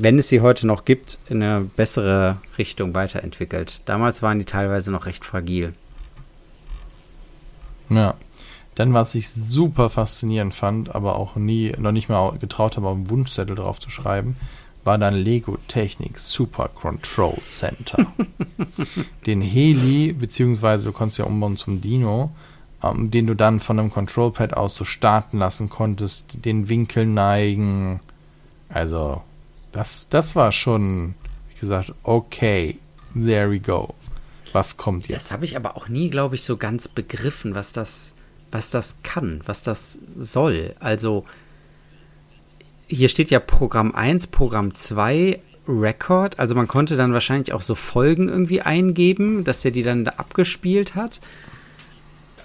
wenn 0.00 0.18
es 0.18 0.28
sie 0.28 0.40
heute 0.40 0.66
noch 0.66 0.84
gibt, 0.84 1.18
in 1.28 1.42
eine 1.42 1.62
bessere 1.64 2.36
Richtung 2.56 2.94
weiterentwickelt. 2.94 3.82
Damals 3.84 4.22
waren 4.22 4.38
die 4.38 4.44
teilweise 4.44 4.92
noch 4.92 5.06
recht 5.06 5.24
fragil. 5.24 5.74
Ja. 7.90 8.14
Dann, 8.76 8.94
was 8.94 9.16
ich 9.16 9.28
super 9.28 9.90
faszinierend 9.90 10.54
fand, 10.54 10.94
aber 10.94 11.16
auch 11.16 11.34
nie, 11.34 11.72
noch 11.78 11.90
nicht 11.90 12.08
mal 12.08 12.38
getraut 12.38 12.76
habe, 12.76 12.86
auf 12.86 12.94
einen 12.94 13.10
Wunschzettel 13.10 13.56
drauf 13.56 13.80
zu 13.80 13.90
schreiben, 13.90 14.36
war 14.84 14.98
dann 14.98 15.14
Lego 15.14 15.58
Technik 15.66 16.20
Super 16.20 16.68
Control 16.68 17.34
Center. 17.44 18.06
den 19.26 19.40
Heli, 19.40 20.12
beziehungsweise 20.12 20.84
du 20.84 20.92
konntest 20.92 21.18
ja 21.18 21.24
umbauen 21.24 21.56
zum 21.56 21.80
Dino, 21.80 22.30
ähm, 22.84 23.10
den 23.10 23.26
du 23.26 23.34
dann 23.34 23.58
von 23.58 23.80
einem 23.80 23.90
Control 23.90 24.30
Pad 24.30 24.54
aus 24.54 24.76
so 24.76 24.84
starten 24.84 25.38
lassen 25.38 25.68
konntest, 25.68 26.44
den 26.44 26.68
Winkel 26.68 27.04
neigen. 27.04 27.98
Also 28.68 29.22
Das, 29.78 30.08
das 30.08 30.34
war 30.34 30.50
schon, 30.50 31.14
wie 31.50 31.60
gesagt, 31.60 31.94
okay, 32.02 32.78
there 33.14 33.48
we 33.48 33.60
go. 33.60 33.94
Was 34.50 34.76
kommt 34.76 35.06
jetzt? 35.06 35.26
Das 35.26 35.32
habe 35.32 35.44
ich 35.44 35.54
aber 35.54 35.76
auch 35.76 35.86
nie, 35.86 36.10
glaube 36.10 36.34
ich, 36.34 36.42
so 36.42 36.56
ganz 36.56 36.88
begriffen, 36.88 37.54
was 37.54 37.70
das, 37.70 38.14
was 38.50 38.70
das 38.70 38.96
kann, 39.04 39.40
was 39.46 39.62
das 39.62 39.96
soll. 40.08 40.74
Also, 40.80 41.26
hier 42.88 43.08
steht 43.08 43.30
ja 43.30 43.38
Programm 43.38 43.94
1, 43.94 44.26
Programm 44.26 44.74
2, 44.74 45.38
Record. 45.68 46.40
Also 46.40 46.56
man 46.56 46.66
konnte 46.66 46.96
dann 46.96 47.12
wahrscheinlich 47.12 47.52
auch 47.52 47.62
so 47.62 47.76
Folgen 47.76 48.28
irgendwie 48.28 48.62
eingeben, 48.62 49.44
dass 49.44 49.60
der 49.60 49.70
die 49.70 49.84
dann 49.84 50.04
da 50.04 50.14
abgespielt 50.16 50.96
hat. 50.96 51.20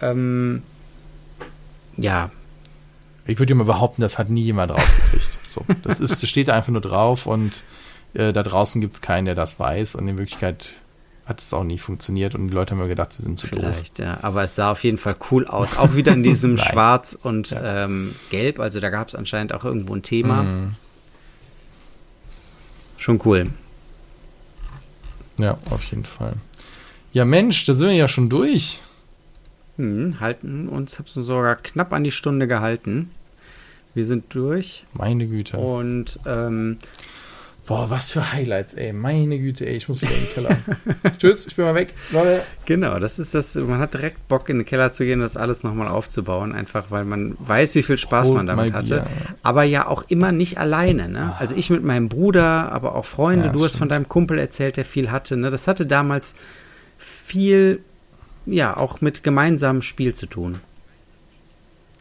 Ähm, 0.03 0.61
ja. 1.97 2.29
Ich 3.25 3.39
würde 3.39 3.55
mal 3.55 3.63
behaupten, 3.63 4.03
das 4.03 4.19
hat 4.19 4.29
nie 4.29 4.43
jemand 4.43 4.71
rausgekriegt. 4.71 5.32
So, 5.53 5.65
das 5.83 5.99
ist, 5.99 6.21
das 6.21 6.29
steht 6.29 6.49
einfach 6.49 6.71
nur 6.71 6.81
drauf 6.81 7.25
und 7.25 7.63
äh, 8.13 8.33
da 8.33 8.43
draußen 8.43 8.81
gibt 8.81 8.95
es 8.95 9.01
keinen, 9.01 9.25
der 9.25 9.35
das 9.35 9.59
weiß 9.59 9.95
und 9.95 10.07
in 10.07 10.17
Wirklichkeit 10.17 10.73
hat 11.25 11.39
es 11.39 11.53
auch 11.53 11.63
nie 11.63 11.77
funktioniert 11.77 12.35
und 12.35 12.49
die 12.49 12.53
Leute 12.53 12.71
haben 12.71 12.79
mir 12.79 12.87
gedacht, 12.89 13.13
sie 13.13 13.23
sind 13.23 13.39
zu 13.39 13.47
Vielleicht, 13.47 13.99
doof. 13.99 14.05
ja. 14.05 14.17
Aber 14.21 14.43
es 14.43 14.55
sah 14.55 14.71
auf 14.71 14.83
jeden 14.83 14.97
Fall 14.97 15.15
cool 15.31 15.47
aus. 15.47 15.77
Auch 15.77 15.95
wieder 15.95 16.11
in 16.11 16.23
diesem 16.23 16.57
Schwarz 16.57 17.13
und 17.13 17.51
ja. 17.51 17.85
ähm, 17.85 18.13
Gelb. 18.29 18.59
Also 18.59 18.81
da 18.81 18.89
gab 18.89 19.07
es 19.07 19.15
anscheinend 19.15 19.53
auch 19.53 19.63
irgendwo 19.63 19.95
ein 19.95 20.03
Thema. 20.03 20.43
Mhm. 20.43 20.75
Schon 22.97 23.21
cool. 23.25 23.47
Ja, 25.37 25.57
auf 25.69 25.83
jeden 25.85 26.05
Fall. 26.05 26.33
Ja, 27.13 27.25
Mensch, 27.25 27.65
da 27.65 27.73
sind 27.73 27.87
wir 27.87 27.95
ja 27.95 28.07
schon 28.07 28.29
durch. 28.29 28.81
Hm, 29.77 30.19
halten 30.19 30.67
uns, 30.67 30.99
hab's 30.99 31.13
sogar 31.13 31.55
knapp 31.55 31.93
an 31.93 32.03
die 32.03 32.11
Stunde 32.11 32.47
gehalten. 32.47 33.11
Wir 33.93 34.05
sind 34.05 34.33
durch. 34.33 34.85
Meine 34.93 35.27
Güte. 35.27 35.57
Und 35.57 36.19
ähm, 36.25 36.77
Boah, 37.65 37.89
was 37.89 38.11
für 38.11 38.33
Highlights, 38.33 38.73
ey. 38.73 38.91
Meine 38.91 39.39
Güte, 39.39 39.65
ey. 39.65 39.77
Ich 39.77 39.87
muss 39.87 40.01
wieder 40.01 40.11
in 40.13 40.25
den 40.25 40.33
Keller. 40.33 40.57
Tschüss, 41.17 41.47
ich 41.47 41.55
bin 41.55 41.63
mal 41.63 41.75
weg. 41.75 41.93
Leute. 42.11 42.43
Genau, 42.65 42.99
das 42.99 43.19
ist 43.19 43.33
das. 43.33 43.55
Man 43.55 43.79
hat 43.79 43.93
direkt 43.93 44.27
Bock, 44.27 44.49
in 44.49 44.57
den 44.57 44.65
Keller 44.65 44.91
zu 44.91 45.05
gehen, 45.05 45.21
das 45.21 45.37
alles 45.37 45.63
nochmal 45.63 45.87
aufzubauen. 45.87 46.51
Einfach, 46.51 46.85
weil 46.89 47.05
man 47.05 47.37
weiß, 47.39 47.75
wie 47.75 47.83
viel 47.83 47.97
Spaß 47.97 48.29
Hold 48.29 48.37
man 48.37 48.47
damit 48.47 48.73
hatte. 48.73 49.05
Aber 49.43 49.63
ja 49.63 49.87
auch 49.87 50.03
immer 50.09 50.33
nicht 50.33 50.57
alleine, 50.57 51.07
ne? 51.07 51.35
Also 51.39 51.55
ich 51.55 51.69
mit 51.69 51.85
meinem 51.85 52.09
Bruder, 52.09 52.69
aber 52.69 52.95
auch 52.95 53.05
Freunde. 53.05 53.45
Ja, 53.45 53.51
du 53.53 53.59
stimmt. 53.59 53.71
hast 53.71 53.77
von 53.77 53.89
deinem 53.89 54.09
Kumpel 54.09 54.39
erzählt, 54.39 54.75
der 54.75 54.83
viel 54.83 55.09
hatte, 55.09 55.37
ne? 55.37 55.49
Das 55.49 55.69
hatte 55.69 55.85
damals 55.85 56.35
viel, 56.97 57.79
ja, 58.45 58.75
auch 58.75 58.99
mit 58.99 59.23
gemeinsamem 59.23 59.81
Spiel 59.81 60.13
zu 60.13 60.25
tun. 60.25 60.59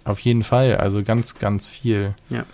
Auf 0.04 0.18
jeden 0.20 0.42
Fall. 0.42 0.76
Also 0.76 1.02
ganz, 1.02 1.38
ganz 1.38 1.68
viel. 1.68 2.14
Ja. 2.30 2.44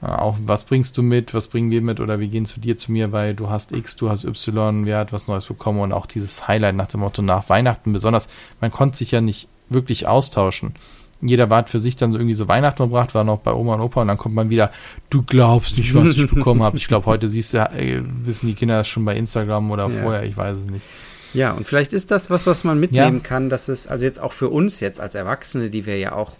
Auch 0.00 0.36
was 0.44 0.64
bringst 0.64 0.98
du 0.98 1.02
mit, 1.02 1.32
was 1.32 1.48
bringen 1.48 1.70
wir 1.70 1.80
mit 1.80 1.98
oder 1.98 2.20
wir 2.20 2.28
gehen 2.28 2.44
zu 2.44 2.60
dir, 2.60 2.76
zu 2.76 2.92
mir, 2.92 3.12
weil 3.12 3.34
du 3.34 3.48
hast 3.48 3.72
X, 3.72 3.96
du 3.96 4.10
hast 4.10 4.24
Y, 4.24 4.84
wer 4.84 4.98
hat 4.98 5.12
was 5.14 5.28
Neues 5.28 5.46
bekommen 5.46 5.80
und 5.80 5.92
auch 5.92 6.04
dieses 6.04 6.46
Highlight 6.46 6.76
nach 6.76 6.88
dem 6.88 7.00
Motto 7.00 7.22
nach 7.22 7.48
Weihnachten 7.48 7.92
besonders. 7.92 8.28
Man 8.60 8.70
konnte 8.70 8.98
sich 8.98 9.12
ja 9.12 9.22
nicht 9.22 9.48
wirklich 9.70 10.06
austauschen. 10.06 10.74
Jeder 11.22 11.48
war 11.48 11.66
für 11.66 11.78
sich 11.78 11.96
dann 11.96 12.12
so 12.12 12.18
irgendwie 12.18 12.34
so 12.34 12.48
Weihnachten 12.48 12.76
verbracht, 12.76 13.14
war 13.14 13.24
noch 13.24 13.38
bei 13.38 13.54
Oma 13.54 13.76
und 13.76 13.80
Opa 13.80 14.02
und 14.02 14.08
dann 14.08 14.18
kommt 14.18 14.34
man 14.34 14.50
wieder, 14.50 14.70
du 15.08 15.22
glaubst 15.22 15.78
nicht, 15.78 15.94
was 15.94 16.10
ich 16.10 16.28
bekommen 16.28 16.62
habe. 16.62 16.76
Ich 16.76 16.86
glaube, 16.86 17.06
heute 17.06 17.26
siehst 17.26 17.54
du, 17.54 17.58
äh, 17.58 18.02
wissen 18.24 18.46
die 18.46 18.54
Kinder 18.54 18.78
das 18.78 18.88
schon 18.88 19.06
bei 19.06 19.16
Instagram 19.16 19.70
oder 19.70 19.88
ja. 19.88 20.02
vorher, 20.02 20.24
ich 20.24 20.36
weiß 20.36 20.58
es 20.58 20.66
nicht. 20.66 20.84
Ja, 21.32 21.52
und 21.52 21.66
vielleicht 21.66 21.94
ist 21.94 22.10
das 22.10 22.28
was, 22.28 22.46
was 22.46 22.62
man 22.62 22.78
mitnehmen 22.78 23.20
ja. 23.22 23.28
kann, 23.28 23.48
dass 23.48 23.68
es, 23.68 23.86
also 23.86 24.04
jetzt 24.04 24.20
auch 24.20 24.32
für 24.32 24.50
uns 24.50 24.80
jetzt 24.80 25.00
als 25.00 25.14
Erwachsene, 25.14 25.70
die 25.70 25.86
wir 25.86 25.98
ja 25.98 26.12
auch 26.12 26.32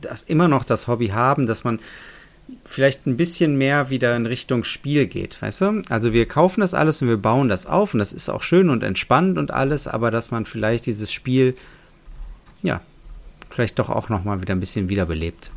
das 0.00 0.22
immer 0.22 0.48
noch 0.48 0.64
das 0.64 0.86
Hobby 0.86 1.08
haben, 1.08 1.46
dass 1.46 1.64
man 1.64 1.78
vielleicht 2.64 3.06
ein 3.06 3.16
bisschen 3.16 3.58
mehr 3.58 3.90
wieder 3.90 4.16
in 4.16 4.26
Richtung 4.26 4.64
Spiel 4.64 5.06
geht, 5.06 5.40
weißt 5.40 5.60
du? 5.60 5.82
Also 5.88 6.12
wir 6.12 6.26
kaufen 6.26 6.60
das 6.60 6.74
alles 6.74 7.02
und 7.02 7.08
wir 7.08 7.18
bauen 7.18 7.48
das 7.48 7.66
auf 7.66 7.92
und 7.94 7.98
das 7.98 8.12
ist 8.12 8.28
auch 8.28 8.42
schön 8.42 8.70
und 8.70 8.82
entspannt 8.82 9.38
und 9.38 9.50
alles, 9.50 9.86
aber 9.86 10.10
dass 10.10 10.30
man 10.30 10.46
vielleicht 10.46 10.86
dieses 10.86 11.12
Spiel, 11.12 11.56
ja, 12.62 12.80
vielleicht 13.50 13.78
doch 13.78 13.90
auch 13.90 14.08
nochmal 14.08 14.40
wieder 14.40 14.54
ein 14.54 14.60
bisschen 14.60 14.88
wiederbelebt. 14.88 15.50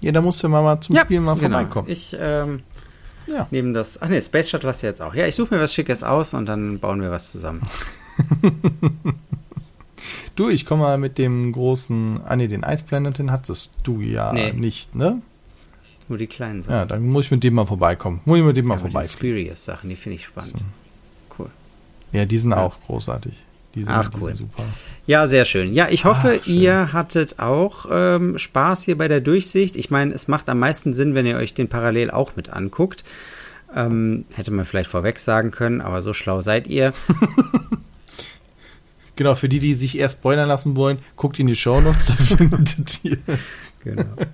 Ja, 0.00 0.12
da 0.12 0.20
musst 0.20 0.42
du 0.42 0.48
mal, 0.48 0.62
mal 0.62 0.80
zum 0.80 0.94
ja, 0.94 1.02
Spielen 1.02 1.24
mal 1.24 1.36
genau. 1.36 1.56
vorbeikommen. 1.56 1.88
Ich 1.88 2.14
ähm, 2.18 2.62
ja. 3.26 3.46
nehme 3.50 3.72
das. 3.72 4.00
Ach 4.00 4.08
nee, 4.08 4.20
Space 4.20 4.50
Shuttle 4.50 4.68
hast 4.68 4.82
du 4.82 4.86
jetzt 4.86 5.00
auch. 5.00 5.14
Ja, 5.14 5.26
ich 5.26 5.34
suche 5.34 5.54
mir 5.54 5.60
was 5.60 5.72
Schickes 5.72 6.02
aus 6.02 6.34
und 6.34 6.46
dann 6.46 6.78
bauen 6.78 7.00
wir 7.00 7.10
was 7.10 7.32
zusammen. 7.32 7.62
du, 10.36 10.48
ich 10.48 10.64
komme 10.64 10.82
mal 10.82 10.98
mit 10.98 11.18
dem 11.18 11.52
großen. 11.52 12.20
Ah 12.24 12.36
nee, 12.36 12.48
den 12.48 12.62
Ice 12.62 12.84
Planet, 12.84 13.18
den 13.18 13.30
hattest 13.30 13.72
du 13.82 14.00
ja 14.00 14.32
nee. 14.32 14.52
nicht, 14.52 14.94
ne? 14.94 15.20
Nur 16.08 16.18
die 16.18 16.26
kleinen 16.26 16.62
Sachen. 16.62 16.74
Ja, 16.74 16.84
dann 16.84 17.06
muss 17.06 17.26
ich 17.26 17.30
mit 17.32 17.42
dem 17.42 17.54
mal 17.54 17.66
vorbeikommen. 17.66 18.20
Muss 18.24 18.38
ich 18.38 18.44
mit 18.44 18.56
dem 18.56 18.66
mal 18.66 18.74
ja, 18.74 18.80
vorbei. 18.80 19.02
Die 19.02 19.08
Spurious-Sachen, 19.08 19.90
die 19.90 19.96
finde 19.96 20.16
ich 20.16 20.26
spannend. 20.26 20.54
So. 20.58 21.38
Cool. 21.38 21.50
Ja, 22.12 22.24
die 22.24 22.38
sind 22.38 22.52
ja. 22.52 22.58
auch 22.58 22.80
großartig. 22.80 23.44
Die 23.74 23.82
sind, 23.82 23.92
Ach, 23.92 24.10
cool. 24.20 24.34
super. 24.34 24.64
Ja, 25.06 25.26
sehr 25.26 25.44
schön. 25.44 25.74
Ja, 25.74 25.88
ich 25.90 26.06
hoffe, 26.06 26.40
Ach, 26.42 26.46
ihr 26.46 26.94
hattet 26.94 27.38
auch 27.38 27.86
ähm, 27.90 28.38
Spaß 28.38 28.84
hier 28.84 28.96
bei 28.96 29.06
der 29.06 29.20
Durchsicht. 29.20 29.76
Ich 29.76 29.90
meine, 29.90 30.14
es 30.14 30.28
macht 30.28 30.48
am 30.48 30.60
meisten 30.60 30.94
Sinn, 30.94 31.14
wenn 31.14 31.26
ihr 31.26 31.36
euch 31.36 31.52
den 31.52 31.68
parallel 31.68 32.10
auch 32.10 32.36
mit 32.36 32.48
anguckt. 32.48 33.04
Ähm, 33.74 34.24
hätte 34.34 34.50
man 34.52 34.64
vielleicht 34.64 34.88
vorweg 34.88 35.18
sagen 35.18 35.50
können, 35.50 35.82
aber 35.82 36.00
so 36.00 36.14
schlau 36.14 36.40
seid 36.40 36.68
ihr. 36.68 36.94
genau, 39.16 39.34
für 39.34 39.48
die, 39.48 39.58
die 39.58 39.74
sich 39.74 39.98
erst 39.98 40.18
spoilern 40.18 40.48
lassen 40.48 40.76
wollen, 40.76 40.98
guckt 41.16 41.38
in 41.38 41.46
die 41.46 41.56
Show 41.56 41.80
Notes, 41.80 42.06
da 42.06 42.14
findet 42.36 43.04
ihr 43.04 43.18
Genau. 43.86 44.04
Das, 44.16 44.26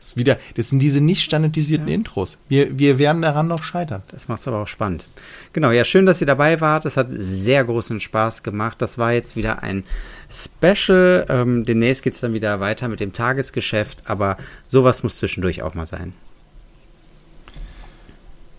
ist 0.08 0.16
wieder, 0.18 0.38
das 0.56 0.68
sind 0.68 0.80
diese 0.80 1.00
nicht 1.00 1.22
standardisierten 1.22 1.88
ja. 1.88 1.94
Intros. 1.94 2.38
Wir, 2.48 2.78
wir 2.78 2.98
werden 2.98 3.22
daran 3.22 3.48
noch 3.48 3.64
scheitern. 3.64 4.02
Das 4.08 4.28
macht 4.28 4.42
es 4.42 4.48
aber 4.48 4.58
auch 4.58 4.68
spannend. 4.68 5.06
Genau, 5.54 5.70
ja, 5.70 5.84
schön, 5.84 6.04
dass 6.04 6.20
ihr 6.20 6.26
dabei 6.26 6.60
wart. 6.60 6.84
Es 6.84 6.98
hat 6.98 7.06
sehr 7.08 7.64
großen 7.64 8.00
Spaß 8.00 8.42
gemacht. 8.42 8.82
Das 8.82 8.98
war 8.98 9.12
jetzt 9.14 9.34
wieder 9.34 9.62
ein 9.62 9.84
Special. 10.30 11.24
Ähm, 11.30 11.64
demnächst 11.64 12.02
geht 12.02 12.14
es 12.14 12.20
dann 12.20 12.34
wieder 12.34 12.60
weiter 12.60 12.88
mit 12.88 13.00
dem 13.00 13.14
Tagesgeschäft, 13.14 14.02
aber 14.04 14.36
sowas 14.66 15.02
muss 15.02 15.16
zwischendurch 15.16 15.62
auch 15.62 15.74
mal 15.74 15.86
sein. 15.86 16.12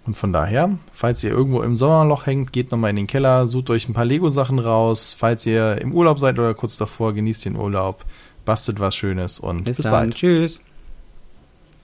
Und 0.10 0.16
von 0.16 0.34
daher, 0.34 0.72
falls 0.92 1.24
ihr 1.24 1.30
irgendwo 1.30 1.62
im 1.62 1.76
Sommerloch 1.76 2.26
hängt, 2.26 2.52
geht 2.52 2.72
nochmal 2.72 2.90
in 2.90 2.96
den 2.96 3.06
Keller, 3.06 3.46
sucht 3.46 3.70
euch 3.70 3.88
ein 3.88 3.94
paar 3.94 4.06
Lego-Sachen 4.06 4.58
raus. 4.58 5.16
Falls 5.16 5.46
ihr 5.46 5.80
im 5.82 5.94
Urlaub 5.94 6.18
seid 6.18 6.40
oder 6.40 6.56
kurz 6.56 6.78
davor, 6.78 7.14
genießt 7.14 7.46
den 7.46 7.56
Urlaub 7.56 8.06
bastet 8.44 8.80
was 8.80 8.96
Schönes 8.96 9.40
und 9.40 9.66
bis, 9.66 9.78
bis 9.78 9.84
bald. 9.84 10.16
Tschüss. 10.16 10.62